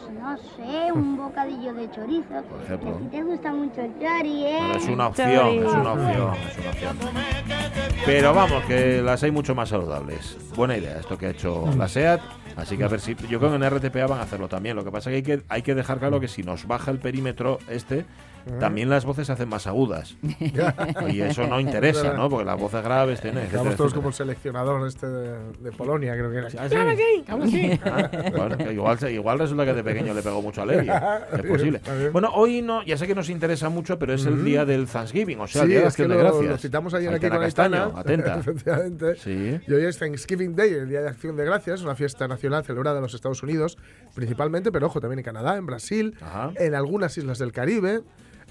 Pues 0.00 0.12
no 0.12 0.36
sé, 0.36 0.92
un 0.92 1.16
bocadillo 1.24 1.74
de 1.74 1.90
chorizo. 1.90 2.42
Por 2.48 2.62
ejemplo. 2.62 2.92
Ti 2.96 3.04
te 3.10 3.22
gusta 3.22 3.52
mucho 3.52 3.80
el 3.80 3.92
chori, 3.98 4.44
¿eh? 4.44 4.58
Es 4.76 4.88
una 4.88 5.08
opción, 5.08 5.30
es 5.30 5.72
una 5.72 5.92
opción, 5.92 6.34
es 6.48 6.58
una 6.58 6.70
opción. 6.70 6.96
Pero 8.04 8.34
vamos, 8.34 8.64
que 8.64 9.00
las 9.02 9.22
hay 9.22 9.30
mucho 9.30 9.54
más 9.54 9.68
saludables. 9.68 10.36
Buena 10.56 10.76
idea 10.76 10.98
esto 10.98 11.16
que 11.16 11.26
ha 11.26 11.30
hecho 11.30 11.64
la 11.76 11.88
SEAT. 11.88 12.20
Así 12.56 12.76
que 12.76 12.84
a 12.84 12.88
ver 12.88 13.00
si. 13.00 13.14
Yo 13.28 13.38
creo 13.38 13.50
que 13.50 13.56
en 13.56 13.70
RTPA 13.70 14.06
van 14.06 14.20
a 14.20 14.22
hacerlo 14.22 14.48
también. 14.48 14.76
Lo 14.76 14.84
que 14.84 14.90
pasa 14.90 15.10
es 15.10 15.22
que 15.22 15.32
hay 15.32 15.38
que, 15.38 15.44
hay 15.48 15.62
que 15.62 15.74
dejar 15.74 15.98
claro 15.98 16.20
que 16.20 16.28
si 16.28 16.42
nos 16.42 16.66
baja 16.66 16.90
el 16.90 16.98
perímetro 16.98 17.58
este, 17.68 18.04
también 18.60 18.90
las 18.90 19.04
voces 19.04 19.26
se 19.26 19.32
hacen 19.32 19.48
más 19.48 19.66
agudas. 19.66 20.16
Y 21.08 21.20
eso 21.20 21.46
no 21.46 21.60
interesa, 21.60 22.14
¿no? 22.14 22.28
Porque 22.28 22.44
las 22.44 22.58
voces 22.58 22.82
graves 22.82 23.20
tienen. 23.20 23.44
Estamos 23.44 23.76
todos 23.76 23.94
como 23.94 24.08
el 24.08 24.14
seleccionador 24.14 24.86
este 24.86 25.06
de, 25.06 25.52
de 25.60 25.72
Polonia, 25.72 26.12
creo 26.12 26.30
que 26.30 26.38
era. 26.38 26.46
Habla 26.46 26.92
así, 26.92 27.24
habla 27.28 27.44
así. 27.44 27.80
Ah, 27.84 28.30
bueno, 28.36 28.70
igual, 28.70 29.10
igual 29.10 29.38
resulta 29.38 29.64
que 29.64 29.74
de 29.74 29.84
pequeño 29.84 30.14
le 30.14 30.22
pegó 30.22 30.42
mucho 30.42 30.62
a 30.62 30.66
Levi. 30.66 30.88
Es 31.32 31.42
posible. 31.42 31.80
Bueno, 32.12 32.30
hoy 32.34 32.62
no, 32.62 32.82
ya 32.84 32.96
sé 32.96 33.06
que 33.06 33.14
nos 33.14 33.28
interesa 33.28 33.68
mucho, 33.68 33.98
pero 33.98 34.14
es 34.14 34.24
el 34.26 34.44
día 34.44 34.64
del 34.64 34.86
Thanksgiving, 34.86 35.40
o 35.40 35.46
sea, 35.46 35.62
el 35.62 35.68
sí, 35.68 35.72
día 35.72 35.82
de 35.82 35.88
es 35.88 35.96
que 35.96 36.02
acción 36.02 36.16
de 36.16 36.24
gracias. 36.24 36.50
lo 36.50 36.58
citamos 36.58 36.94
ayer 36.94 37.14
aquí 37.14 37.28
con 37.28 37.40
Castaño, 37.40 37.76
Aitana. 37.76 38.00
atenta. 38.00 38.38
Efectivamente. 38.38 39.16
Sí. 39.16 39.60
Y 39.66 39.72
hoy 39.72 39.84
es 39.84 39.98
Thanksgiving 39.98 40.54
Day, 40.54 40.72
el 40.72 40.88
Día 40.88 41.02
de 41.02 41.08
Acción 41.08 41.36
de 41.36 41.44
Gracias, 41.44 41.82
una 41.82 41.94
fiesta 41.94 42.26
nacional 42.28 42.43
celebrada 42.62 42.98
en 42.98 43.02
los 43.02 43.14
Estados 43.14 43.42
Unidos, 43.42 43.78
principalmente, 44.14 44.70
pero 44.72 44.86
ojo, 44.86 45.00
también 45.00 45.18
en 45.20 45.24
Canadá, 45.24 45.56
en 45.56 45.66
Brasil, 45.66 46.16
en 46.56 46.74
algunas 46.74 47.16
islas 47.18 47.38
del 47.38 47.52
Caribe, 47.52 48.02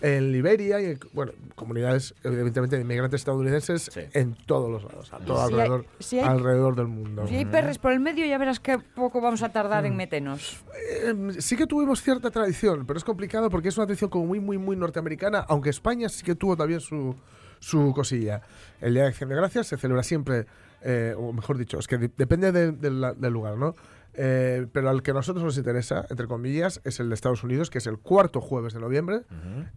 en 0.01 0.31
Liberia 0.33 0.81
y, 0.81 0.85
en, 0.85 0.99
bueno, 1.13 1.31
comunidades, 1.55 2.13
evidentemente, 2.23 2.75
de 2.75 2.81
inmigrantes 2.81 3.21
estadounidenses 3.21 3.89
en 4.13 4.35
todos 4.45 4.69
los 4.69 4.83
lados, 4.83 5.13
a 5.13 5.19
todo 5.19 5.37
Si 5.37 5.41
hay- 5.43 5.49
alrededor, 5.61 5.85
si 5.99 6.19
hay- 6.19 6.25
alrededor 6.25 6.75
del 6.75 6.87
mundo. 6.87 7.25
Si 7.27 7.35
hay 7.35 7.45
perres 7.45 7.77
por 7.77 7.93
el 7.93 7.99
medio, 8.01 8.25
ya 8.25 8.37
verás 8.37 8.59
qué 8.59 8.79
poco 8.79 9.21
vamos 9.21 9.43
a 9.43 9.49
tardar 9.53 9.85
en 9.85 9.95
meternos. 9.95 10.57
Eh, 11.05 11.13
sí 11.39 11.55
que 11.55 11.67
tuvimos 11.67 12.01
cierta 12.01 12.31
tradición, 12.31 12.85
pero 12.85 12.97
es 12.97 13.03
complicado 13.05 13.49
porque 13.49 13.69
es 13.69 13.77
una 13.77 13.85
tradición 13.85 14.09
como 14.09 14.25
muy, 14.25 14.41
muy, 14.41 14.57
muy 14.57 14.75
norteamericana, 14.75 15.45
aunque 15.47 15.69
España 15.69 16.09
sí 16.09 16.23
que 16.23 16.35
tuvo 16.35 16.57
también 16.57 16.81
su, 16.81 17.15
su 17.59 17.93
cosilla. 17.93 18.41
El 18.81 18.95
Día 18.95 19.03
de 19.03 19.09
Acción 19.09 19.29
de 19.29 19.35
Gracias 19.37 19.67
se 19.67 19.77
celebra 19.77 20.03
siempre, 20.03 20.47
eh, 20.83 21.15
o 21.17 21.33
mejor 21.33 21.57
dicho, 21.57 21.79
es 21.79 21.87
que 21.87 21.97
de- 21.97 22.11
depende 22.15 22.51
de- 22.51 22.71
de 22.71 22.91
la- 22.91 23.13
del 23.13 23.33
lugar, 23.33 23.57
¿no? 23.57 23.73
Eh, 24.15 24.67
pero 24.71 24.91
al 24.91 25.01
que 25.01 25.09
a 25.09 25.15
nosotros 25.15 25.43
nos 25.43 25.57
interesa, 25.57 26.05
entre 26.07 26.27
comillas, 26.27 26.81
es 26.83 26.99
el 26.99 27.09
de 27.09 27.15
Estados 27.15 27.43
Unidos, 27.43 27.71
que 27.71 27.79
es 27.79 27.87
el 27.87 27.97
cuarto 27.97 28.41
jueves 28.41 28.73
de 28.73 28.79
noviembre 28.79 29.21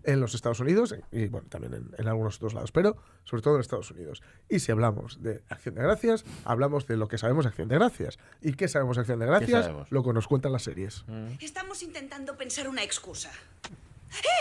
en 0.04 0.20
los 0.20 0.34
Estados 0.34 0.60
Unidos 0.60 0.94
y 1.10 1.28
bueno, 1.28 1.48
también 1.48 1.72
en, 1.72 1.90
en 1.96 2.06
algunos 2.06 2.36
otros 2.36 2.52
lados, 2.52 2.70
pero 2.70 2.98
sobre 3.24 3.42
todo 3.42 3.54
en 3.54 3.62
Estados 3.62 3.90
Unidos. 3.92 4.22
Y 4.50 4.58
si 4.58 4.72
hablamos 4.72 5.22
de 5.22 5.42
Acción 5.48 5.74
de 5.76 5.82
Gracias, 5.82 6.26
hablamos 6.44 6.86
de 6.86 6.98
lo 6.98 7.08
que 7.08 7.16
sabemos 7.16 7.46
de 7.46 7.48
Acción 7.48 7.68
de 7.68 7.76
Gracias. 7.76 8.18
¿Y 8.42 8.52
qué 8.52 8.68
sabemos 8.68 8.96
de 8.96 9.00
Acción 9.00 9.20
de 9.20 9.24
Gracias? 9.26 9.66
Lo 9.90 10.04
que 10.04 10.12
nos 10.12 10.28
cuentan 10.28 10.52
las 10.52 10.64
series. 10.64 11.06
Estamos 11.40 11.82
intentando 11.82 12.36
pensar 12.36 12.68
una 12.68 12.82
excusa. 12.82 13.30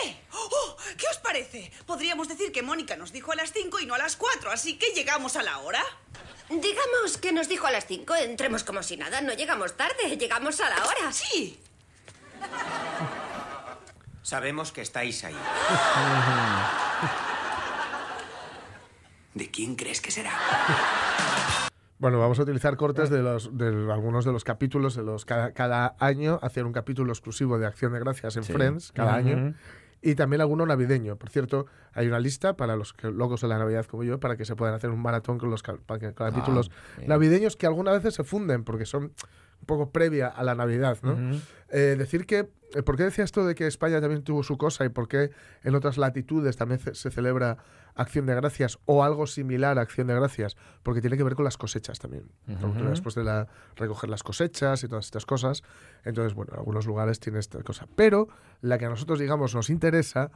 ¡Eh! 0.04 0.16
¡Oh! 0.32 0.76
¿Qué 0.96 1.04
os 1.10 1.18
parece? 1.18 1.70
Podríamos 1.86 2.28
decir 2.28 2.52
que 2.52 2.62
Mónica 2.62 2.96
nos 2.96 3.12
dijo 3.12 3.32
a 3.32 3.34
las 3.36 3.52
5 3.52 3.80
y 3.80 3.86
no 3.86 3.94
a 3.94 3.98
las 3.98 4.16
4, 4.16 4.50
así 4.50 4.78
que 4.78 4.86
llegamos 4.94 5.36
a 5.36 5.42
la 5.42 5.58
hora. 5.58 5.82
Digamos 6.48 7.18
que 7.20 7.32
nos 7.32 7.48
dijo 7.48 7.66
a 7.66 7.72
las 7.72 7.86
5, 7.86 8.14
entremos 8.16 8.62
como 8.62 8.82
si 8.82 8.96
nada, 8.96 9.20
no 9.20 9.32
llegamos 9.32 9.76
tarde, 9.76 10.16
llegamos 10.16 10.60
a 10.60 10.68
la 10.68 10.76
hora. 10.76 11.12
Sí. 11.12 11.58
Sabemos 14.22 14.72
que 14.72 14.82
estáis 14.82 15.24
ahí. 15.24 15.36
¿De 19.34 19.50
quién 19.50 19.76
crees 19.76 20.00
que 20.00 20.10
será? 20.10 20.32
Bueno, 21.98 22.18
vamos 22.20 22.38
a 22.38 22.42
utilizar 22.42 22.76
cortes 22.76 23.10
de, 23.10 23.22
los, 23.22 23.56
de 23.56 23.68
algunos 23.92 24.24
de 24.24 24.32
los 24.32 24.44
capítulos 24.44 24.94
de 24.94 25.02
los 25.02 25.24
cada, 25.24 25.52
cada 25.52 25.96
año, 25.98 26.38
hacer 26.42 26.64
un 26.64 26.72
capítulo 26.72 27.12
exclusivo 27.12 27.58
de 27.58 27.66
Acción 27.66 27.92
de 27.92 28.00
Gracias 28.00 28.36
en 28.36 28.44
Sí. 28.44 28.52
Friends 28.52 28.92
cada 28.92 29.14
año. 29.14 29.54
Y 30.02 30.14
también 30.14 30.40
alguno 30.40 30.66
navideño. 30.66 31.16
Por 31.16 31.30
cierto, 31.30 31.66
hay 31.92 32.06
una 32.06 32.20
lista 32.20 32.56
para 32.56 32.76
los 32.76 32.92
que- 32.92 33.10
locos 33.10 33.40
de 33.40 33.48
la 33.48 33.58
Navidad 33.58 33.86
como 33.86 34.04
yo, 34.04 34.20
para 34.20 34.36
que 34.36 34.44
se 34.44 34.54
puedan 34.54 34.74
hacer 34.74 34.90
un 34.90 35.00
maratón 35.00 35.38
con 35.38 35.50
los 35.50 35.62
capítulos 35.62 36.70
bien. 36.98 37.08
navideños 37.08 37.56
que 37.56 37.66
algunas 37.66 37.94
veces 37.94 38.14
se 38.14 38.22
funden, 38.24 38.62
porque 38.64 38.84
son 38.86 39.12
un 39.60 39.66
poco 39.66 39.90
previa 39.90 40.28
a 40.28 40.42
la 40.44 40.54
Navidad, 40.54 40.98
¿no? 41.02 41.16
Eh, 41.68 41.96
decir 41.98 42.26
que, 42.26 42.48
eh, 42.74 42.82
¿por 42.82 42.96
qué 42.96 43.04
decía 43.04 43.24
esto 43.24 43.44
de 43.44 43.54
que 43.54 43.66
España 43.66 44.00
también 44.00 44.22
tuvo 44.22 44.42
su 44.42 44.56
cosa 44.56 44.84
y 44.84 44.88
por 44.88 45.08
qué 45.08 45.30
en 45.64 45.74
otras 45.74 45.98
latitudes 45.98 46.56
también 46.56 46.80
se 46.94 47.10
celebra 47.10 47.58
Acción 47.96 48.26
de 48.26 48.34
Gracias 48.34 48.78
o 48.84 49.02
algo 49.02 49.26
similar 49.26 49.78
a 49.78 49.82
Acción 49.82 50.06
de 50.06 50.14
Gracias? 50.14 50.56
Porque 50.82 51.00
tiene 51.00 51.16
que 51.16 51.24
ver 51.24 51.34
con 51.34 51.44
las 51.44 51.56
cosechas 51.56 51.98
también. 51.98 52.30
Porque 52.60 52.80
Ujú. 52.80 52.90
Después 52.90 53.14
de 53.14 53.24
la, 53.24 53.48
recoger 53.74 54.10
las 54.10 54.22
cosechas 54.22 54.84
y 54.84 54.88
todas 54.88 55.06
estas 55.06 55.26
cosas. 55.26 55.62
Entonces, 56.04 56.34
bueno, 56.34 56.52
en 56.52 56.58
algunos 56.58 56.86
lugares 56.86 57.18
tiene 57.18 57.38
esta 57.38 57.62
cosa. 57.62 57.88
Pero 57.96 58.28
la 58.60 58.78
que 58.78 58.84
a 58.84 58.90
nosotros, 58.90 59.18
digamos, 59.18 59.54
nos 59.54 59.70
interesa, 59.70 60.30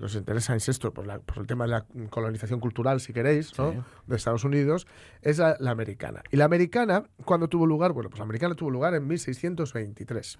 nos 0.00 0.14
interesa, 0.16 0.54
insisto, 0.54 0.92
por, 0.92 1.06
la- 1.06 1.18
por 1.20 1.38
el 1.38 1.46
tema 1.46 1.64
de 1.64 1.70
la 1.70 1.86
colonización 2.10 2.58
cultural, 2.58 3.00
si 3.00 3.12
queréis, 3.12 3.56
¿no? 3.58 3.72
Sí. 3.72 3.78
de 4.06 4.16
Estados 4.16 4.44
Unidos, 4.44 4.86
es 5.22 5.38
la, 5.38 5.56
la 5.60 5.70
americana. 5.70 6.22
Y 6.30 6.36
la 6.36 6.46
americana, 6.46 7.04
cuando 7.24 7.48
tuvo 7.48 7.66
lugar? 7.66 7.92
Bueno, 7.92 8.10
pues 8.10 8.18
la 8.18 8.24
americana 8.24 8.54
tuvo 8.54 8.70
lugar 8.70 8.94
en 8.94 9.06
1623. 9.06 10.38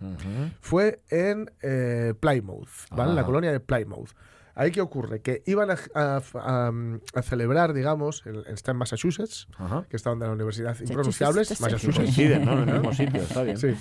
Fue 0.60 1.02
en 1.10 1.50
eh, 1.62 2.14
Plymouth, 2.18 2.68
¿vale? 2.90 3.14
La 3.14 3.20
Ah. 3.20 3.24
colonia 3.24 3.52
de 3.52 3.60
Plymouth. 3.60 4.10
Ahí 4.54 4.70
qué 4.72 4.80
ocurre? 4.80 5.20
Que 5.20 5.42
iban 5.46 5.70
a, 5.70 5.76
a- 5.94 6.22
a- 6.34 6.72
a 7.14 7.22
celebrar, 7.22 7.72
digamos, 7.72 8.22
en- 8.26 8.42
está 8.46 8.72
en 8.72 8.76
Massachusetts, 8.78 9.46
Ajá. 9.56 9.86
que 9.88 9.96
está 9.96 10.10
donde 10.10 10.26
la 10.26 10.32
Universidad 10.32 10.76
Impronunciables, 10.80 11.60
Massachusetts. 11.60 11.96
Coinciden, 11.96 12.44
¿no? 12.44 12.62
En 12.62 12.68
el 12.68 12.74
mismo 12.80 12.92
sitio, 12.92 13.22
está 13.22 13.42
bien. 13.42 13.56
Sí. 13.56 13.74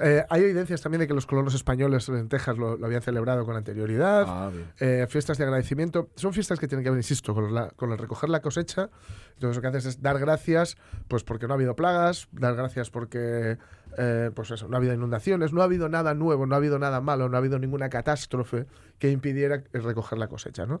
Eh, 0.00 0.24
hay 0.28 0.42
evidencias 0.42 0.80
también 0.82 1.00
de 1.00 1.06
que 1.08 1.14
los 1.14 1.26
colonos 1.26 1.54
españoles 1.54 2.08
en 2.08 2.28
Texas 2.28 2.56
lo, 2.58 2.76
lo 2.76 2.86
habían 2.86 3.02
celebrado 3.02 3.44
con 3.46 3.56
anterioridad. 3.56 4.24
Ah. 4.26 4.50
Eh, 4.80 5.06
fiestas 5.08 5.38
de 5.38 5.44
agradecimiento. 5.44 6.10
Son 6.16 6.32
fiestas 6.32 6.58
que 6.58 6.68
tienen 6.68 6.84
que 6.84 6.90
ver, 6.90 6.98
insisto, 6.98 7.34
con, 7.34 7.54
la- 7.54 7.68
con 7.70 7.92
el 7.92 7.98
recoger 7.98 8.28
la 8.30 8.40
cosecha. 8.40 8.90
Entonces 9.34 9.56
lo 9.56 9.62
que 9.62 9.68
haces 9.68 9.86
es 9.86 10.02
dar 10.02 10.18
gracias 10.18 10.76
pues 11.08 11.22
porque 11.24 11.46
no 11.46 11.52
ha 11.52 11.56
habido 11.56 11.76
plagas, 11.76 12.28
dar 12.32 12.56
gracias 12.56 12.90
porque 12.90 13.58
eh, 13.98 14.30
pues 14.34 14.50
eso, 14.50 14.68
no 14.68 14.76
ha 14.76 14.78
habido 14.78 14.92
inundaciones, 14.92 15.52
no 15.52 15.62
ha 15.62 15.64
habido 15.64 15.88
nada 15.88 16.14
nuevo, 16.14 16.46
no 16.46 16.54
ha 16.54 16.58
habido 16.58 16.78
nada 16.78 17.00
malo, 17.00 17.28
no 17.28 17.36
ha 17.36 17.38
habido 17.38 17.58
ninguna 17.58 17.88
catástrofe 17.88 18.66
que 18.98 19.10
impidiera 19.10 19.62
recoger 19.72 20.18
la 20.18 20.28
cosecha. 20.28 20.66
¿no? 20.66 20.80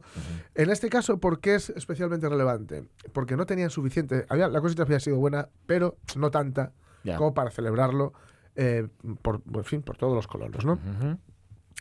En 0.54 0.70
este 0.70 0.88
caso, 0.90 1.18
¿por 1.18 1.40
qué 1.40 1.54
es 1.54 1.70
especialmente 1.70 2.28
relevante? 2.28 2.88
Porque 3.12 3.36
no 3.36 3.46
tenían 3.46 3.70
suficiente, 3.70 4.26
había, 4.28 4.48
la 4.48 4.60
cosecha 4.60 4.82
había 4.82 5.00
sido 5.00 5.16
buena, 5.16 5.48
pero 5.66 5.96
no 6.16 6.30
tanta 6.30 6.72
como 7.16 7.34
para 7.34 7.50
celebrarlo 7.50 8.12
eh, 8.56 8.88
por, 9.22 9.42
en 9.54 9.64
fin, 9.64 9.82
por 9.82 9.96
todos 9.96 10.14
los 10.14 10.26
colonos. 10.26 10.64
¿no? 10.64 10.78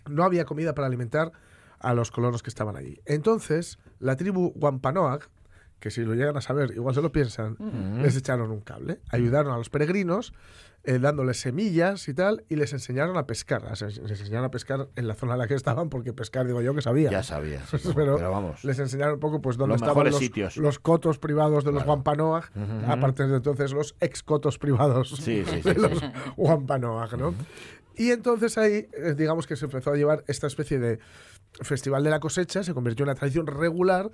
no 0.08 0.24
había 0.24 0.46
comida 0.46 0.74
para 0.76 0.88
alimentar 0.88 1.32
a 1.80 1.94
los 1.94 2.12
colonos 2.12 2.44
que 2.44 2.50
estaban 2.50 2.76
allí. 2.76 3.00
Entonces, 3.06 3.80
la 4.00 4.16
tribu 4.16 4.54
Wampanoag, 4.56 5.30
que 5.80 5.92
si 5.92 6.02
lo 6.02 6.14
llegan 6.16 6.36
a 6.38 6.42
saber, 6.42 6.72
igual 6.76 6.96
se 6.96 7.02
lo 7.02 7.12
piensan, 7.12 7.54
Ujú. 7.60 8.02
les 8.02 8.16
echaron 8.16 8.52
un 8.52 8.62
cable. 8.62 9.00
Ayudaron 9.10 9.54
a 9.54 9.58
los 9.58 9.70
peregrinos, 9.70 10.34
eh, 10.84 11.00
dándoles 11.00 11.40
semillas 11.40 12.08
y 12.08 12.14
tal, 12.14 12.44
y 12.50 12.56
les 12.56 12.72
enseñaron 12.74 13.18
a 13.18 13.26
pescar. 13.28 13.64
Les, 13.70 13.82
les 14.00 14.20
enseñaron 14.20 14.46
a 14.46 14.52
pescar 14.52 14.88
en 14.96 15.08
la 15.08 15.16
zona 15.16 15.34
en 15.34 15.40
la 15.40 15.48
que 15.48 15.54
estaban, 15.56 15.90
porque 15.90 16.14
pescar, 16.14 16.46
digo 16.48 16.62
yo, 16.62 16.74
que 16.74 16.82
sabía. 16.82 17.12
Ya 17.12 17.24
sabía. 17.24 17.62
pero, 17.96 18.16
Pero 18.18 18.32
vamos. 18.32 18.64
Les 18.64 18.80
enseñaron 18.80 19.16
un 19.16 19.20
poco 19.20 19.42
pues 19.42 19.58
dónde 19.58 19.74
Los 19.74 19.82
estaban 19.82 19.96
mejores 19.96 20.14
los, 20.14 20.20
sitios. 20.22 20.58
los 20.58 20.80
cotos 20.80 21.18
privados 21.20 21.64
de 21.66 21.72
los 21.72 21.84
Claro. 21.84 21.94
Wampanoag, 21.98 22.46
Ujú. 22.56 22.92
aparte 22.92 23.28
de 23.28 23.36
entonces 23.36 23.74
los 23.74 23.96
ex 24.00 24.24
cotos 24.24 24.58
privados 24.58 25.10
Sí, 25.10 25.44
sí, 25.46 25.62
de 25.62 25.74
sí, 25.74 25.80
los 25.80 26.00
sí. 26.00 26.06
Wampanoag, 26.38 27.18
¿no? 27.18 27.34
Y 27.98 28.12
entonces 28.12 28.58
ahí, 28.58 28.88
eh, 28.94 29.14
digamos 29.16 29.48
que 29.48 29.56
se 29.56 29.66
empezó 29.66 29.92
a 29.92 29.96
llevar 29.96 30.24
esta 30.28 30.48
especie 30.48 30.80
de 30.80 31.00
festival 31.62 32.04
de 32.04 32.10
la 32.10 32.20
cosecha, 32.20 32.62
se 32.64 32.74
convirtió 32.74 33.04
en 33.06 33.10
una 33.10 33.16
tradición 33.16 33.48
regular 33.48 34.12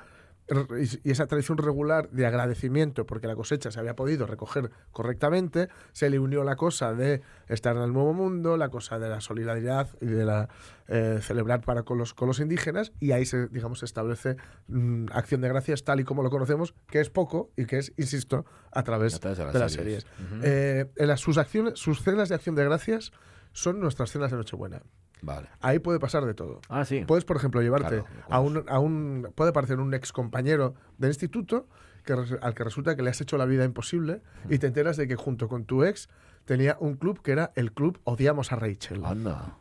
y 1.04 1.12
esa 1.12 1.27
tradición 1.27 1.58
regular 1.58 2.10
de 2.10 2.25
agradecimiento 2.25 3.06
porque 3.06 3.27
la 3.27 3.36
cosecha 3.36 3.71
se 3.71 3.80
había 3.80 3.95
podido 3.95 4.25
recoger 4.27 4.69
correctamente, 4.91 5.69
se 5.93 6.10
le 6.10 6.19
unió 6.19 6.43
la 6.43 6.56
cosa 6.58 6.93
de 6.93 7.21
estar 7.47 7.75
en 7.77 7.84
el 7.84 7.93
nuevo 7.93 8.13
mundo, 8.13 8.58
la 8.58 8.69
cosa 8.69 8.99
de 8.99 9.08
la 9.10 9.21
solidaridad 9.21 9.88
y 10.01 10.08
de 10.08 10.25
la 10.25 10.49
eh, 10.88 11.19
celebrar 11.21 11.62
para 11.62 11.84
con 11.84 11.97
los, 11.97 12.13
con 12.13 12.27
los 12.27 12.39
indígenas 12.41 12.91
y 12.99 13.12
ahí 13.13 13.25
se, 13.25 13.47
digamos, 13.47 13.80
se 13.80 13.86
establece 13.86 14.36
mm, 14.67 15.06
acción 15.13 15.39
de 15.39 15.47
gracias 15.47 15.84
tal 15.86 16.01
y 16.01 16.04
como 16.04 16.21
lo 16.21 16.30
conocemos, 16.30 16.73
que 16.88 16.99
es 16.99 17.10
poco 17.10 17.51
y 17.56 17.65
que 17.65 17.77
es, 17.77 17.93
insisto, 17.97 18.45
a 18.71 18.84
través, 18.84 19.15
A 19.15 19.19
través 19.19 19.38
de 19.38 19.45
de, 19.45 19.60
las 19.60 19.71
series. 19.71 20.06
Eh, 20.43 20.91
en 20.97 21.08
las- 21.08 21.21
sus, 21.21 21.38
acciones, 21.38 21.80
sus 21.80 22.01
cenas 22.04 22.27
de 22.27 22.36
acción 22.36 22.56
de 22.56 22.65
gracias 22.65 23.12
son 23.54 23.80
nuestras 23.80 24.12
cenas 24.12 24.32
de 24.32 24.38
Nochebuena. 24.38 24.82
Vale. 25.21 25.49
Ahí 25.60 25.79
puede 25.79 25.99
pasar 25.99 26.25
de 26.25 26.34
todo. 26.34 26.62
Ah, 26.69 26.84
sí. 26.86 27.05
Puedes, 27.05 27.25
por 27.25 27.38
ejemplo, 27.38 27.62
llevarte 27.62 28.01
Claro, 28.01 28.07
a, 28.29 28.39
un, 28.39 28.65
a 28.67 28.79
un. 28.79 29.31
Puede 29.36 29.51
aparecer 29.51 29.79
un 29.79 29.93
ex 29.93 30.12
compañero 30.12 30.73
del 30.97 31.12
instituto 31.12 31.67
que, 32.03 32.13
al 32.13 32.53
que 32.55 32.63
resulta 32.63 32.95
que 32.95 33.03
le 33.03 33.12
has 33.12 33.21
hecho 33.21 33.38
la 33.38 33.45
vida 33.45 33.63
imposible 33.63 34.21
y 34.49 34.57
te 34.57 34.67
enteras 34.67 34.97
de 34.97 35.07
que 35.07 35.15
junto 35.15 35.47
con 35.47 35.65
tu 35.65 35.84
ex 35.84 36.10
tenía 36.45 36.75
un 36.79 36.95
club 36.95 37.21
que 37.21 37.31
era 37.34 37.51
el 37.55 37.71
club 37.71 37.99
Odiamos 38.03 38.51
a 38.51 38.55
Rachel. 38.55 39.05
Anda. 39.05 39.55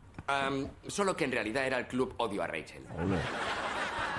Solo 0.87 1.15
que 1.15 1.25
en 1.25 1.31
realidad 1.31 1.65
era 1.65 1.77
el 1.77 1.87
club 1.87 2.13
Odio 2.17 2.41
a 2.41 2.47
Rachel. 2.47 2.83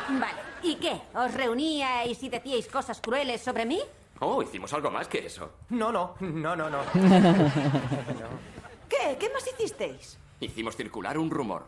Vale. 0.08 0.52
¿Y 0.62 0.76
qué? 0.76 1.00
¿Os 1.14 1.34
reuníais 1.34 2.22
y 2.22 2.28
decíais 2.28 2.68
cosas 2.68 3.00
crueles 3.00 3.40
sobre 3.40 3.64
mí? 3.66 3.80
Oh, 4.20 4.42
hicimos 4.42 4.72
algo 4.72 4.90
más 4.90 5.08
que 5.08 5.26
eso. 5.26 5.50
No, 5.70 5.90
no, 5.90 6.14
no, 6.20 6.54
no, 6.54 6.70
no. 6.70 6.78
¿Qué? 8.88 9.16
¿Qué 9.18 9.30
más 9.30 9.44
hicisteis? 9.48 10.18
Hicimos 10.42 10.76
circular 10.76 11.16
un 11.18 11.30
rumor. 11.30 11.66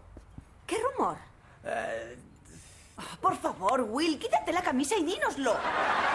¿Qué 0.66 0.76
rumor? 0.78 1.16
Ah, 1.64 3.02
Por 3.20 3.36
favor, 3.36 3.82
Will, 3.88 4.18
quítate 4.18 4.52
la 4.52 4.62
camisa 4.62 4.96
y 4.96 5.04
dínoslo. 5.04 5.54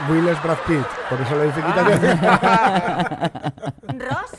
Will 0.09 0.27
es 0.27 0.41
Brad 0.43 0.57
Pitt, 0.67 0.85
por 1.09 1.21
eso 1.21 1.35
le 1.35 1.45
dice 1.45 1.61
quítate. 1.61 2.17
¿Ross? 4.05 4.31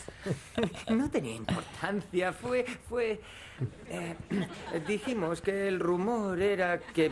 No 0.90 1.11
tenía 1.11 1.35
importancia. 1.35 2.33
Fue. 2.33 2.64
fue. 2.88 3.20
eh, 3.88 4.16
dijimos 4.87 5.40
que 5.40 5.68
el 5.68 5.80
rumor 5.80 6.40
era 6.40 6.78
que. 6.78 7.11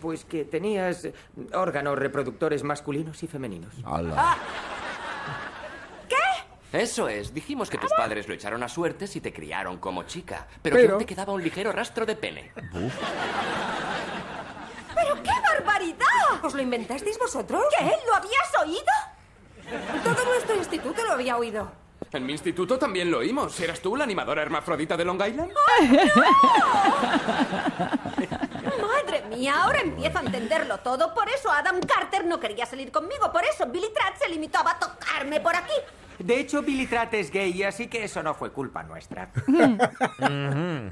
Pues 0.00 0.24
que 0.24 0.44
tenías 0.44 1.06
órganos 1.54 1.98
reproductores 1.98 2.64
masculinos 2.64 3.22
y 3.22 3.28
femeninos. 3.28 3.74
Ala. 3.84 4.36
Eso 6.72 7.08
es, 7.08 7.32
dijimos 7.32 7.70
que 7.70 7.78
tus 7.78 7.90
padres 7.92 8.28
lo 8.28 8.34
echaron 8.34 8.62
a 8.62 8.68
suertes 8.68 9.16
y 9.16 9.20
te 9.22 9.32
criaron 9.32 9.78
como 9.78 10.02
chica, 10.02 10.46
pero, 10.60 10.76
que 10.76 10.82
Pero- 10.82 10.98
te 10.98 11.06
quedaba 11.06 11.32
un 11.32 11.42
ligero 11.42 11.72
rastro 11.72 12.04
de 12.04 12.14
pene. 12.14 12.52
¡Pero 14.94 15.22
qué 15.22 15.30
barbaridad! 15.42 16.04
¿Os 16.42 16.52
lo 16.54 16.60
inventasteis 16.60 17.18
vosotros? 17.18 17.62
¿Qué? 17.78 17.90
¿Lo 18.06 18.14
habías 18.14 18.54
oído? 18.62 18.92
Todo 20.04 20.24
nuestro 20.26 20.56
instituto 20.56 21.02
lo 21.04 21.12
había 21.12 21.36
oído. 21.38 21.72
En 22.12 22.24
mi 22.26 22.32
instituto 22.32 22.78
también 22.78 23.10
lo 23.10 23.18
oímos. 23.18 23.58
¿Eras 23.60 23.80
tú 23.80 23.96
la 23.96 24.04
animadora 24.04 24.42
hermafrodita 24.42 24.96
de 24.96 25.04
Long 25.04 25.20
Island? 25.26 25.52
Madre 28.80 29.22
mía, 29.28 29.62
ahora 29.62 29.80
empiezo 29.80 30.18
a 30.18 30.22
entenderlo 30.22 30.78
todo. 30.78 31.14
Por 31.14 31.28
eso 31.28 31.50
Adam 31.50 31.80
Carter 31.80 32.24
no 32.24 32.40
quería 32.40 32.66
salir 32.66 32.90
conmigo. 32.90 33.30
Por 33.32 33.44
eso 33.44 33.66
Billy 33.66 33.92
Tratt 33.92 34.18
se 34.18 34.28
limitaba 34.28 34.72
a 34.72 34.78
tocarme 34.78 35.40
por 35.40 35.54
aquí. 35.56 35.72
De 36.18 36.40
hecho, 36.40 36.62
Billy 36.62 36.86
Tratt 36.86 37.14
es 37.14 37.30
gay, 37.30 37.62
así 37.62 37.86
que 37.86 38.04
eso 38.04 38.22
no 38.22 38.34
fue 38.34 38.50
culpa 38.52 38.82
nuestra. 38.82 39.30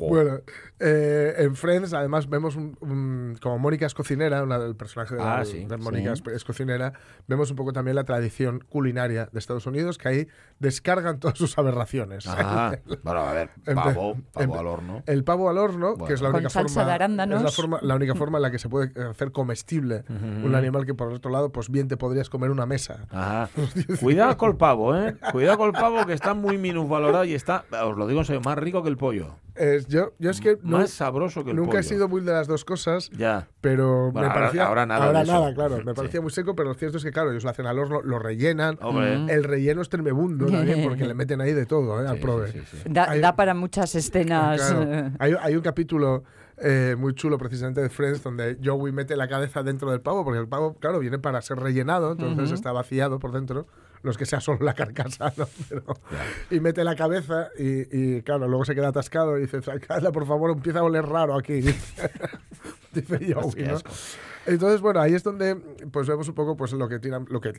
Bueno, 0.00 0.40
eh, 0.78 1.34
en 1.38 1.56
Friends 1.56 1.92
además 1.94 2.28
vemos 2.28 2.54
un, 2.56 2.76
un- 2.80 3.36
como 3.40 3.58
Mónica 3.58 3.86
es 3.86 3.94
cocinera, 3.94 4.42
una 4.42 4.58
del 4.58 4.76
personaje 4.76 5.14
de, 5.14 5.20
la- 5.22 5.38
Ah, 5.38 5.44
sí, 5.44 5.64
de 5.64 5.76
Mónica 5.78 6.14
sí. 6.16 6.22
es, 6.34 6.44
cocinera, 6.44 6.92
vemos 7.26 7.50
un 7.50 7.56
poco 7.56 7.72
también 7.72 7.94
la 7.94 8.04
tradición 8.04 8.62
culinaria 8.68 9.28
de 9.32 9.38
Estados 9.38 9.66
Unidos, 9.66 9.98
que 9.98 10.08
ahí 10.08 10.28
descargan 10.58 11.18
todas 11.20 11.38
sus 11.38 11.56
aberraciones. 11.58 12.26
Ah, 12.28 12.76
bueno, 13.02 13.20
a 13.20 13.32
ver, 13.32 13.50
pavo, 13.74 14.16
pavo 14.32 14.58
al 14.58 14.66
horno. 14.66 15.02
El 15.06 15.24
pavo 15.24 15.48
al 15.50 15.58
horno, 15.58 15.90
Bueno. 15.92 16.04
que 16.06 16.12
es 16.14 16.20
la 16.22 16.30
única 16.30 16.50
forma, 16.50 16.84
de 16.84 16.92
arándanos. 16.92 17.38
es 17.38 17.44
la, 17.44 17.50
forma, 17.50 17.78
la 17.82 17.94
única 17.94 18.14
forma 18.14 18.38
en 18.38 18.42
la 18.42 18.50
que 18.50 18.58
se 18.58 18.68
puede 18.68 18.90
hacer 19.08 19.32
comestible 19.32 20.04
un 20.44 20.54
animal 20.54 20.84
que 20.86 20.94
por 20.94 21.12
otro 21.12 21.30
lado, 21.30 21.50
pues 21.52 21.70
bien 21.70 21.88
te 21.88 21.96
podrías 21.96 22.28
comer 22.30 22.50
una 22.50 22.66
mesa. 22.66 23.06
Ajá. 23.10 23.48
Cuidado 24.00 24.36
con 24.36 24.50
el 24.50 24.56
pavo, 24.56 24.96
¿eh? 24.96 25.16
Cuidado 25.32 25.58
con 25.58 25.66
el 25.68 25.72
pavo 25.72 26.04
que 26.06 26.12
está 26.12 26.34
muy 26.34 26.58
minusvalorado 26.58 27.24
y 27.24 27.34
está, 27.34 27.64
os 27.84 27.96
lo 27.96 28.06
digo 28.06 28.20
en 28.20 28.26
serio, 28.26 28.42
más 28.44 28.58
rico 28.58 28.82
que 28.82 28.88
el 28.88 28.96
pollo. 28.96 29.36
Es- 29.56 29.86
yo, 29.88 30.12
yo 30.18 30.30
es 30.30 30.40
que 30.40 30.58
no- 30.62 30.78
Más 30.78 30.90
sabroso 30.90 31.44
que 31.44 31.50
el 31.50 31.56
nunca 31.56 31.68
pollo. 31.70 31.80
he 31.80 31.82
sido 31.82 32.08
muy 32.08 32.20
de 32.20 32.32
las 32.32 32.46
dos 32.46 32.64
cosas, 32.64 33.10
Ya. 33.10 33.48
pero 33.60 34.10
Bueno, 34.12 34.20
me 34.20 34.20
ahora- 34.26 34.34
parecía 34.34 34.66
ahora 34.66 34.86
nada 34.86 35.22
eso. 35.22 35.32
nada, 35.32 35.54
claro, 35.54 35.76
me 35.78 35.92
Sí. 35.92 35.96
parecía 35.96 36.20
muy 36.20 36.30
seco, 36.30 36.54
pero 36.54 36.68
lo 36.68 36.74
cierto 36.74 36.98
es 36.98 37.04
que 37.04 37.10
claro, 37.12 37.30
ellos 37.30 37.44
lo 37.44 37.50
hacen 37.50 37.66
al 37.66 37.78
horno, 37.78 38.02
lo 38.02 38.18
rellenan, 38.18 38.78
Hombre. 38.82 39.32
el 39.32 39.44
relleno 39.44 39.82
es 39.82 39.88
tremebundo 39.88 40.46
también 40.80 40.82
porque 40.88 41.06
le 41.06 41.14
meten 41.14 41.40
ahí 41.40 41.52
de 41.54 41.66
todo, 41.66 42.02
¿eh? 42.04 42.06
al 42.08 42.18
prove. 42.18 42.52
Da, 42.88 43.10
Hay- 43.10 43.20
da 43.20 43.34
para 43.36 43.54
muchas 43.54 43.94
escenas. 43.94 44.60
Claro. 44.60 44.82
eh, 44.92 45.10
Hay, 45.18 45.34
hay 45.40 45.56
un 45.56 45.62
capítulo 45.62 46.24
eh, 46.58 46.96
muy 46.98 47.12
chulo 47.14 47.36
precisamente 47.36 47.82
de 47.82 47.90
Friends 47.90 48.22
donde 48.22 48.56
Joey 48.64 48.90
mete 48.90 49.14
la 49.14 49.28
cabeza 49.28 49.62
dentro 49.62 49.90
del 49.90 50.00
pavo, 50.00 50.24
porque 50.24 50.40
el 50.40 50.48
pavo, 50.48 50.74
claro, 50.80 51.00
viene 51.00 51.18
para 51.18 51.42
ser 51.42 51.58
rellenado, 51.58 52.12
entonces 52.12 52.50
está 52.52 52.72
vaciado 52.72 53.18
por 53.18 53.32
dentro. 53.32 53.66
No 54.02 54.10
es 54.10 54.16
que 54.16 54.26
sea 54.26 54.40
solo 54.40 54.58
la 54.64 54.74
carcasa, 54.74 55.32
¿no? 55.36 55.46
Pero- 55.68 55.84
y 56.50 56.60
mete 56.60 56.84
la 56.84 56.94
cabeza 56.94 57.48
y, 57.58 58.16
y, 58.16 58.22
claro, 58.22 58.46
luego 58.48 58.64
se 58.64 58.74
queda 58.74 58.88
atascado 58.88 59.36
y 59.38 59.42
dice, 59.42 59.62
sacadla 59.62 60.12
por 60.12 60.26
favor, 60.26 60.50
empieza 60.50 60.80
a 60.80 60.82
oler 60.84 61.04
raro 61.06 61.34
aquí. 61.36 61.60
dice 62.92 63.34
Joey, 63.34 63.64
¿no? 63.66 63.78
Entonces, 64.46 64.80
bueno, 64.80 65.00
ahí 65.00 65.12
es 65.14 65.24
donde 65.24 65.56
pues 65.90 66.06
vemos 66.06 66.28
un 66.28 66.34
poco 66.34 66.56
pues 66.56 66.72
lo 66.72 66.88
que 66.88 66.98
tiran, 67.00 67.26
lo 67.30 67.40
que 67.40 67.52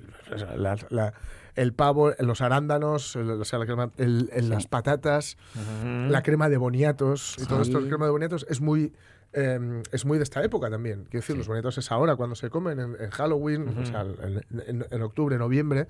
la- 0.55 0.77
la- 0.89 1.13
el 1.55 1.73
pavo, 1.73 2.13
los 2.19 2.39
arándanos, 2.41 3.15
el- 3.17 3.29
o 3.31 3.43
sea, 3.45 3.59
la 3.59 3.65
crema- 3.65 3.91
el- 3.97 4.29
el- 4.31 4.49
las 4.49 4.67
patatas, 4.67 5.37
la 5.83 6.23
crema 6.23 6.47
de 6.49 6.57
boniatos 6.57 7.35
y 7.39 7.45
todo 7.45 7.63
Sí. 7.63 7.71
esto, 7.71 7.81
la 7.81 7.89
crema 7.89 8.05
de 8.05 8.11
boniatos 8.11 8.45
es 8.49 8.61
muy 8.61 8.93
eh, 9.39 9.83
es 9.91 10.05
muy 10.05 10.17
de 10.17 10.23
esta 10.23 10.43
época 10.43 10.69
también. 10.69 11.03
Quiero 11.03 11.19
decir, 11.21 11.37
los 11.37 11.47
boniatos 11.47 11.77
es 11.77 11.91
ahora 11.91 12.15
cuando 12.15 12.35
se 12.35 12.49
comen 12.49 12.79
en, 12.79 12.95
en 12.99 13.09
Halloween, 13.11 13.67
o 13.77 13.85
sea, 13.85 14.01
en, 14.01 14.41
en- 14.67 14.85
en 14.89 15.01
octubre, 15.03 15.37
noviembre. 15.37 15.87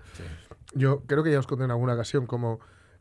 Yo 0.73 1.01
creo 1.07 1.23
que 1.23 1.31
ya 1.31 1.39
os 1.39 1.47
conté 1.47 1.63
en 1.63 1.71
alguna 1.71 1.93
ocasión 1.93 2.27
como 2.27 2.59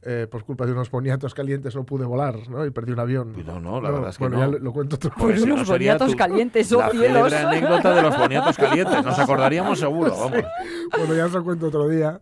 eh, 0.08 0.28
por 0.30 0.44
culpa 0.44 0.64
de 0.66 0.72
unos 0.72 0.88
boniatos 0.90 1.34
calientes 1.34 1.74
no 1.74 1.84
pude 1.84 2.04
volar, 2.04 2.36
¿no? 2.48 2.64
Y 2.64 2.70
perdí 2.70 2.92
un 2.92 3.00
avión. 3.00 3.32
No, 3.44 3.58
no, 3.60 3.80
la 3.80 3.90
verdad 3.90 4.10
es 4.10 4.18
que 4.18 4.24
bueno, 4.24 4.36
no. 4.38 4.44
ya 4.46 4.52
lo, 4.52 4.58
lo 4.60 4.72
cuento 4.72 4.94
otro 4.96 5.10
Pues 5.18 5.42
día. 5.42 5.52
unos 5.52 5.68
boniatos 5.68 6.14
calientes, 6.14 6.72
oh 6.72 6.78
la 6.78 6.90
cielos. 6.90 7.30
célebre 7.32 7.36
anécdota 7.38 7.94
de 7.94 8.02
los 8.02 8.16
boniatos 8.18 8.56
calientes. 8.56 9.04
Nos 9.04 9.18
acordaríamos 9.18 9.78
seguro, 9.80 10.10
vamos. 10.16 10.44
Bueno, 10.96 11.14
ya 11.14 11.26
os 11.26 11.32
lo 11.32 11.42
cuento 11.44 11.66
otro 11.66 11.88
día, 11.88 12.20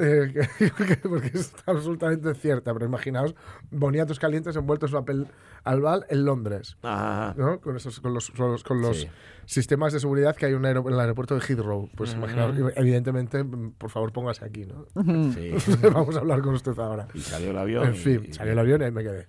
eh, 0.00 0.46
que- 0.58 0.70
que- 0.86 1.08
porque 1.08 1.30
es 1.34 1.52
absolutamente 1.66 2.34
cierta, 2.34 2.72
pero 2.74 2.84
imaginaos 2.86 3.34
boniatos 3.70 4.18
calientes 4.18 4.54
envueltos 4.56 4.90
en 4.92 4.98
papel 4.98 5.26
albal 5.64 6.04
en 6.10 6.24
Londres, 6.24 6.76
¿no? 6.82 7.60
Con, 7.62 7.76
esos, 7.76 8.00
con 8.00 8.12
los, 8.14 8.30
con 8.30 8.52
los, 8.52 8.62
con 8.64 8.80
los 8.82 9.00
Sí. 9.00 9.08
Sistemas 9.50 9.92
de 9.92 9.98
seguridad 10.00 10.36
que 10.36 10.46
hay 10.46 10.52
en, 10.52 10.58
un 10.58 10.64
aero- 10.66 10.84
en 10.86 10.94
el 10.94 11.00
aeropuerto 11.00 11.34
de 11.34 11.40
Heathrow. 11.40 11.88
Pues 11.96 12.10
Ujú. 12.10 12.18
imaginaos, 12.18 12.56
evidentemente, 12.76 13.42
mm, 13.42 13.72
por 13.72 13.90
favor, 13.90 14.12
póngase 14.12 14.44
aquí, 14.44 14.64
¿no? 14.66 14.86
Sí. 15.34 15.52
Vamos 15.92 16.16
a 16.16 16.20
hablar 16.20 16.40
con 16.40 16.54
usted 16.54 16.78
ahora. 16.78 17.08
Y 17.14 17.20
salió 17.20 17.50
el 17.50 17.58
avión 17.58 17.86
En 17.88 17.94
fin, 17.96 18.26
y- 18.28 18.32
salió 18.32 18.52
el 18.52 18.58
avión 18.58 18.80
y 18.80 18.84
ahí 18.84 18.92
me 18.92 19.02
quedé. 19.02 19.26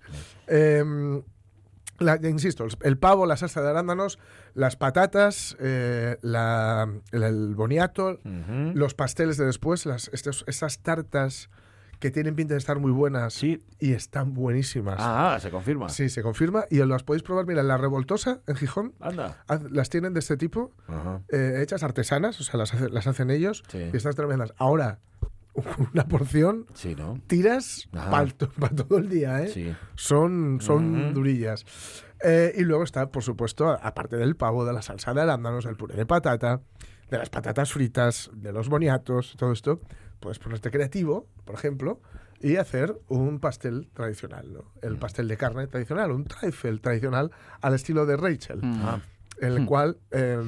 Em, 0.48 1.24
la- 2.00 2.20
insisto, 2.24 2.66
el- 2.82 2.98
pavo, 2.98 3.26
la 3.26 3.38
salsa 3.38 3.62
de 3.62 3.70
arándanos, 3.70 4.20
las 4.54 4.76
patatas, 4.76 5.56
eh, 5.60 6.18
la- 6.22 6.88
el, 7.12 7.24
el 7.24 7.56
boniato, 7.56 8.20
los 8.74 8.94
pasteles 8.94 9.38
de 9.38 9.46
después, 9.46 9.86
las, 9.86 10.10
estos- 10.14 10.44
estas 10.48 10.80
tartas 10.80 11.50
que 12.02 12.12
tienen 12.12 12.36
pinta 12.36 12.56
de 12.56 12.58
estar 12.58 12.80
muy 12.80 12.92
buenas 12.92 13.42
y 13.44 13.62
están 13.80 14.34
buenísimas. 14.34 14.96
Ah, 15.00 15.38
se 15.40 15.50
confirma. 15.52 15.88
Sí, 15.88 16.10
se 16.10 16.22
confirma 16.22 16.66
y 16.70 16.78
las 16.80 17.04
podéis 17.04 17.24
probar. 17.24 17.46
Mira, 17.46 17.64
la 17.64 17.78
revoltosa 17.78 18.42
en 18.48 18.56
Gijón 18.58 18.94
Anda. 19.00 19.44
las 19.70 19.90
tienen 19.90 20.14
de 20.14 20.20
este 20.20 20.36
tipo, 20.36 20.72
eh, 21.32 21.60
hechas 21.62 21.84
artesanas, 21.84 22.40
o 22.42 22.44
sea, 22.44 22.58
las, 22.58 22.74
hace- 22.74 22.90
las 22.90 23.08
hacen 23.08 23.30
ellos 23.32 23.64
Sí. 23.70 23.78
y 23.94 23.96
están 23.96 24.14
tremendas. 24.16 24.54
Ahora, 24.58 25.00
una 25.94 26.06
porción 26.08 26.66
Sí, 26.74 26.96
¿no? 26.96 27.20
tiras 27.28 27.88
para 27.92 28.26
todo 28.76 28.98
el 28.98 29.08
día, 29.08 29.44
¿eh? 29.44 29.48
Sí. 29.50 29.76
Son, 29.96 30.60
son 30.60 31.14
durillas. 31.14 31.66
Eh, 32.24 32.54
y 32.58 32.64
luego 32.64 32.84
está, 32.84 33.10
por 33.12 33.24
supuesto, 33.24 33.70
aparte 33.82 34.16
del 34.18 34.36
pavo, 34.36 34.66
de 34.66 34.74
la 34.74 34.82
salsa 34.82 35.14
de 35.14 35.22
arándanos, 35.22 35.66
del 35.66 35.76
puré 35.76 35.96
de 35.96 36.06
patata, 36.06 36.62
de 37.10 37.18
las 37.18 37.30
patatas 37.30 37.72
fritas, 37.72 38.32
de 38.34 38.52
los 38.54 38.70
boniatos, 38.70 39.36
todo 39.38 39.52
esto, 39.52 39.82
puedes 40.22 40.40
ponerte 40.40 40.72
creativo, 40.72 41.28
por 41.44 41.56
ejemplo, 41.56 42.00
y 42.40 42.56
hacer 42.56 42.96
un 43.10 43.40
pastel 43.40 43.90
tradicional, 43.94 44.54
¿no? 44.54 44.60
Mm. 44.60 44.86
El 44.88 44.98
pastel 44.98 45.28
de 45.28 45.36
carne 45.36 45.68
tradicional, 45.68 46.12
un 46.12 46.24
trifle 46.24 46.78
tradicional 46.80 47.32
al 47.60 47.74
estilo 47.74 48.06
de 48.06 48.16
Rachel. 48.16 48.60
Mm. 48.62 48.82
Ah. 48.84 49.02
El 49.40 49.66
cual, 49.66 49.98
eh, 50.12 50.40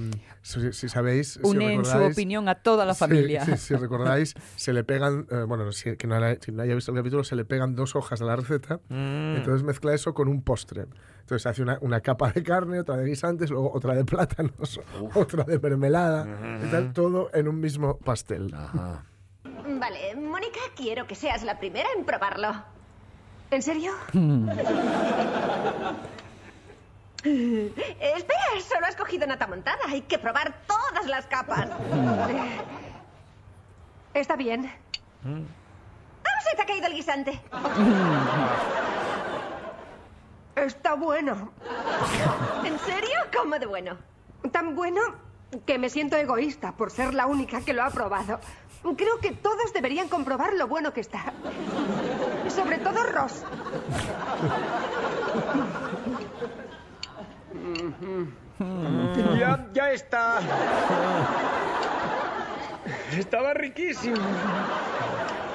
si, 0.43 0.71
si 0.71 0.87
sabéis... 0.87 1.33
si 1.33 1.39
Une 1.41 1.73
en 1.73 1.83
su 1.83 1.97
opinión 1.97 2.47
a 2.47 2.53
toda 2.61 2.85
la 2.85 2.93
familia. 2.93 3.43
Sí, 3.43 3.57
si 3.57 3.75
recordáis, 3.75 4.35
se 4.55 4.71
le 4.71 4.83
pegan, 4.83 5.25
eh, 5.31 5.45
bueno, 5.47 5.71
si, 5.71 5.97
que 5.97 6.05
no 6.05 6.13
haya, 6.13 6.37
si 6.39 6.51
no 6.51 6.61
haya 6.61 6.75
visto 6.75 6.91
el 6.91 6.97
capítulo, 6.97 7.23
se 7.23 7.35
le 7.35 7.43
pegan 7.43 7.73
dos 7.75 7.95
hojas 7.95 8.19
de 8.19 8.25
la 8.27 8.35
receta, 8.35 8.79
Mm. 8.89 9.37
entonces 9.37 9.63
mezcla 9.63 9.95
eso 9.95 10.13
con 10.13 10.27
un 10.27 10.43
postre. 10.43 10.85
Entonces 11.21 11.47
hace 11.47 11.63
una, 11.63 11.79
una 11.81 12.01
capa 12.01 12.31
de 12.31 12.43
carne, 12.43 12.81
otra 12.81 12.97
de 12.97 13.05
guisantes, 13.05 13.49
luego 13.49 13.71
otra 13.73 13.95
de 13.95 14.05
plátanos, 14.05 14.79
otra 15.15 15.43
de 15.43 15.57
mermelada, 15.57 16.27
y 16.63 16.69
tal, 16.69 16.93
todo 16.93 17.31
en 17.33 17.47
un 17.47 17.59
mismo 17.59 17.97
pastel. 17.97 18.53
Vale, 19.65 20.15
Mónica, 20.15 20.59
quiero 20.75 21.07
que 21.07 21.15
seas 21.15 21.43
la 21.43 21.57
primera 21.59 21.87
en 21.97 22.05
probarlo. 22.05 22.53
¿En 23.51 23.61
serio? 23.61 23.93
Eh, 27.25 27.71
espera, 28.17 28.41
solo 28.67 28.85
has 28.87 28.95
cogido 28.97 29.25
nata 29.25 29.47
montada. 29.47 29.79
Hay 29.87 30.01
que 30.01 30.17
probar 30.19 30.53
todas 30.67 31.05
las 31.07 31.25
capas. 31.27 31.69
Eh, 32.29 32.59
Está 34.13 34.35
bien. 34.35 34.69
¡Ah, 35.25 36.41
se 36.49 36.55
te 36.55 36.61
ha 36.61 36.65
caído 36.65 36.87
el 36.87 36.93
guisante! 36.93 37.39
Está 40.55 40.95
bueno. 40.95 41.51
¿En 42.63 42.77
serio? 42.79 43.17
¿Cómo 43.35 43.57
de 43.57 43.65
bueno? 43.65 43.97
Tan 44.51 44.75
bueno 44.75 45.01
que 45.65 45.77
me 45.79 45.89
siento 45.89 46.15
egoísta 46.17 46.73
por 46.73 46.91
ser 46.91 47.13
la 47.13 47.25
única 47.25 47.61
que 47.61 47.73
lo 47.73 47.83
ha 47.83 47.89
probado. 47.89 48.39
Creo 48.97 49.19
que 49.19 49.31
todos 49.31 49.73
deberían 49.73 50.07
comprobar 50.09 50.53
lo 50.53 50.67
bueno 50.67 50.93
que 50.93 51.01
está. 51.01 51.33
Sobre 52.49 52.77
todo 52.77 53.03
Ross. 53.03 53.43
Ya, 59.37 59.67
ya 59.73 59.91
está. 59.91 60.39
Estaba 63.17 63.53
riquísimo. 63.53 64.17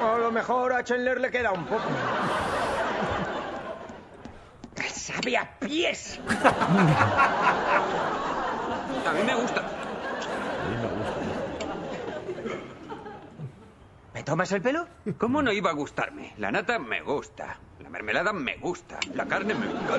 A 0.02 0.18
lo 0.18 0.32
mejor 0.32 0.72
a 0.72 0.82
Chandler 0.82 1.20
le 1.20 1.30
queda 1.30 1.52
un 1.52 1.66
poco. 1.66 1.84
Sabe 4.92 5.36
a 5.36 5.58
pies. 5.58 6.18
A 9.06 9.12
mí 9.12 9.22
me 9.24 9.34
gusta. 9.34 9.77
Tomas 14.28 14.52
el 14.52 14.60
pelo? 14.62 14.86
¿Cómo 15.18 15.42
no 15.42 15.52
iba 15.52 15.70
a 15.70 15.74
gustarme? 15.74 16.32
La 16.38 16.50
nata 16.52 16.78
me 16.78 17.02
gusta. 17.02 17.58
La 17.82 17.88
mermelada 17.88 18.32
me 18.32 18.56
gusta. 18.58 18.98
La 19.14 19.26
carne 19.26 19.54
me 19.54 19.66
encanta. 19.66 19.98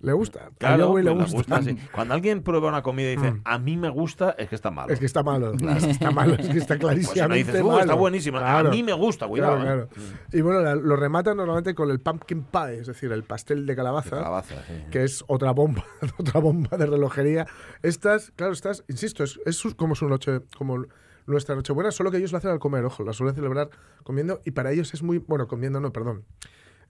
¿Le 0.00 0.12
gusta? 0.12 0.50
Claro, 0.58 0.76
le 0.88 0.90
pues 0.92 1.04
le 1.06 1.10
gusta. 1.12 1.36
gusta, 1.38 1.62
sí. 1.62 1.78
Cuando 1.90 2.12
alguien 2.12 2.42
prueba 2.42 2.68
una 2.68 2.82
comida 2.82 3.10
y 3.10 3.16
dice, 3.16 3.30
Mm. 3.30 3.40
a 3.42 3.58
mí 3.58 3.78
me 3.78 3.88
gusta, 3.88 4.34
es 4.36 4.50
que 4.50 4.54
está 4.54 4.70
malo. 4.70 4.92
Es 4.92 5.00
que 5.00 5.06
está 5.06 5.22
malo. 5.22 5.52
Claro. 5.52 5.78
Es 5.78 5.84
que 5.86 5.90
está 5.92 6.10
malo, 6.10 6.34
es 6.34 6.46
que 6.46 6.58
está 6.58 6.76
Pues 6.78 7.06
si 7.06 7.20
no 7.20 7.26
clarísimamente 7.28 7.52
dices, 7.52 7.62
"Uh, 7.62 7.68
malo. 7.68 7.80
está 7.80 7.94
buenísima. 7.94 8.38
Claro. 8.40 8.68
A 8.68 8.70
mí 8.70 8.82
me 8.82 8.92
gusta, 8.92 9.26
cuidado. 9.26 9.56
Claro, 9.62 9.84
¿eh? 9.84 9.88
claro. 9.88 10.04
Y 10.30 10.40
bueno, 10.42 10.60
la- 10.60 10.74
lo 10.74 10.96
rematan 10.96 11.38
normalmente 11.38 11.74
con 11.74 11.90
el 11.90 12.00
pumpkin 12.00 12.42
pie, 12.42 12.80
es 12.80 12.86
decir, 12.86 13.10
el 13.12 13.24
pastel 13.24 13.64
de 13.64 13.74
calabaza, 13.74 14.16
De 14.16 14.22
calabaza, 14.22 14.54
sí. 14.66 14.84
que 14.90 15.04
es 15.04 15.24
otra 15.26 15.52
bomba, 15.52 15.86
otra 16.18 16.38
bomba 16.38 16.76
de 16.76 16.84
relojería. 16.84 17.46
Estas, 17.82 18.30
claro, 18.36 18.52
estas, 18.52 18.84
insisto, 18.88 19.24
es, 19.24 19.40
es 19.46 19.62
como 19.74 19.94
su 19.94 20.06
noche, 20.06 20.40
como 20.58 20.84
nuestra 21.26 21.54
Nochebuena, 21.54 21.90
solo 21.90 22.10
que 22.10 22.18
ellos 22.18 22.32
lo 22.32 22.38
hacen 22.38 22.50
al 22.50 22.58
comer, 22.58 22.84
ojo, 22.84 23.02
la 23.04 23.12
suelen 23.12 23.34
celebrar 23.34 23.70
comiendo 24.02 24.40
y 24.44 24.50
para 24.52 24.72
ellos 24.72 24.92
es 24.94 25.02
muy, 25.02 25.18
bueno, 25.18 25.46
comiendo 25.48 25.80
no, 25.80 25.92
perdón. 25.92 26.24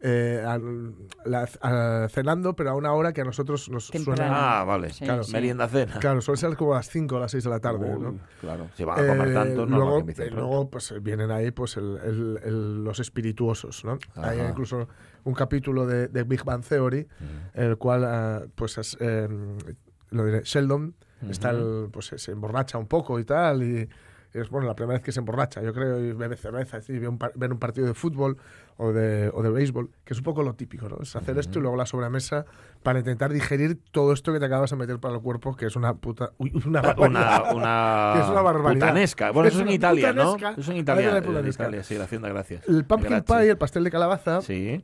Eh, 0.07 0.45
al- 0.47 0.95
la- 1.25 1.49
a- 1.63 2.09
cenando, 2.11 2.55
pero 2.55 2.71
a 2.71 2.75
una 2.75 2.93
hora 2.93 3.15
que 3.15 3.23
a 3.23 3.25
nosotros 3.25 3.71
nos 3.71 3.91
Temprano. 3.91 4.17
suena. 4.19 4.61
Ah, 4.61 4.65
vale. 4.65 4.91
Sí, 4.91 5.07
sí. 5.23 5.33
Merienda 5.33 5.67
cena. 5.67 5.99
Claro, 5.99 6.21
suele 6.21 6.37
ser 6.39 6.57
como 6.57 6.75
a 6.75 6.77
las 6.79 6.91
5 6.91 7.17
o 7.17 7.21
las 7.21 7.31
6 7.31 7.45
de 7.45 7.49
la 7.51 7.61
tarde. 7.61 7.95
Uy, 7.95 8.03
¿no? 8.03 8.19
claro. 8.41 8.69
Si 8.77 8.85
van 8.85 8.99
a 9.03 9.07
comer 9.07 9.29
Eh, 9.29 9.33
tanto, 9.35 9.65
no 9.67 9.77
luego, 9.79 10.01
eh, 10.07 10.31
luego 10.31 10.69
pues 10.69 10.93
vienen 11.01 11.31
ahí 11.31 11.53
pues 11.53 11.79
el- 11.79 11.99
el- 12.05 12.41
el- 12.45 12.85
los 12.85 12.99
espirituosos, 13.01 13.83
¿no? 13.87 13.99
Hay 14.17 14.41
incluso 14.41 14.89
un 15.23 15.33
capítulo 15.33 15.87
de, 15.87 16.09
de 16.09 16.23
Big 16.25 16.45
Bang 16.45 16.63
Theory, 16.63 17.07
en 17.55 17.63
el 17.65 17.79
cual 17.79 18.05
ah, 18.05 18.43
pues 18.57 18.77
es, 18.77 18.99
eh, 19.01 19.27
lo 20.11 20.25
diré, 20.27 20.43
Sheldon 20.43 20.95
está 21.31 21.49
el- 21.51 21.89
pues 21.91 22.13
se 22.15 22.33
emborracha 22.33 22.77
un 22.77 22.89
poco 22.89 23.19
y 23.19 23.25
tal 23.25 23.63
y 23.63 23.89
es 24.41 24.51
bueno 24.51 24.67
la 24.67 24.75
primera 24.75 24.95
vez 24.99 25.03
que 25.05 25.13
se 25.13 25.21
emborracha, 25.21 25.63
yo 25.63 25.73
creo, 25.73 25.99
y 26.01 26.13
bebe 26.13 26.37
cerveza, 26.37 26.79
ve 26.89 27.09
un, 27.09 27.19
par- 27.19 27.33
ver 27.35 27.53
un 27.53 27.59
partido 27.59 27.87
de 27.87 27.95
fútbol 27.95 28.37
o 28.77 28.93
de, 28.93 29.31
o 29.33 29.43
de 29.43 29.51
béisbol, 29.51 29.91
que 30.05 30.13
es 30.15 30.19
un 30.19 30.25
poco 30.25 30.43
lo 30.43 30.55
típico, 30.55 30.89
¿no? 30.89 30.99
Es 31.01 31.15
hacer 31.15 31.39
esto 31.39 31.61
y 31.61 31.63
luego 31.63 31.77
la 31.77 31.87
sobremesa 31.87 32.45
para 32.83 32.99
intentar 32.99 33.33
digerir 33.33 33.79
todo 33.93 34.13
esto 34.13 34.33
que 34.33 34.41
te 34.41 34.47
acabas 34.47 34.71
de 34.71 34.77
meter 34.77 34.99
para 34.99 35.15
el 35.15 35.21
cuerpo, 35.21 35.55
que 35.55 35.67
es 35.67 35.77
una 35.77 35.95
puta... 35.95 36.33
uy, 36.39 36.51
una 36.67 36.83
barbaridad. 36.83 37.55
una, 37.55 38.13
que 38.15 38.21
es 38.23 38.29
una 38.29 38.43
barbaridad. 38.43 38.89
putanesca. 38.89 39.31
Bueno, 39.31 39.49
eso 39.49 39.59
es 39.59 39.61
en 39.63 39.67
una 39.69 39.75
Italia, 39.75 40.13
¿no? 40.13 40.35
Eso 40.37 40.51
es 40.59 40.69
en 40.69 40.77
Italia. 40.79 41.19
En. 41.19 41.47
Italia, 41.49 41.83
sí, 41.85 41.97
la 41.97 42.05
Hacienda 42.05 42.29
Gracias. 42.29 42.67
El 42.69 42.85
pumpkin 42.85 43.11
Grazie. 43.11 43.37
pie, 43.43 43.51
el 43.51 43.59
pastel 43.59 43.85
de 43.85 43.91
calabaza, 43.93 44.41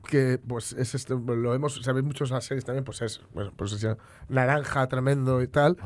que 0.08 0.38
pues 0.46 0.72
es 0.74 0.94
este, 0.94 1.14
lo 1.16 1.54
hemos, 1.54 1.82
sabéis 1.82 2.04
muchos 2.06 2.30
las 2.30 2.44
series 2.44 2.64
también, 2.64 2.84
pues 2.84 3.02
es, 3.02 3.20
bueno, 3.34 3.52
pues 3.56 3.72
es 3.72 3.80
ya 3.80 3.96
naranja 4.28 4.86
tremendo 4.86 5.42
y 5.42 5.48
tal. 5.48 5.76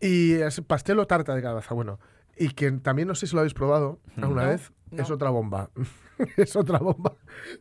Y 0.00 0.34
es 0.34 0.60
pastel 0.60 0.98
o 1.00 1.06
tarta 1.06 1.34
de 1.34 1.42
calabaza, 1.42 1.74
bueno. 1.74 1.98
Y 2.38 2.50
que 2.50 2.70
también 2.72 3.08
no 3.08 3.14
sé 3.14 3.26
si 3.26 3.34
lo 3.34 3.40
habéis 3.40 3.54
probado 3.54 3.98
alguna 4.16 4.44
No, 4.44 4.48
vez, 4.50 4.72
es 4.92 5.10
otra 5.10 5.30
bomba. 5.30 5.70
es 6.36 6.56
otra 6.56 6.78
bomba, 6.78 7.14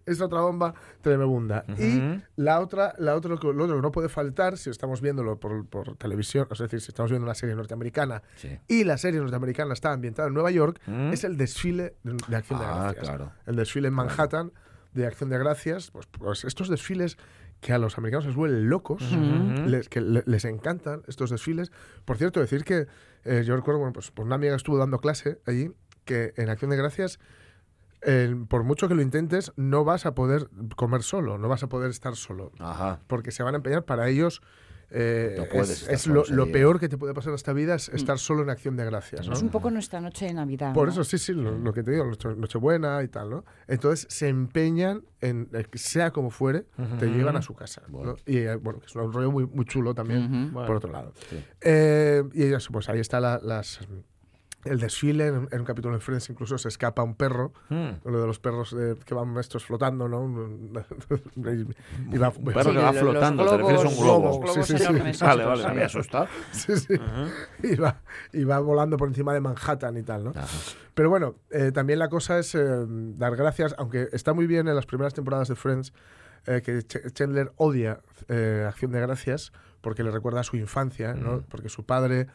es 0.05 0.19
otra 0.21 0.41
bomba 0.41 0.73
tremenda. 1.01 1.63
Y 1.78 1.97
Ujú. 1.97 2.21
la 2.38 2.59
otra, 2.59 2.95
la 2.97 3.15
otra, 3.15 3.32
lo 3.32 3.39
que 3.39 3.47
lo 3.53 3.63
otro 3.65 3.75
que 3.75 3.82
no 3.82 3.91
puede 3.91 4.09
faltar, 4.09 4.57
si 4.57 4.69
estamos 4.69 5.01
viéndolo 5.01 5.39
por, 5.39 5.65
por 5.67 5.95
televisión, 5.97 6.47
es 6.51 6.57
decir, 6.59 6.82
si 6.82 6.88
estamos 6.89 7.11
viendo 7.11 7.25
una 7.25 7.36
serie 7.36 7.55
norteamericana 7.55 8.21
y 8.67 8.84
la 8.84 8.97
serie 8.97 9.19
norteamericana 9.19 9.73
está 9.73 9.91
ambientada 9.93 10.28
en 10.28 10.34
Nueva 10.34 10.51
York, 10.51 10.80
es 11.11 11.23
el 11.23 11.38
desfile 11.38 11.95
de, 12.03 12.17
de 12.28 12.36
Acción 12.36 12.59
de 12.59 12.65
Mm. 12.65 12.69
Ah, 12.69 12.82
Gracias. 12.84 13.03
claro. 13.03 13.32
El 13.45 13.55
desfile 13.55 13.88
en 13.89 13.93
Manhattan 13.93 14.51
de 14.93 15.05
Acción 15.05 15.30
de 15.30 15.38
Gracias, 15.38 15.91
pues, 15.91 16.07
pues 16.07 16.43
estos 16.45 16.69
desfiles 16.69 17.17
que 17.61 17.73
a 17.73 17.80
los 17.80 17.97
americanos 17.97 18.25
les 18.28 18.36
vuelven 18.36 18.69
locos, 18.69 19.01
les, 19.65 19.89
que 19.89 19.99
le- 20.01 20.23
les 20.28 20.45
encantan 20.45 21.01
estos 21.07 21.32
desfiles. 21.32 21.71
Por 22.05 22.17
cierto, 22.17 22.39
decir 22.39 22.63
que 22.63 22.86
eh, 23.28 23.43
yo 23.43 23.55
recuerdo, 23.55 23.80
bueno, 23.80 23.93
pues, 23.93 24.11
pues 24.11 24.25
una 24.25 24.36
amiga 24.36 24.55
estuvo 24.55 24.78
dando 24.78 24.99
clase 24.99 25.39
allí, 25.45 25.71
que 26.05 26.34
en 26.38 26.49
Acción 26.49 26.71
de 26.71 26.78
Gracias, 26.78 27.19
eh, 28.01 28.36
por 28.47 28.63
mucho 28.63 28.88
que 28.88 28.95
lo 28.95 29.01
intentes, 29.01 29.51
no 29.55 29.84
vas 29.84 30.05
a 30.05 30.15
poder 30.15 30.49
comer 30.75 31.03
solo, 31.03 31.38
no 31.38 31.47
vas 31.47 31.63
a 31.63 31.67
poder 31.67 31.89
estar 31.89 32.15
solo. 32.15 32.51
Porque 33.07 33.32
se 33.32 33.43
van 33.43 33.55
a 33.55 33.57
empeñar 33.57 33.84
para 33.84 34.07
ellos. 34.07 34.41
Eh, 34.89 35.35
No 35.38 35.45
puedes 35.45 35.88
es 35.88 36.07
lo, 36.07 36.51
peor 36.51 36.79
que 36.79 36.88
te 36.89 36.97
puede 36.97 37.13
pasar 37.13 37.29
en 37.31 37.35
esta 37.35 37.53
vida 37.53 37.75
es 37.75 37.89
estar 37.89 38.17
solo 38.19 38.43
en 38.43 38.49
Acción 38.49 38.75
de 38.77 38.85
Gracias. 38.85 39.27
¿no? 39.27 39.33
Es 39.33 39.41
un 39.41 39.49
poco 39.49 39.69
nuestra 39.69 39.99
noche 40.01 40.25
de 40.25 40.33
Navidad. 40.33 40.73
Por 40.73 40.88
¿no? 40.88 40.93
eso, 40.93 41.03
sí, 41.03 41.17
sí, 41.17 41.33
lo, 41.33 41.57
lo 41.57 41.73
que 41.73 41.83
te 41.83 41.91
digo, 41.91 42.05
Noche- 42.05 42.35
Nochebuena 42.35 43.03
y 43.03 43.07
tal, 43.09 43.29
¿no? 43.29 43.45
Entonces 43.67 44.07
se 44.09 44.27
empeñan 44.29 45.03
en, 45.21 45.49
eh, 45.53 45.65
que 45.69 45.77
sea 45.77 46.11
como 46.11 46.29
fuere, 46.29 46.65
te 46.99 47.07
llevan 47.07 47.35
a 47.35 47.41
su 47.41 47.53
casa. 47.53 47.81
¿no? 47.89 48.15
Y 48.25 48.38
eh, 48.38 48.55
bueno, 48.55 48.79
que 48.79 48.85
es 48.85 48.95
un 48.95 49.11
rollo 49.11 49.31
muy, 49.31 49.45
muy 49.45 49.65
chulo 49.65 49.93
también, 49.93 50.51
por 50.53 50.63
Bueno, 50.63 50.77
otro 50.77 50.91
lado. 50.91 51.13
sí. 51.29 51.43
Eh, 51.61 52.23
y 52.33 52.43
ellos, 52.43 52.67
pues 52.71 52.88
ahí 52.89 52.99
está 52.99 53.19
la- 53.19 53.39
las... 53.43 53.79
El 54.68 54.80
desfile, 54.80 55.28
en, 55.28 55.47
en 55.51 55.59
un 55.59 55.65
capítulo 55.65 55.95
de 55.95 55.99
Friends 56.01 56.30
incluso 56.30 56.57
se 56.57 56.68
escapa 56.68 57.03
un 57.03 57.15
perro, 57.15 57.53
Hmm. 57.70 57.89
lo 58.05 58.22
de 58.22 58.28
los 58.28 58.39
perros 58.39 58.74
eh, 58.78 58.95
que 59.05 59.13
van 59.13 59.36
estos 59.38 59.65
flotando, 59.65 60.07
¿no? 60.07 60.26
y, 61.36 61.39
y 62.15 62.18
va- 62.18 62.30
Un 62.38 62.45
perro 62.53 62.72
que 62.72 62.78
va 62.78 62.93
flotando, 62.93 63.45
te 63.49 63.57
refieres 63.57 63.86
a 63.86 63.88
un 63.88 63.97
globo. 63.97 64.47
Sí, 64.53 64.63
sí, 64.63 64.78
sí. 64.78 64.86
Vale, 65.26 65.45
vale, 65.45 65.63
me 65.63 65.70
había 65.70 65.86
asustado. 65.86 66.28
Sí, 66.51 66.76
sí. 66.78 66.93
y, 67.63 67.76
va, 67.76 68.01
y 68.34 68.43
va 68.43 68.59
volando 68.59 68.97
por 68.97 69.07
encima 69.07 69.34
de 69.34 69.39
Manhattan 69.41 69.97
y 69.97 70.03
tal, 70.03 70.24
¿no? 70.26 70.34
Pero 70.93 71.09
bueno, 71.09 71.36
eh, 71.51 71.72
también 71.72 71.99
la 71.99 72.09
cosa 72.09 72.39
es 72.39 72.55
eh, 72.55 72.59
dar 72.88 73.36
gracias, 73.36 73.76
aunque 73.78 74.09
está 74.13 74.34
muy 74.34 74.47
bien 74.47 74.68
en 74.68 74.76
las 74.76 74.86
primeras 74.86 75.13
temporadas 75.13 75.47
de 75.47 75.55
Friends 75.55 75.93
eh, 76.47 76.61
que 76.63 76.80
Ch- 76.80 77.11
Chandler 77.13 77.51
odia 77.57 77.99
eh, 78.30 78.65
Acción 78.68 78.91
de 78.91 79.01
Gracias 79.01 79.51
porque 79.82 80.03
le 80.03 80.11
recuerda 80.11 80.39
a 80.39 80.43
su 80.43 80.57
infancia, 80.57 81.13
¿no? 81.13 81.38
Mm. 81.38 81.43
Porque 81.49 81.70
su 81.70 81.86
padre... 81.86 82.28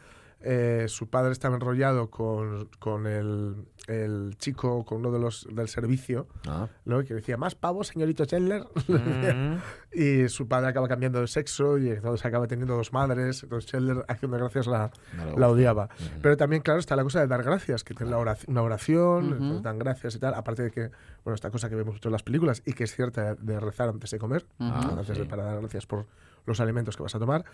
eh, 0.43 0.85
su 0.89 1.07
padre 1.09 1.31
estaba 1.31 1.55
enrollado 1.55 2.09
con, 2.09 2.69
con 2.79 3.07
el, 3.07 3.55
el 3.87 4.35
chico, 4.37 4.83
con 4.85 4.99
uno 4.99 5.11
de 5.11 5.19
los 5.19 5.47
del 5.51 5.67
servicio, 5.69 6.27
Ah. 6.47 6.67
¿no? 6.85 7.03
que 7.03 7.13
decía, 7.13 7.37
más 7.37 7.55
pavos, 7.55 7.87
señorito 7.87 8.25
Chandler. 8.25 8.65
Mm. 8.87 9.57
y 9.93 10.27
su 10.29 10.47
padre 10.47 10.69
acaba 10.69 10.87
cambiando 10.87 11.21
de 11.21 11.27
sexo 11.27 11.77
y 11.77 11.89
entonces 11.89 12.25
acaba 12.25 12.47
teniendo 12.47 12.75
dos 12.75 12.91
madres. 12.93 13.43
Entonces 13.43 13.69
Chandler, 13.71 14.03
Acción 14.07 14.31
de 14.31 14.37
Gracias, 14.37 14.67
la, 14.67 14.91
No 15.15 15.37
la 15.37 15.49
odiaba. 15.49 15.89
Pero 16.21 16.35
también, 16.37 16.61
claro, 16.61 16.79
está 16.79 16.95
la 16.95 17.03
cosa 17.03 17.19
de 17.21 17.27
dar 17.27 17.43
gracias, 17.43 17.83
que 17.83 17.93
tiene 17.93 18.11
la 18.11 18.19
orac- 18.19 18.43
una 18.47 18.61
oración, 18.63 19.33
entonces 19.33 19.61
dan 19.63 19.79
gracias 19.79 20.15
y 20.15 20.19
tal. 20.19 20.33
Aparte 20.33 20.63
de 20.63 20.71
que, 20.71 20.89
bueno, 21.23 21.35
esta 21.35 21.51
cosa 21.51 21.69
que 21.69 21.75
vemos 21.75 21.99
en 22.03 22.11
las 22.11 22.23
películas 22.23 22.61
y 22.65 22.73
que 22.73 22.83
es 22.85 22.95
cierta 22.95 23.35
de 23.35 23.59
rezar 23.59 23.89
antes 23.89 24.09
de 24.11 24.19
comer, 24.19 24.45
Ujú. 24.59 24.71
antes 24.99 25.17
de- 25.17 25.25
para 25.25 25.43
dar 25.43 25.59
gracias 25.59 25.85
por 25.85 26.05
los 26.45 26.59
alimentos 26.59 26.97
que 26.97 27.03
vas 27.03 27.15
a 27.15 27.19
tomar. 27.19 27.45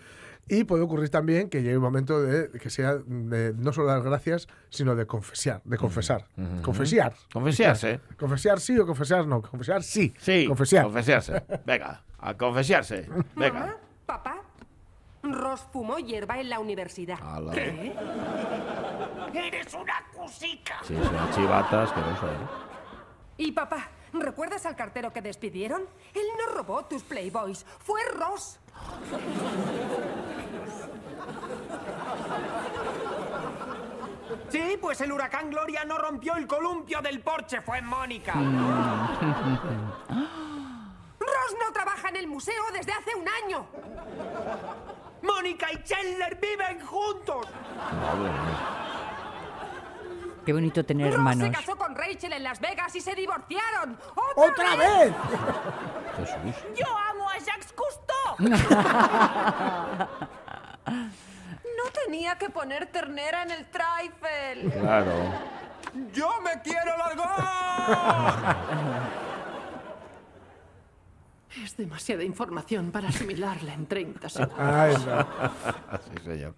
Y 0.48 0.64
puede 0.64 0.82
ocurrir 0.82 1.10
también 1.10 1.48
que 1.48 1.62
llegue 1.62 1.76
un 1.76 1.82
momento 1.82 2.20
de 2.20 2.50
que 2.58 2.70
sea 2.70 2.94
de 2.96 3.52
no 3.56 3.72
solo 3.72 3.88
dar 3.88 4.02
gracias, 4.02 4.48
sino 4.70 4.96
de 4.96 5.06
confesar, 5.06 5.60
de 5.64 5.76
confesar. 5.76 6.26
Confesiar. 6.62 7.14
Confesiarse. 7.32 8.00
Confesiar 8.18 8.58
sí 8.60 8.78
o 8.78 8.86
confesar 8.86 9.26
no. 9.26 9.42
Confesar 9.42 9.82
sí. 9.82 10.12
Sí, 10.18 10.46
Confesiar. 10.46 10.84
confesiarse. 10.84 11.42
Venga, 11.66 12.02
a 12.18 12.34
confesiarse. 12.36 13.08
Venga. 13.36 13.76
Papá, 14.06 14.42
Ross 15.22 15.66
fumó 15.72 15.98
hierba 15.98 16.40
en 16.40 16.48
la 16.50 16.58
universidad. 16.58 17.18
¿Qué? 17.52 17.94
¡Eres 19.34 19.72
una 19.74 19.94
cusica! 20.14 20.76
Sí, 20.82 20.94
es 20.94 21.08
una 21.08 21.30
chivata 21.30 21.82
asquerosa, 21.84 22.26
¿eh? 22.26 22.46
Y 23.36 23.52
papá, 23.52 23.88
¿recuerdas 24.12 24.66
al 24.66 24.76
cartero 24.76 25.12
que 25.12 25.22
despidieron? 25.22 25.82
Él 26.14 26.26
no 26.38 26.54
robó 26.54 26.84
tus 26.84 27.02
Playboys, 27.02 27.64
fue 27.78 28.00
Ross. 28.12 28.58
Sí, 34.50 34.78
pues 34.80 35.00
el 35.00 35.12
huracán 35.12 35.50
Gloria 35.50 35.84
no 35.84 35.98
rompió 35.98 36.36
el 36.36 36.46
columpio 36.46 37.00
del 37.00 37.20
porche, 37.20 37.60
fue 37.60 37.82
Mónica. 37.82 38.34
Ross 41.20 41.56
no 41.58 41.72
trabaja 41.72 42.08
en 42.08 42.16
el 42.16 42.26
museo 42.26 42.62
desde 42.72 42.92
hace 42.92 43.14
un 43.14 43.26
año. 43.44 43.66
Mónica 45.22 45.70
y 45.72 45.82
Chandler 45.84 46.38
viven 46.40 46.80
juntos. 46.86 47.46
Madre 48.00 48.30
mía. 48.30 49.09
Qué 50.50 50.54
bonito 50.54 50.84
tener 50.84 51.06
Ross 51.06 51.14
hermanos. 51.14 51.46
se 51.46 51.52
casó 51.52 51.76
con 51.76 51.94
Rachel 51.94 52.32
en 52.32 52.42
Las 52.42 52.58
Vegas 52.58 52.92
y 52.96 53.00
se 53.00 53.14
divorciaron. 53.14 53.96
¡Otra 54.34 54.74
vez! 54.74 55.14
Yo 56.76 56.86
amo 57.08 57.30
a 57.30 57.38
Jacques 57.38 57.72
Cousteau. 57.72 58.36
No 60.90 61.90
tenía 62.04 62.36
que 62.36 62.50
poner 62.50 62.86
ternera 62.86 63.44
en 63.44 63.52
el 63.52 63.66
trifle. 63.70 64.70
Claro. 64.80 65.12
¡Yo 66.12 66.28
me 66.42 66.60
quiero 66.62 66.96
largar! 66.98 68.56
Es 71.62 71.76
demasiada 71.76 72.24
información 72.24 72.90
para 72.90 73.08
asimilarla 73.10 73.72
en 73.72 73.86
30 73.86 74.28
segundos. 74.28 74.58
Ahí 74.58 74.94
está. 74.94 75.26
sí, 76.12 76.24
señor. 76.24 76.54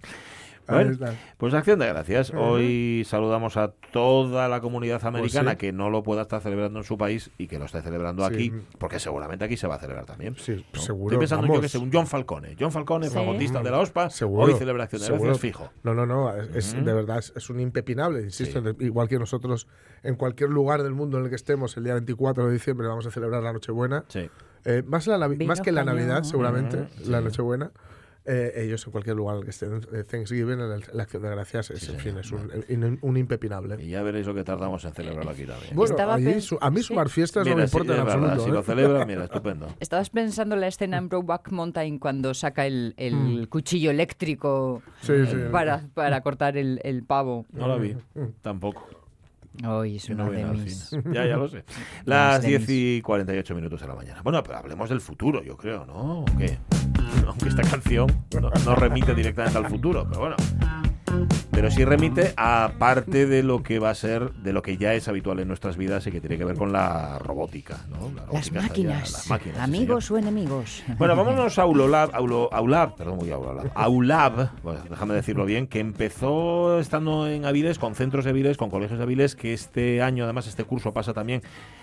Bueno, 0.68 0.96
pues 1.38 1.54
acción 1.54 1.78
de 1.80 1.86
gracias. 1.88 2.32
Hoy 2.34 3.04
saludamos 3.06 3.56
a 3.56 3.72
toda 3.92 4.48
la 4.48 4.60
comunidad 4.60 5.04
americana 5.04 5.50
Pues 5.50 5.52
sí. 5.54 5.56
que 5.58 5.72
no 5.72 5.90
lo 5.90 6.02
pueda 6.02 6.22
estar 6.22 6.40
celebrando 6.40 6.78
en 6.78 6.84
su 6.84 6.96
país 6.96 7.30
y 7.36 7.48
que 7.48 7.58
lo 7.58 7.64
esté 7.66 7.82
celebrando 7.82 8.26
Sí. 8.28 8.34
aquí, 8.34 8.52
porque 8.78 8.98
seguramente 8.98 9.44
aquí 9.44 9.56
se 9.56 9.66
va 9.66 9.74
a 9.74 9.78
celebrar 9.78 10.06
también. 10.06 10.36
Sí, 10.36 10.64
¿no? 10.72 10.80
seguro, 10.80 11.10
Estoy 11.12 11.18
pensando 11.18 11.46
yo 11.46 11.52
vamos. 11.54 11.60
que 11.60 11.66
es 11.66 11.74
un 11.74 11.90
John 11.92 12.06
Falcone. 12.06 12.56
John 12.58 12.70
Falcone, 12.72 13.08
Sí. 13.08 13.14
fagotista 13.14 13.62
de 13.62 13.70
la 13.70 13.80
OSPA, 13.80 14.10
Seguro. 14.10 14.44
hoy 14.52 14.58
celebra 14.58 14.84
acción 14.84 15.00
de 15.00 15.06
seguro. 15.06 15.24
gracias 15.24 15.40
fijo. 15.40 15.70
No, 15.82 15.94
no, 15.94 16.06
no. 16.06 16.32
Es, 16.36 16.72
de 16.74 16.92
verdad 16.92 17.18
es, 17.18 17.32
es 17.36 17.50
un 17.50 17.60
impepinable, 17.60 18.22
insisto. 18.22 18.60
de- 18.62 18.74
igual 18.84 19.08
que 19.08 19.18
nosotros, 19.18 19.66
en 20.02 20.14
cualquier 20.14 20.50
lugar 20.50 20.82
del 20.82 20.94
mundo 20.94 21.18
en 21.18 21.24
el 21.24 21.30
que 21.30 21.36
estemos, 21.36 21.76
el 21.76 21.84
día 21.84 21.94
24 21.94 22.46
de 22.46 22.52
diciembre 22.52 22.86
vamos 22.86 23.04
a 23.06 23.10
celebrar 23.10 23.42
la 23.42 23.52
Nochebuena. 23.52 24.04
Sí. 24.08 24.30
Eh, 24.64 24.84
más, 24.86 25.08
la, 25.08 25.18
que 25.62 25.72
la. 25.72 25.82
Navidad, 25.84 26.22
seguramente, 26.22 26.76
Ujú, 26.76 27.10
la 27.10 27.18
sí. 27.18 27.24
Nochebuena. 27.24 27.72
Eh, 28.24 28.52
ellos 28.56 28.84
en 28.86 28.92
cualquier 28.92 29.16
lugar 29.16 29.34
en 29.34 29.38
el 29.40 29.44
que 29.44 29.50
estén, 29.50 29.80
eh, 29.92 30.04
Thanksgiving, 30.04 30.60
en 30.60 30.72
el- 30.72 30.84
la 30.92 31.02
acción 31.02 31.22
de 31.22 31.30
gracias, 31.30 31.70
es, 31.72 31.80
Sí, 31.80 31.92
en 31.92 31.98
señor. 32.00 32.22
fin, 32.22 32.40
es 32.68 32.68
un, 32.70 32.84
un- 32.84 32.98
un 33.02 33.16
impepinable. 33.16 33.82
Y 33.82 33.88
ya 33.90 34.02
veréis 34.02 34.26
lo 34.26 34.34
que 34.34 34.44
tardamos 34.44 34.84
en 34.84 34.92
celebrarlo 34.94 35.30
aquí 35.32 35.44
también. 35.44 35.74
Bueno, 35.74 35.96
allí 36.12 36.40
su- 36.40 36.58
a 36.60 36.70
mí 36.70 36.76
sí. 36.78 36.82
sumar 36.84 37.08
fiestas 37.08 37.44
no 37.46 37.52
Mira, 37.54 37.62
me 37.64 37.68
sí, 37.68 37.76
importa 37.76 37.94
en 37.94 37.98
es 37.98 38.04
verdad, 38.06 38.22
absoluto. 38.30 38.44
Si 38.44 38.50
¿eh? 38.50 38.52
lo 38.54 38.62
celebra, 38.62 39.04
mira, 39.06 39.24
estupendo. 39.24 39.68
Estabas 39.80 40.10
pensando 40.10 40.54
en 40.54 40.60
la 40.60 40.68
escena 40.68 40.98
en 40.98 41.08
Brokeback 41.08 41.50
Mountain 41.50 41.98
cuando 41.98 42.32
saca 42.34 42.66
el, 42.66 42.94
el 42.96 43.48
cuchillo 43.48 43.90
eléctrico 43.90 44.82
Mm. 45.02 45.04
Sí, 45.06 45.26
sí. 45.26 45.36
para, 45.50 45.88
para 45.94 46.20
cortar 46.20 46.56
el, 46.56 46.80
el 46.84 47.02
pavo. 47.02 47.46
No 47.52 47.66
la 47.66 47.76
vi, 47.76 47.94
Mm. 48.14 48.26
tampoco. 48.40 48.86
Hoy 49.66 49.96
es 49.96 50.08
no 50.10 50.26
una 50.28 50.32
de 50.38 50.44
mis... 50.46 50.90
Ya, 51.12 51.26
ya 51.26 51.36
lo 51.36 51.46
sé. 51.48 51.64
Las 52.06 52.40
de 52.42 52.48
10 52.48 52.60
mis- 52.62 52.70
y 52.70 53.02
48 53.02 53.54
minutos 53.54 53.80
de 53.82 53.86
la 53.88 53.94
mañana. 53.94 54.22
Bueno, 54.22 54.42
pero 54.42 54.56
hablemos 54.58 54.88
del 54.88 55.00
futuro, 55.00 55.42
yo 55.42 55.56
creo, 55.56 55.84
¿no? 55.84 56.20
¿O 56.20 56.24
qué? 56.38 56.56
Aunque 57.28 57.48
esta 57.48 57.62
canción 57.62 58.06
no, 58.40 58.50
no 58.64 58.74
remite 58.74 59.14
directamente 59.14 59.58
al 59.58 59.68
futuro, 59.68 60.06
pero 60.08 60.20
bueno. 60.20 60.36
Pero 61.50 61.70
sí 61.70 61.84
remite 61.84 62.32
a 62.38 62.72
parte 62.78 63.26
de 63.26 63.42
lo 63.42 63.62
que 63.62 63.78
va 63.78 63.90
a 63.90 63.94
ser, 63.94 64.32
de 64.32 64.54
lo 64.54 64.62
que 64.62 64.78
ya 64.78 64.94
es 64.94 65.08
habitual 65.08 65.38
en 65.40 65.48
nuestras 65.48 65.76
vidas 65.76 66.06
y 66.06 66.10
que 66.10 66.20
tiene 66.20 66.38
que 66.38 66.44
ver 66.46 66.56
con 66.56 66.72
la 66.72 67.18
robótica, 67.18 67.80
¿no? 67.90 68.10
La 68.16 68.32
Las 68.32 68.50
ya- 68.50 68.62
máquinas, 68.62 69.12
las 69.12 69.28
máquinas, 69.28 69.56
sí, 69.58 69.62
amigos 69.62 70.10
o 70.10 70.16
enemigos. 70.16 70.82
bueno, 70.96 71.14
vámonos 71.16 71.58
a 71.58 71.62
Aulolab, 71.62 72.14
Aulo- 72.14 72.48
Aulab, 72.50 72.96
perdón, 72.96 73.18
muy 73.18 73.30
Aulolab, 73.30 73.70
Aulab, 73.74 74.50
bueno, 74.62 74.80
déjame 74.88 75.12
decirlo 75.14 75.44
bien, 75.44 75.66
que 75.66 75.80
empezó 75.80 76.78
estando 76.78 77.28
en 77.28 77.44
Avilés, 77.44 77.78
con 77.78 77.94
centros 77.94 78.24
de 78.24 78.30
Avilés, 78.30 78.56
con 78.56 78.70
colegios 78.70 78.98
de 78.98 79.02
Avilés, 79.04 79.36
que 79.36 79.52
este 79.52 80.00
año, 80.00 80.24
además, 80.24 80.46
este 80.46 80.64
curso 80.64 80.94
pasa 80.94 81.12
también 81.12 81.42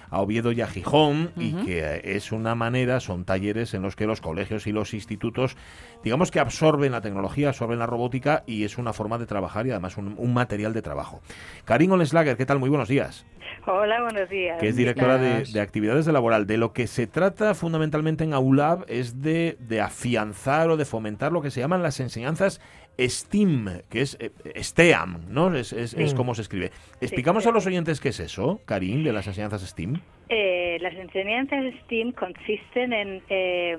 a 0.09 0.21
Oviedo 0.21 0.51
y 0.51 0.61
a 0.61 0.67
Gijón, 0.67 1.31
y 1.37 1.53
que 1.53 2.01
es 2.03 2.31
una 2.31 2.55
manera, 2.55 2.99
son 2.99 3.25
talleres 3.25 3.73
en 3.73 3.81
los 3.81 3.95
que 3.95 4.05
los 4.05 4.21
colegios 4.21 4.67
y 4.67 4.71
los 4.71 4.93
institutos, 4.93 5.55
digamos 6.03 6.31
que 6.31 6.39
absorben 6.39 6.91
la 6.91 7.01
tecnología, 7.01 7.49
absorben 7.49 7.79
la 7.79 7.85
robótica, 7.85 8.43
y 8.45 8.63
es 8.63 8.77
una 8.77 8.93
forma 8.93 9.17
de 9.17 9.25
trabajar 9.25 9.67
y 9.67 9.71
además 9.71 9.97
un, 9.97 10.15
un 10.17 10.33
material 10.33 10.73
de 10.73 10.81
trabajo. 10.81 11.21
Karin 11.65 11.91
Oleslager, 11.91 12.37
¿qué 12.37 12.45
tal? 12.45 12.59
Muy 12.59 12.69
buenos 12.69 12.87
días 12.87 13.25
Hola, 13.65 14.01
buenos 14.01 14.29
días. 14.29 14.59
que 14.59 14.67
es 14.69 14.75
directora 14.75 15.17
de, 15.17 15.43
de 15.43 15.61
actividades 15.61 16.05
de 16.05 16.11
laboral. 16.13 16.47
De 16.47 16.57
lo 16.57 16.73
que 16.73 16.87
se 16.87 17.07
trata 17.07 17.53
fundamentalmente 17.53 18.23
en 18.23 18.33
AULAB 18.33 18.85
es 18.87 19.21
de, 19.21 19.57
de 19.59 19.81
afianzar 19.81 20.69
o 20.69 20.77
de 20.77 20.85
fomentar 20.85 21.31
lo 21.31 21.41
que 21.41 21.51
se 21.51 21.59
llaman 21.59 21.83
las 21.83 21.99
enseñanzas 21.99 22.61
STEAM, 22.97 23.81
que 23.89 24.01
es 24.01 24.17
eh, 24.19 24.31
STEAM, 24.61 25.25
¿no? 25.29 25.53
Es, 25.55 25.71
es- 25.73 25.93
es 25.93 26.13
Mm. 26.13 26.17
como 26.17 26.35
se 26.35 26.41
escribe. 26.41 26.71
Explicamos 27.01 27.45
a 27.47 27.51
los 27.51 27.65
oyentes 27.67 27.99
qué 27.99 28.09
es 28.09 28.19
eso, 28.19 28.59
Karim, 28.65 29.03
de 29.03 29.13
las 29.13 29.27
enseñanzas 29.27 29.61
STEAM. 29.61 30.01
Eh, 30.29 30.77
las 30.81 30.93
enseñanzas 30.95 31.63
STEAM 31.85 32.11
consisten 32.13 32.93
en, 32.93 33.21
eh, 33.29 33.77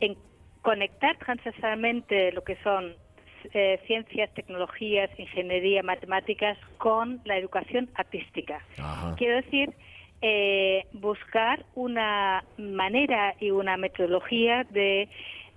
en 0.00 0.16
conectar 0.62 1.16
transversalmente 1.18 2.32
lo 2.32 2.42
que 2.44 2.56
son 2.62 2.94
eh, 3.54 3.80
ciencias, 3.86 4.32
tecnologías, 4.34 5.10
ingeniería, 5.18 5.82
matemáticas 5.82 6.58
con 6.78 7.20
la 7.24 7.36
educación 7.36 7.88
artística. 7.94 8.62
Ajá. 8.78 9.14
Quiero 9.16 9.36
decir 9.36 9.74
eh, 10.22 10.86
buscar 10.92 11.64
una 11.74 12.42
manera 12.56 13.34
y 13.38 13.50
una 13.50 13.76
metodología 13.76 14.64
de, 14.70 15.08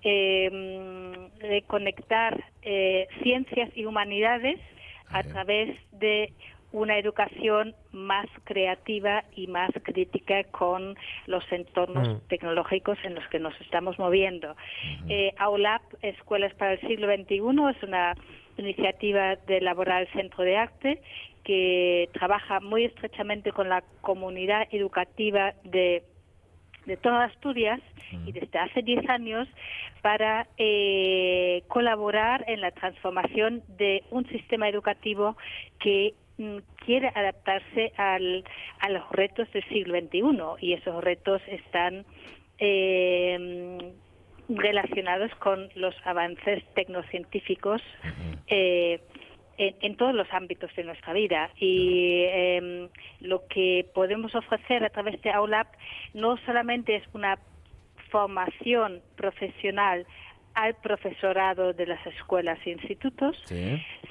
eh, 0.03 1.29
de 1.39 1.61
conectar 1.63 2.43
eh, 2.61 3.07
ciencias 3.23 3.69
y 3.75 3.85
humanidades 3.85 4.59
a 5.11 5.23
través 5.23 5.75
de 5.93 6.33
una 6.71 6.97
educación 6.97 7.75
más 7.91 8.27
creativa 8.43 9.23
y 9.35 9.47
más 9.47 9.71
crítica 9.83 10.43
con 10.45 10.95
los 11.25 11.43
entornos 11.51 12.07
Mm. 12.07 12.27
tecnológicos 12.27 12.97
en 13.03 13.15
los 13.15 13.27
que 13.29 13.39
nos 13.39 13.59
estamos 13.61 13.97
moviendo. 13.97 14.55
Eh, 15.07 15.33
AULAP, 15.37 15.81
Escuelas 16.01 16.53
para 16.55 16.73
el 16.73 16.81
Siglo 16.81 17.07
XXI, 17.07 17.69
es 17.75 17.83
una 17.83 18.15
iniciativa 18.57 19.35
de 19.47 19.61
Laboral 19.61 20.07
Centro 20.13 20.43
de 20.43 20.57
Arte 20.57 21.01
que 21.43 22.09
trabaja 22.13 22.59
muy 22.59 22.85
estrechamente 22.85 23.51
con 23.51 23.69
la 23.69 23.81
comunidad 24.01 24.67
educativa 24.71 25.53
de 25.63 26.03
de 26.85 26.97
toda 26.97 27.25
Asturias 27.25 27.79
y 28.25 28.31
desde 28.31 28.57
hace 28.57 28.81
10 28.81 29.07
años 29.09 29.47
para 30.01 30.47
eh, 30.57 31.61
colaborar 31.67 32.43
en 32.47 32.61
la 32.61 32.71
transformación 32.71 33.61
de 33.77 34.03
un 34.09 34.25
sistema 34.29 34.67
educativo 34.67 35.37
que 35.79 36.15
mm, 36.15 36.28
quiere 36.85 37.11
adaptarse 37.13 37.91
al, 37.97 38.43
a 38.79 38.89
los 38.89 39.09
retos 39.11 39.51
del 39.51 39.63
siglo 39.65 39.99
XXI 39.99 40.21
y 40.65 40.73
esos 40.73 41.03
retos 41.03 41.41
están 41.47 42.05
eh, 42.57 43.93
relacionados 44.49 45.33
con 45.35 45.69
los 45.75 45.95
avances 46.05 46.63
tecnocientíficos 46.73 47.81
eh, 48.47 48.99
en, 49.57 49.75
en 49.81 49.95
todos 49.95 50.15
los 50.15 50.27
ámbitos 50.31 50.73
de 50.75 50.83
nuestra 50.83 51.13
vida. 51.13 51.51
Y 51.57 52.23
eh, 52.27 52.89
lo 53.19 53.45
que 53.47 53.85
podemos 53.93 54.33
ofrecer 54.35 54.83
a 54.83 54.89
través 54.89 55.21
de 55.21 55.31
AULAP 55.31 55.67
no 56.13 56.37
solamente 56.45 56.95
es 56.95 57.03
una 57.13 57.37
formación 58.09 59.01
profesional 59.15 60.05
al 60.55 60.75
profesorado 60.75 61.73
de 61.73 61.85
las 61.85 62.05
escuelas 62.07 62.59
e 62.65 62.71
institutos, 62.71 63.37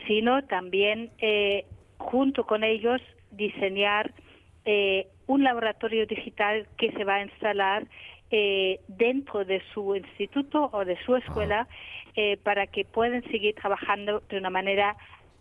sino 0.07 0.45
también 0.45 1.11
eh, 1.19 1.67
junto 1.99 2.45
con 2.45 2.65
ellos 2.65 3.01
diseñar 3.31 4.13
eh, 4.65 5.07
un 5.27 5.45
laboratorio 5.45 6.07
digital 6.07 6.67
que 6.77 6.91
se 6.93 7.05
va 7.05 7.17
a 7.17 7.23
instalar 7.23 7.87
eh, 8.31 8.81
dentro 8.89 9.45
de 9.45 9.63
su 9.73 9.95
instituto 9.95 10.71
o 10.73 10.85
de 10.85 10.99
su 11.05 11.17
escuela 11.17 11.67
eh, 12.15 12.37
para 12.43 12.67
que 12.67 12.85
puedan 12.85 13.23
seguir 13.25 13.55
trabajando 13.55 14.21
de 14.29 14.39
una 14.39 14.51
manera 14.51 14.97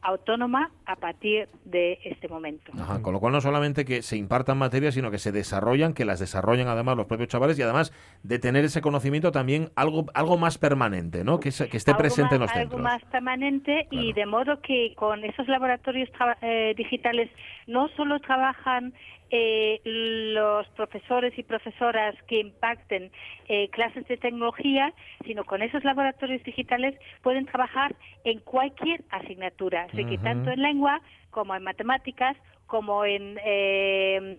autónoma 0.07 0.71
a 0.85 0.95
partir 0.95 1.49
de 1.65 1.99
este 2.05 2.27
momento. 2.29 2.71
Ajá, 2.79 3.01
con 3.01 3.13
lo 3.13 3.19
cual 3.19 3.33
no 3.33 3.41
solamente 3.41 3.83
que 3.83 4.01
se 4.01 4.15
impartan 4.15 4.57
materias, 4.57 4.93
sino 4.93 5.11
que 5.11 5.17
se 5.17 5.31
desarrollan, 5.33 5.93
que 5.93 6.05
las 6.05 6.19
desarrollen 6.19 6.67
además 6.69 6.95
los 6.95 7.07
propios 7.07 7.27
chavales 7.29 7.59
y 7.59 7.61
además 7.61 7.91
de 8.23 8.39
tener 8.39 8.63
ese 8.63 8.81
conocimiento 8.81 9.31
también 9.31 9.69
algo 9.75 10.05
algo 10.13 10.37
más 10.37 10.57
permanente, 10.57 11.23
¿no? 11.25 11.39
Que, 11.39 11.51
se- 11.51 11.67
que 11.67 11.77
esté 11.77 11.91
Algo 11.91 11.99
presente 12.03 12.35
en 12.35 12.41
los 12.41 12.51
Algo 12.51 12.61
centros. 12.61 12.81
más 12.81 13.03
permanente 13.11 13.87
y 13.91 14.13
de 14.13 14.25
modo 14.25 14.61
que 14.61 14.93
con 14.95 15.23
esos 15.25 15.47
laboratorios 15.47 16.09
eh, 16.41 16.73
digitales 16.77 17.29
no 17.67 17.89
solo 17.89 18.19
trabajan 18.19 18.93
eh, 19.29 19.81
los 19.83 20.67
profesores 20.69 21.37
y 21.37 21.43
profesoras 21.43 22.15
que 22.27 22.39
impacten 22.39 23.11
eh, 23.47 23.69
clases 23.69 24.07
de 24.07 24.17
tecnología, 24.17 24.93
sino 25.25 25.43
con 25.43 25.61
esos 25.61 25.83
laboratorios 25.83 26.41
digitales 26.43 26.95
pueden 27.21 27.45
trabajar 27.45 27.95
en 28.23 28.39
cualquier 28.39 29.03
asignatura, 29.09 29.87
así 29.91 30.05
que 30.05 30.17
tanto 30.17 30.49
en 30.49 30.61
lengua 30.61 31.01
como 31.29 31.55
en 31.55 31.63
matemáticas, 31.63 32.37
como 32.67 33.05
en, 33.05 33.37
eh, 33.43 34.37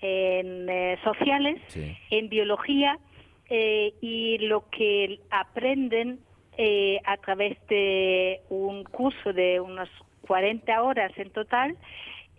en 0.00 0.68
eh, 0.68 0.98
sociales, 1.04 1.60
en 2.10 2.28
biología 2.28 2.98
eh, 3.48 3.94
y 4.00 4.38
lo 4.38 4.70
que 4.70 5.18
aprenden 5.30 6.20
eh, 6.56 7.00
a 7.04 7.16
través 7.16 7.58
de 7.68 8.42
un 8.48 8.84
curso 8.84 9.32
de 9.32 9.60
unas 9.60 9.88
40 10.22 10.82
horas 10.82 11.10
en 11.16 11.30
total, 11.30 11.76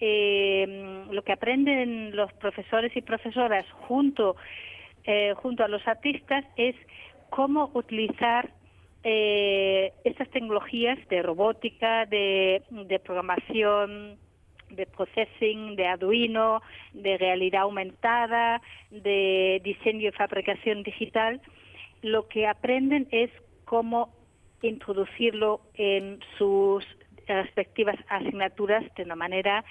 eh, 0.01 1.05
lo 1.11 1.23
que 1.23 1.31
aprenden 1.31 2.15
los 2.15 2.33
profesores 2.33 2.95
y 2.97 3.01
profesoras 3.01 3.65
junto, 3.87 4.35
eh, 5.03 5.33
junto 5.37 5.63
a 5.63 5.67
los 5.67 5.87
artistas 5.87 6.43
es 6.57 6.75
cómo 7.29 7.69
utilizar 7.75 8.49
eh, 9.03 9.93
estas 10.03 10.27
tecnologías 10.29 10.97
de 11.09 11.21
robótica, 11.21 12.05
de, 12.07 12.63
de 12.69 12.99
programación, 12.99 14.17
de 14.71 14.85
processing, 14.87 15.75
de 15.75 15.85
Arduino, 15.85 16.61
de 16.93 17.17
realidad 17.17 17.61
aumentada, 17.61 18.61
de 18.89 19.61
diseño 19.63 20.09
y 20.09 20.11
fabricación 20.11 20.81
digital, 20.81 21.41
lo 22.01 22.27
que 22.27 22.47
aprenden 22.47 23.07
es 23.11 23.29
cómo 23.65 24.13
introducirlo 24.63 25.61
en 25.75 26.19
sus 26.37 26.85
respectivas 27.27 27.97
asignaturas 28.09 28.83
de 28.95 29.03
una 29.03 29.15
manera 29.15 29.63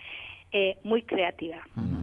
eh, 0.52 0.78
muy 0.82 1.02
creativa. 1.02 1.58
Mm, 1.74 2.00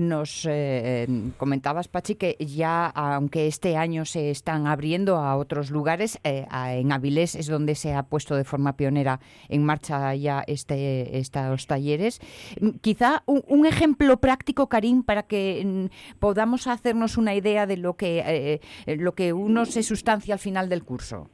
Nos 0.00 0.46
eh, 0.50 1.06
comentabas, 1.36 1.88
Pachi, 1.88 2.14
que 2.14 2.36
ya, 2.40 2.86
aunque 2.86 3.46
este 3.46 3.76
año 3.76 4.06
se 4.06 4.30
están 4.30 4.66
abriendo 4.66 5.16
a 5.16 5.36
otros 5.36 5.70
lugares, 5.70 6.18
eh, 6.24 6.46
en 6.72 6.90
Avilés 6.90 7.34
es 7.34 7.46
donde 7.48 7.74
se 7.74 7.92
ha 7.92 8.02
puesto 8.04 8.34
de 8.34 8.44
forma 8.44 8.76
pionera 8.76 9.20
en 9.50 9.62
marcha 9.64 10.14
ya 10.14 10.42
este, 10.46 11.18
estos 11.18 11.66
talleres. 11.66 12.20
Mm, 12.60 12.78
Quizá 12.80 13.22
un, 13.26 13.44
un 13.46 13.66
ejemplo 13.66 14.16
práctico, 14.16 14.68
Karim, 14.68 15.02
para 15.02 15.24
que 15.24 15.62
mm, 15.64 16.18
podamos 16.18 16.66
hacernos 16.66 17.18
una 17.18 17.34
idea 17.34 17.66
de 17.66 17.76
lo 17.76 17.94
que, 17.94 18.22
eh, 18.26 18.96
lo 18.96 19.14
que 19.14 19.34
uno 19.34 19.66
se 19.66 19.82
sustancia 19.82 20.32
al 20.34 20.40
final 20.40 20.68
del 20.70 20.82
curso. 20.82 21.28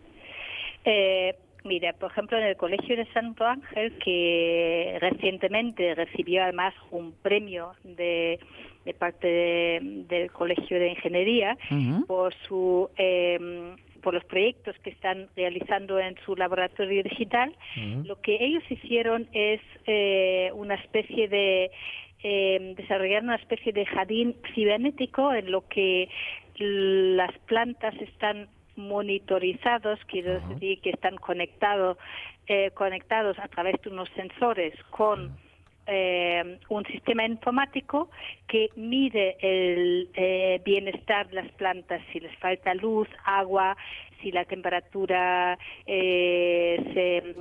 Eh, 0.85 1.35
mira, 1.65 1.93
por 1.95 2.11
ejemplo, 2.11 2.39
en 2.39 2.45
el 2.45 2.57
Colegio 2.57 2.97
de 2.97 3.07
Santo 3.13 3.45
Ángel, 3.47 3.93
que 3.99 4.99
recientemente 5.01 5.95
recibió 5.95 6.43
además 6.43 6.75
un 6.91 7.13
premio 7.23 7.73
de, 7.85 8.39
de 8.85 8.95
parte 8.95 9.27
de- 9.27 9.81
del 10.09 10.31
Colegio 10.31 10.79
de 10.79 10.89
Ingeniería 10.91 11.57
por 12.07 12.35
su 12.47 12.89
eh, 12.97 13.39
por 14.03 14.13
los 14.13 14.25
proyectos 14.27 14.77
que 14.81 14.91
están 14.91 15.29
realizando 15.35 15.99
en 15.99 16.15
su 16.27 16.37
laboratorio 16.37 17.03
digital, 17.03 17.55
lo 18.05 18.21
que 18.21 18.37
ellos 18.39 18.63
hicieron 18.69 19.27
es 19.33 19.63
eh, 19.87 20.51
una 20.55 20.75
especie 20.75 21.27
de 21.29 21.71
eh, 22.23 22.75
desarrollar 22.77 23.23
una 23.23 23.37
especie 23.37 23.73
de 23.73 23.87
jardín 23.87 24.35
cibernético 24.55 25.33
en 25.33 25.51
lo 25.51 25.67
que 25.69 26.11
las 26.59 27.33
plantas 27.47 27.95
están 28.01 28.49
monitorizados, 28.77 29.99
quiero 30.07 30.41
decir 30.49 30.81
que 30.81 30.91
están 30.91 31.17
conectados 31.17 31.99
eh, 32.47 32.71
conectados 32.75 33.39
a 33.39 33.49
través 33.49 33.81
de 33.83 33.91
unos 33.91 34.09
sensores 34.11 34.75
con 34.91 35.35
eh, 35.87 36.59
un 36.69 36.85
sistema 36.87 37.25
informático 37.27 38.11
que 38.49 38.71
mide 38.77 39.37
el 39.41 40.09
eh, 40.15 40.61
bienestar 40.65 41.29
de 41.29 41.35
las 41.43 41.51
plantas, 41.53 42.01
si 42.13 42.21
les 42.21 42.35
falta 42.39 42.75
luz, 42.75 43.09
agua, 43.25 43.77
si 44.23 44.33
la 44.33 44.45
temperatura 44.47 45.59
eh, 45.87 46.81
se, 46.95 47.35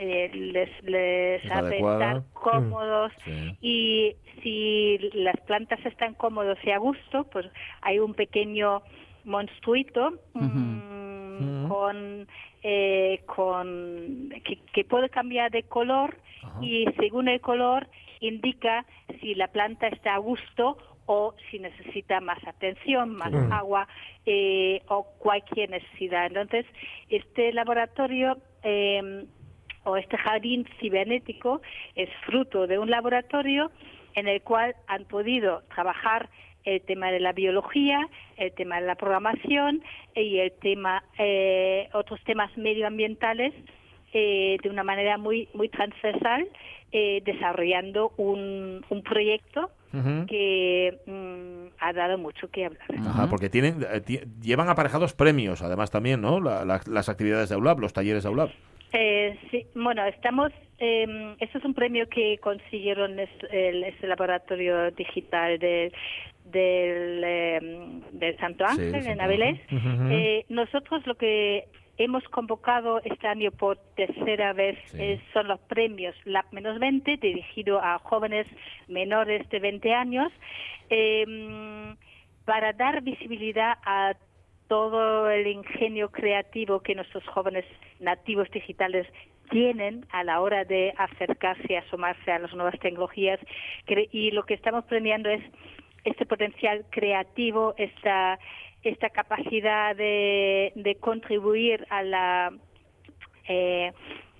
eh, 0.00 0.30
les, 0.34 0.82
les 0.84 1.44
Es 1.44 1.50
hace 1.50 1.76
estar 1.76 2.22
cómodos 2.32 3.12
Sí. 3.24 3.56
y 3.60 4.16
si 4.42 4.98
las 5.12 5.38
plantas 5.46 5.84
están 5.84 6.14
cómodos 6.14 6.58
y 6.64 6.70
a 6.70 6.78
gusto, 6.78 7.24
pues 7.24 7.46
hay 7.82 7.98
un 7.98 8.14
pequeño 8.14 8.82
monstruito 9.24 10.12
mm, 10.34 11.68
con, 11.68 12.26
eh, 12.62 13.22
con 13.26 14.30
que, 14.44 14.58
que 14.72 14.84
puede 14.84 15.08
cambiar 15.08 15.50
de 15.50 15.62
color 15.64 16.16
y 16.60 16.86
según 16.98 17.28
el 17.28 17.40
color 17.40 17.88
indica 18.20 18.84
si 19.20 19.34
la 19.34 19.48
planta 19.48 19.88
está 19.88 20.14
a 20.14 20.18
gusto 20.18 20.76
o 21.06 21.34
si 21.50 21.58
necesita 21.58 22.20
más 22.20 22.38
atención, 22.46 23.14
más 23.14 23.32
agua 23.50 23.88
eh, 24.24 24.82
o 24.88 25.04
cualquier 25.18 25.70
necesidad. 25.70 26.26
Entonces, 26.26 26.66
este 27.08 27.52
laboratorio 27.52 28.38
eh, 28.62 29.26
o 29.84 29.96
este 29.96 30.16
jardín 30.16 30.66
cibernético 30.78 31.60
es 31.96 32.08
fruto 32.24 32.66
de 32.66 32.78
un 32.78 32.90
laboratorio 32.90 33.70
en 34.14 34.28
el 34.28 34.42
cual 34.42 34.76
han 34.86 35.04
podido 35.04 35.62
trabajar 35.74 36.28
el 36.64 36.80
tema 36.82 37.10
de 37.10 37.20
la 37.20 37.32
biología, 37.32 38.08
el 38.36 38.52
tema 38.52 38.80
de 38.80 38.86
la 38.86 38.94
programación 38.94 39.82
y 40.14 40.38
el 40.38 40.52
tema 40.52 41.02
eh, 41.18 41.88
otros 41.92 42.20
temas 42.24 42.56
medioambientales 42.56 43.52
eh, 44.12 44.58
de 44.62 44.68
una 44.70 44.84
manera 44.84 45.16
muy 45.18 45.48
muy 45.54 45.68
transversal, 45.70 46.46
eh, 46.92 47.22
desarrollando 47.24 48.12
un, 48.18 48.84
un 48.90 49.02
proyecto 49.02 49.70
que 50.26 50.98
mm, 51.06 51.74
ha 51.78 51.92
dado 51.92 52.16
mucho 52.16 52.48
que 52.50 52.64
hablar. 52.64 52.82
Ajá, 53.06 53.26
porque 53.28 53.50
tienen 53.50 53.82
eh, 53.92 54.24
llevan 54.40 54.70
aparejados 54.70 55.12
premios, 55.12 55.60
además 55.62 55.90
también, 55.90 56.20
¿no? 56.22 56.40
La- 56.40 56.64
la- 56.64 56.80
las 56.86 57.08
actividades 57.10 57.50
de 57.50 57.56
AULAB, 57.56 57.78
los 57.80 57.92
talleres 57.92 58.22
de 58.22 58.28
AULAB. 58.30 58.50
Eh, 58.94 59.38
sí, 59.50 59.66
bueno, 59.74 60.04
estamos. 60.06 60.50
Eh, 60.78 61.34
este 61.40 61.58
es 61.58 61.64
un 61.64 61.74
premio 61.74 62.08
que 62.08 62.38
consiguieron 62.38 63.18
es- 63.20 63.28
el, 63.50 63.84
este 63.84 64.06
laboratorio 64.06 64.90
digital 64.92 65.58
de, 65.58 65.92
del, 66.52 67.22
eh, 67.24 67.60
del 68.12 68.36
Santo 68.38 68.64
Ángel 68.64 68.94
en 69.06 69.20
Avilés. 69.20 69.60
Ángel. 69.70 69.78
Ujú. 69.78 70.12
Eh, 70.12 70.44
nosotros 70.48 71.06
lo 71.06 71.16
que 71.16 71.66
hemos 71.98 72.24
convocado 72.24 73.00
este 73.04 73.26
año 73.26 73.50
por 73.50 73.78
tercera 73.96 74.52
vez 74.52 74.78
eh, 74.94 75.20
son 75.32 75.48
los 75.48 75.60
premios 75.60 76.14
LAB 76.24 76.46
menos 76.52 76.78
20 76.78 77.16
dirigido 77.18 77.80
a 77.80 77.98
jóvenes 77.98 78.46
menores 78.88 79.48
de 79.50 79.58
20 79.58 79.94
años 79.94 80.32
eh, 80.90 81.94
para 82.44 82.72
dar 82.72 83.02
visibilidad 83.02 83.78
a 83.84 84.14
todo 84.68 85.30
el 85.30 85.46
ingenio 85.46 86.10
creativo 86.10 86.80
que 86.80 86.94
nuestros 86.94 87.26
jóvenes 87.28 87.64
nativos 88.00 88.50
digitales 88.50 89.06
tienen 89.50 90.06
a 90.10 90.24
la 90.24 90.40
hora 90.40 90.64
de 90.64 90.94
acercarse 90.96 91.66
y 91.68 91.76
asomarse 91.76 92.32
a 92.32 92.38
las 92.38 92.54
nuevas 92.54 92.78
tecnologías 92.80 93.38
y 94.10 94.30
lo 94.30 94.44
que 94.44 94.54
estamos 94.54 94.84
premiando 94.86 95.28
es 95.28 95.42
este 96.04 96.26
potencial 96.26 96.84
creativo, 96.90 97.74
esta 97.76 98.38
esta 98.82 99.10
capacidad 99.10 99.94
de, 99.94 100.72
de 100.74 100.96
contribuir 100.96 101.86
a 101.88 102.02
la 102.02 102.52
eh, 103.46 103.92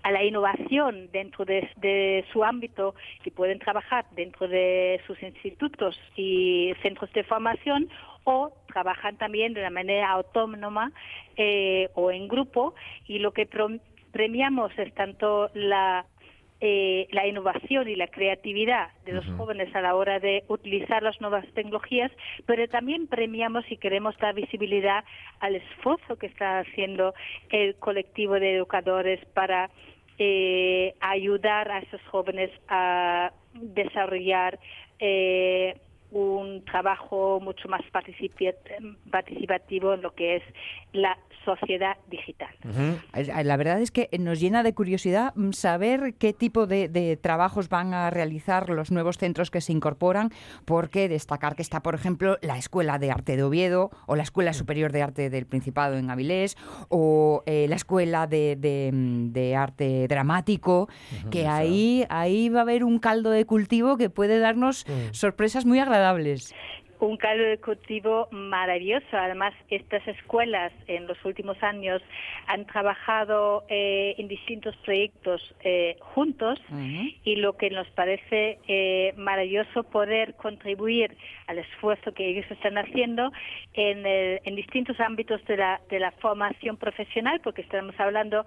a 0.02 0.10
la 0.10 0.24
innovación 0.24 1.10
dentro 1.12 1.44
de, 1.44 2.24
su 2.32 2.44
ámbito 2.44 2.94
y 3.24 3.30
pueden 3.30 3.58
trabajar 3.58 4.04
dentro 4.12 4.48
de 4.48 5.00
sus 5.06 5.22
institutos 5.22 5.98
y 6.16 6.72
centros 6.82 7.12
de 7.12 7.22
formación 7.24 7.88
o 8.24 8.52
trabajan 8.66 9.16
también 9.16 9.54
de 9.54 9.60
una 9.60 9.70
manera 9.70 10.10
autónoma 10.10 10.92
eh, 11.36 11.88
o 11.94 12.10
en 12.10 12.28
grupo. 12.28 12.74
Y 13.06 13.18
lo 13.18 13.32
que 13.32 13.48
premiamos 14.12 14.76
es 14.76 14.92
tanto 14.94 15.50
la 15.54 16.04
eh, 16.64 17.08
la 17.10 17.26
innovación 17.26 17.88
y 17.88 17.96
la 17.96 18.06
creatividad 18.06 18.90
de 19.04 19.14
los 19.14 19.26
jóvenes 19.36 19.74
a 19.74 19.80
la 19.80 19.96
hora 19.96 20.20
de 20.20 20.44
utilizar 20.46 21.02
las 21.02 21.20
nuevas 21.20 21.44
tecnologías, 21.54 22.12
pero 22.46 22.68
también 22.68 23.08
premiamos 23.08 23.64
y 23.68 23.78
queremos 23.78 24.16
dar 24.18 24.32
visibilidad 24.36 25.04
al 25.40 25.56
esfuerzo 25.56 26.14
que 26.14 26.26
está 26.28 26.60
haciendo 26.60 27.14
el 27.50 27.74
colectivo 27.74 28.34
de 28.34 28.54
educadores 28.54 29.18
para 29.34 29.70
eh, 30.18 30.94
ayudar 31.00 31.68
a 31.68 31.80
esos 31.80 32.00
jóvenes 32.12 32.52
a 32.68 33.32
desarrollar 33.54 34.60
eh, 35.00 35.74
un 36.12 36.64
trabajo 36.64 37.40
mucho 37.40 37.68
más 37.68 37.80
participativo 39.10 39.94
en 39.94 40.02
lo 40.02 40.14
que 40.14 40.36
es 40.36 40.42
la 40.92 41.16
sociedad 41.44 41.96
digital. 42.08 42.50
Eh, 43.14 43.44
La 43.44 43.56
verdad 43.56 43.80
es 43.80 43.90
que 43.90 44.08
nos 44.18 44.38
llena 44.38 44.62
de 44.62 44.74
curiosidad 44.74 45.32
mm, 45.34 45.52
saber 45.52 46.14
qué 46.14 46.32
tipo 46.32 46.66
de, 46.66 46.88
de 46.88 47.16
trabajos 47.16 47.68
van 47.68 47.94
a 47.94 48.10
realizar 48.10 48.70
los 48.70 48.92
nuevos 48.92 49.18
centros 49.18 49.50
que 49.50 49.60
se 49.60 49.72
incorporan, 49.72 50.30
porque 50.64 51.08
destacar 51.08 51.56
que 51.56 51.62
está, 51.62 51.80
por 51.82 51.94
ejemplo, 51.94 52.38
la 52.42 52.58
Escuela 52.58 52.98
de 52.98 53.10
Arte 53.10 53.36
de 53.36 53.42
Oviedo 53.42 53.90
o 54.06 54.14
la 54.14 54.22
Escuela 54.22 54.52
Superior 54.52 54.92
de 54.92 55.02
Arte 55.02 55.30
del 55.30 55.46
Principado 55.46 55.96
en 55.96 56.10
Avilés 56.10 56.56
o 56.88 57.42
eh, 57.46 57.66
la 57.68 57.76
Escuela 57.76 58.26
de, 58.26 58.56
de, 58.56 58.90
mm, 58.92 59.32
de 59.32 59.56
Arte 59.56 60.06
Dramático, 60.08 60.88
que 61.30 61.46
ahí, 61.46 62.04
ahí 62.08 62.48
va 62.50 62.60
a 62.60 62.62
haber 62.62 62.84
un 62.84 62.98
caldo 62.98 63.30
de 63.30 63.44
cultivo 63.46 63.96
que 63.96 64.10
puede 64.10 64.38
darnos 64.38 64.86
sorpresas 65.12 65.64
muy 65.66 65.78
agradables. 65.78 66.01
Un 67.00 67.16
caldo 67.16 67.42
de 67.42 67.58
cultivo 67.58 68.28
maravilloso. 68.30 69.06
Además, 69.16 69.52
estas 69.70 70.06
escuelas 70.06 70.72
en 70.86 71.08
los 71.08 71.18
últimos 71.24 71.60
años 71.60 72.00
han 72.46 72.64
trabajado 72.64 73.64
eh, 73.68 74.14
en 74.18 74.28
distintos 74.28 74.76
proyectos 74.84 75.42
eh, 75.64 75.96
juntos 75.98 76.60
y 77.24 77.36
lo 77.36 77.56
que 77.56 77.70
nos 77.70 77.88
parece 77.90 78.60
eh, 78.68 79.14
maravilloso 79.16 79.82
poder 79.82 80.34
contribuir 80.34 81.16
al 81.48 81.58
esfuerzo 81.58 82.12
que 82.14 82.24
ellos 82.28 82.48
están 82.48 82.78
haciendo 82.78 83.32
en, 83.74 84.06
el- 84.06 84.38
en 84.44 84.54
distintos 84.54 85.00
ámbitos 85.00 85.44
de 85.46 85.56
la, 85.56 85.80
de 85.90 85.98
la 85.98 86.12
formación 86.12 86.76
profesional, 86.76 87.40
porque 87.42 87.62
estamos 87.62 87.98
hablando 87.98 88.46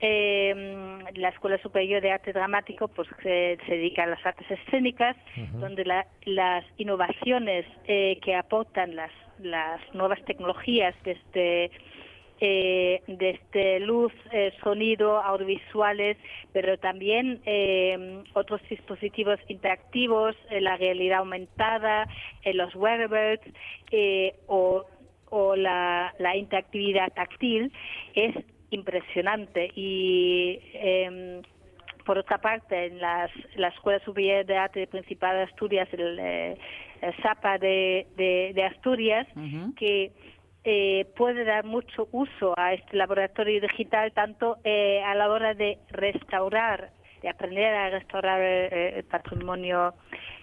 eh, 0.00 0.98
la 1.14 1.28
Escuela 1.30 1.58
Superior 1.58 2.02
de 2.02 2.12
Arte 2.12 2.32
Dramático 2.32 2.88
pues 2.88 3.08
se, 3.22 3.58
se 3.66 3.72
dedica 3.72 4.02
a 4.04 4.06
las 4.06 4.24
artes 4.26 4.50
escénicas, 4.50 5.16
donde 5.60 5.84
la- 5.84 6.06
las 6.24 6.64
innovaciones 6.76 7.64
eh, 7.86 8.18
que 8.22 8.34
aportan 8.34 8.94
las, 8.94 9.10
las 9.38 9.80
nuevas 9.94 10.22
tecnologías 10.24 10.94
desde 11.04 11.70
eh, 12.38 13.00
desde 13.06 13.80
luz, 13.80 14.12
eh, 14.30 14.52
sonido, 14.62 15.22
audiovisuales, 15.22 16.18
pero 16.52 16.76
también 16.76 17.40
eh, 17.46 18.22
otros 18.34 18.60
dispositivos 18.68 19.38
interactivos, 19.48 20.36
eh, 20.50 20.60
la 20.60 20.76
realidad 20.76 21.20
aumentada, 21.20 22.06
eh, 22.42 22.52
los 22.52 22.74
wearables 22.74 23.40
eh, 23.90 24.34
o, 24.48 24.84
o 25.30 25.56
la, 25.56 26.12
la 26.18 26.36
interactividad 26.36 27.10
táctil 27.14 27.72
es 28.14 28.34
impresionante. 28.76 29.70
Y 29.74 30.60
em, 30.74 31.42
por 32.04 32.18
otra 32.18 32.38
parte 32.38 32.86
en 32.86 33.00
las, 33.00 33.30
la 33.56 33.68
Escuela 33.68 33.98
Superior 34.04 34.44
de 34.46 34.56
Arte 34.56 34.86
Principal 34.86 35.36
de 35.36 35.42
Asturias, 35.42 35.88
el, 35.92 36.18
eh, 36.20 36.56
el 37.02 37.16
SAPA 37.22 37.58
de, 37.58 38.06
de- 38.16 38.52
de 38.54 38.62
Asturias, 38.64 39.26
que 39.76 40.12
eh, 40.68 41.06
puede 41.16 41.44
dar 41.44 41.64
mucho 41.64 42.08
uso 42.12 42.54
a 42.56 42.74
este 42.74 42.96
laboratorio 42.96 43.60
digital, 43.60 44.12
tanto 44.12 44.56
eh, 44.64 45.00
a 45.04 45.14
la 45.14 45.28
hora 45.30 45.54
de 45.54 45.78
restaurar, 45.90 46.90
de 47.22 47.28
aprender 47.28 47.72
a 47.74 47.90
restaurar 47.90 48.40
eh, 48.42 48.98
el 48.98 49.04
patrimonio 49.04 49.94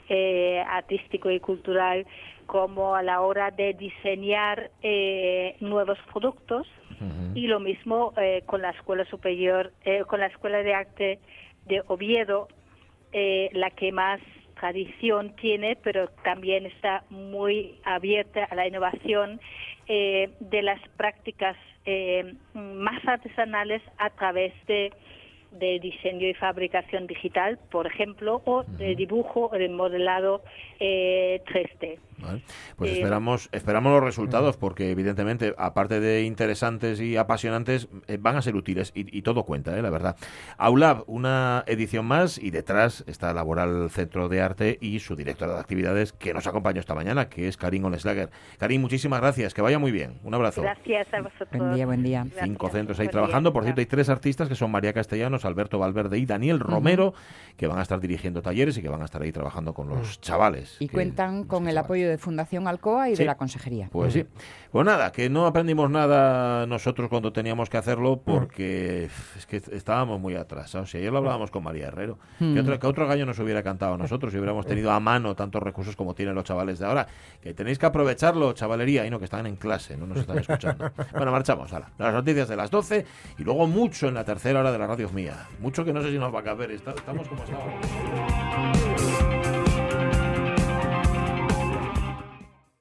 eh, 0.09 0.61
artístico 0.67 1.29
y 1.31 1.39
cultural, 1.39 2.05
como 2.45 2.93
a 2.95 3.01
la 3.03 3.21
hora 3.21 3.51
de 3.51 3.73
diseñar 3.73 4.69
eh, 4.81 5.55
nuevos 5.61 5.97
productos 6.11 6.67
y 7.35 7.47
lo 7.47 7.59
mismo 7.59 8.13
eh, 8.17 8.43
con 8.45 8.61
la 8.61 8.71
escuela 8.71 9.05
superior, 9.05 9.71
eh, 9.85 10.03
con 10.07 10.19
la 10.19 10.27
escuela 10.27 10.59
de 10.59 10.73
arte 10.73 11.19
de 11.65 11.81
Oviedo, 11.87 12.47
eh, 13.11 13.49
la 13.53 13.69
que 13.71 13.91
más 13.91 14.19
tradición 14.59 15.35
tiene, 15.35 15.75
pero 15.83 16.07
también 16.23 16.65
está 16.65 17.03
muy 17.09 17.75
abierta 17.83 18.45
a 18.45 18.55
la 18.55 18.67
innovación 18.67 19.39
eh, 19.87 20.29
de 20.39 20.61
las 20.61 20.79
prácticas 20.97 21.57
más 22.53 23.05
artesanales 23.05 23.81
a 23.97 24.09
través 24.11 24.53
de, 24.67 24.93
de 25.59 25.79
diseño 25.79 26.27
y 26.27 26.33
fabricación 26.33 27.07
digital, 27.07 27.59
por 27.71 27.87
ejemplo, 27.87 28.41
o 28.45 28.63
de 28.63 28.95
dibujo 28.95 29.49
o 29.51 29.57
de 29.57 29.69
modelado 29.69 30.41
eh, 30.79 31.41
3D. 31.45 31.99
Vale. 32.19 32.43
Pues 32.75 32.91
Eh, 32.91 32.93
esperamos, 32.95 33.49
esperamos 33.51 33.91
los 33.93 34.03
resultados 34.03 34.57
porque 34.57 34.91
evidentemente, 34.91 35.53
aparte 35.57 35.99
de 35.99 36.23
interesantes 36.23 36.99
y 37.01 37.17
apasionantes, 37.17 37.87
eh, 38.07 38.17
van 38.19 38.35
a 38.37 38.41
ser 38.41 38.55
útiles 38.55 38.91
y, 38.95 39.17
y 39.17 39.21
todo 39.21 39.43
cuenta, 39.43 39.77
eh, 39.77 39.81
la 39.81 39.89
verdad. 39.89 40.15
Aulab, 40.57 41.03
una 41.07 41.63
edición 41.67 42.05
más 42.05 42.37
y 42.37 42.51
detrás 42.51 43.03
está 43.07 43.33
Laboral 43.33 43.89
Centro 43.89 44.29
de 44.29 44.41
Arte 44.41 44.77
y 44.81 44.99
su 44.99 45.15
directora 45.15 45.53
de 45.53 45.59
actividades 45.59 46.13
que 46.13 46.33
nos 46.33 46.47
acompañó 46.47 46.79
esta 46.79 46.95
mañana, 46.95 47.29
que 47.29 47.47
es 47.47 47.57
Karin 47.57 47.85
Oleslager. 47.85 48.29
Karin, 48.57 48.81
muchísimas 48.81 49.21
gracias, 49.21 49.53
que 49.53 49.61
vaya 49.61 49.79
muy 49.79 49.91
bien. 49.91 50.19
Un 50.23 50.33
abrazo. 50.33 50.61
Gracias 50.61 51.07
a 51.13 51.21
vosotros. 51.21 51.49
Buen 51.53 51.73
día, 51.75 51.85
buen 51.85 52.03
día. 52.03 52.25
Cinco 52.43 52.69
centros 52.69 52.99
ahí 52.99 53.05
Buen 53.07 53.11
trabajando. 53.11 53.49
día. 53.49 53.53
Por 53.53 53.63
cierto, 53.63 53.81
hay 53.81 53.85
tres 53.87 54.09
artistas 54.09 54.47
que 54.49 54.55
son 54.55 54.71
María 54.71 54.93
Castellanos, 54.93 55.45
Alberto 55.45 55.79
Valverde 55.79 56.17
y 56.17 56.25
Daniel 56.25 56.59
Romero, 56.59 57.13
que 57.57 57.67
van 57.67 57.79
a 57.79 57.81
estar 57.81 57.99
dirigiendo 57.99 58.41
talleres 58.41 58.77
y 58.77 58.81
que 58.81 58.89
van 58.89 59.01
a 59.01 59.05
estar 59.05 59.21
ahí 59.21 59.31
trabajando 59.31 59.73
con 59.73 59.87
los 59.89 60.19
chavales. 60.21 60.77
Y 60.79 60.87
cuentan 60.89 61.43
con 61.45 61.67
el 61.67 61.77
apoyo 61.77 62.02
de 62.09 62.17
Fundación 62.17 62.67
Alcoa 62.67 63.09
y 63.09 63.15
Sí. 63.15 63.23
de 63.23 63.25
la 63.27 63.35
Consejería. 63.35 63.89
Pues 63.91 64.13
sí. 64.13 64.25
Pues 64.71 64.85
nada, 64.85 65.11
que 65.11 65.29
no 65.29 65.45
aprendimos 65.45 65.89
nada 65.89 66.65
nosotros 66.65 67.07
cuando 67.09 67.31
teníamos 67.31 67.69
que 67.69 67.77
hacerlo 67.77 68.21
porque 68.25 69.09
es 69.37 69.45
que 69.45 69.57
estábamos 69.57 70.19
muy 70.19 70.35
atrasados. 70.35 70.93
Y 70.95 70.97
ayer 70.97 71.11
lo 71.11 71.19
hablábamos 71.19 71.51
con 71.51 71.63
María 71.63 71.87
Herrero. 71.87 72.17
¿Qué, 72.39 72.59
otro, 72.59 72.79
qué 72.79 72.87
otro 72.87 73.07
gallo 73.07 73.25
nos 73.25 73.37
hubiera 73.39 73.61
cantado 73.61 73.93
a 73.93 73.97
nosotros 73.97 74.31
si 74.31 74.37
hubiéramos 74.39 74.65
tenido 74.65 74.91
a 74.91 74.99
mano 74.99 75.35
tantos 75.35 75.61
recursos 75.61 75.95
como 75.95 76.15
tienen 76.15 76.33
los 76.35 76.43
chavales 76.43 76.79
de 76.79 76.85
ahora? 76.87 77.07
Que 77.41 77.53
tenéis 77.53 77.77
que 77.77 77.85
aprovecharlo, 77.85 78.53
chavalería, 78.53 79.05
y 79.05 79.09
no 79.11 79.19
que 79.19 79.25
están 79.25 79.45
en 79.45 79.55
clase, 79.57 79.95
no 79.97 80.07
nos 80.07 80.17
están 80.19 80.39
escuchando. 80.39 80.91
bueno, 81.13 81.31
marchamos. 81.31 81.71
Ahora, 81.73 81.89
las 81.99 82.13
noticias 82.13 82.47
de 82.47 82.55
las 82.55 82.71
12 82.71 83.05
y 83.37 83.43
luego 83.43 83.67
mucho 83.67 84.07
en 84.07 84.15
la 84.15 84.23
tercera 84.23 84.59
hora 84.61 84.71
de 84.71 84.79
la 84.79 84.87
radio 84.87 85.09
mía. 85.09 85.47
Mucho 85.59 85.85
que 85.85 85.93
no 85.93 86.01
sé 86.01 86.09
si 86.11 86.17
nos 86.17 86.33
va 86.33 86.39
a 86.39 86.43
caber. 86.43 86.71
Está- 86.71 86.91
Estamos 86.91 87.27
como 87.27 87.43
estábamos. 87.43 89.12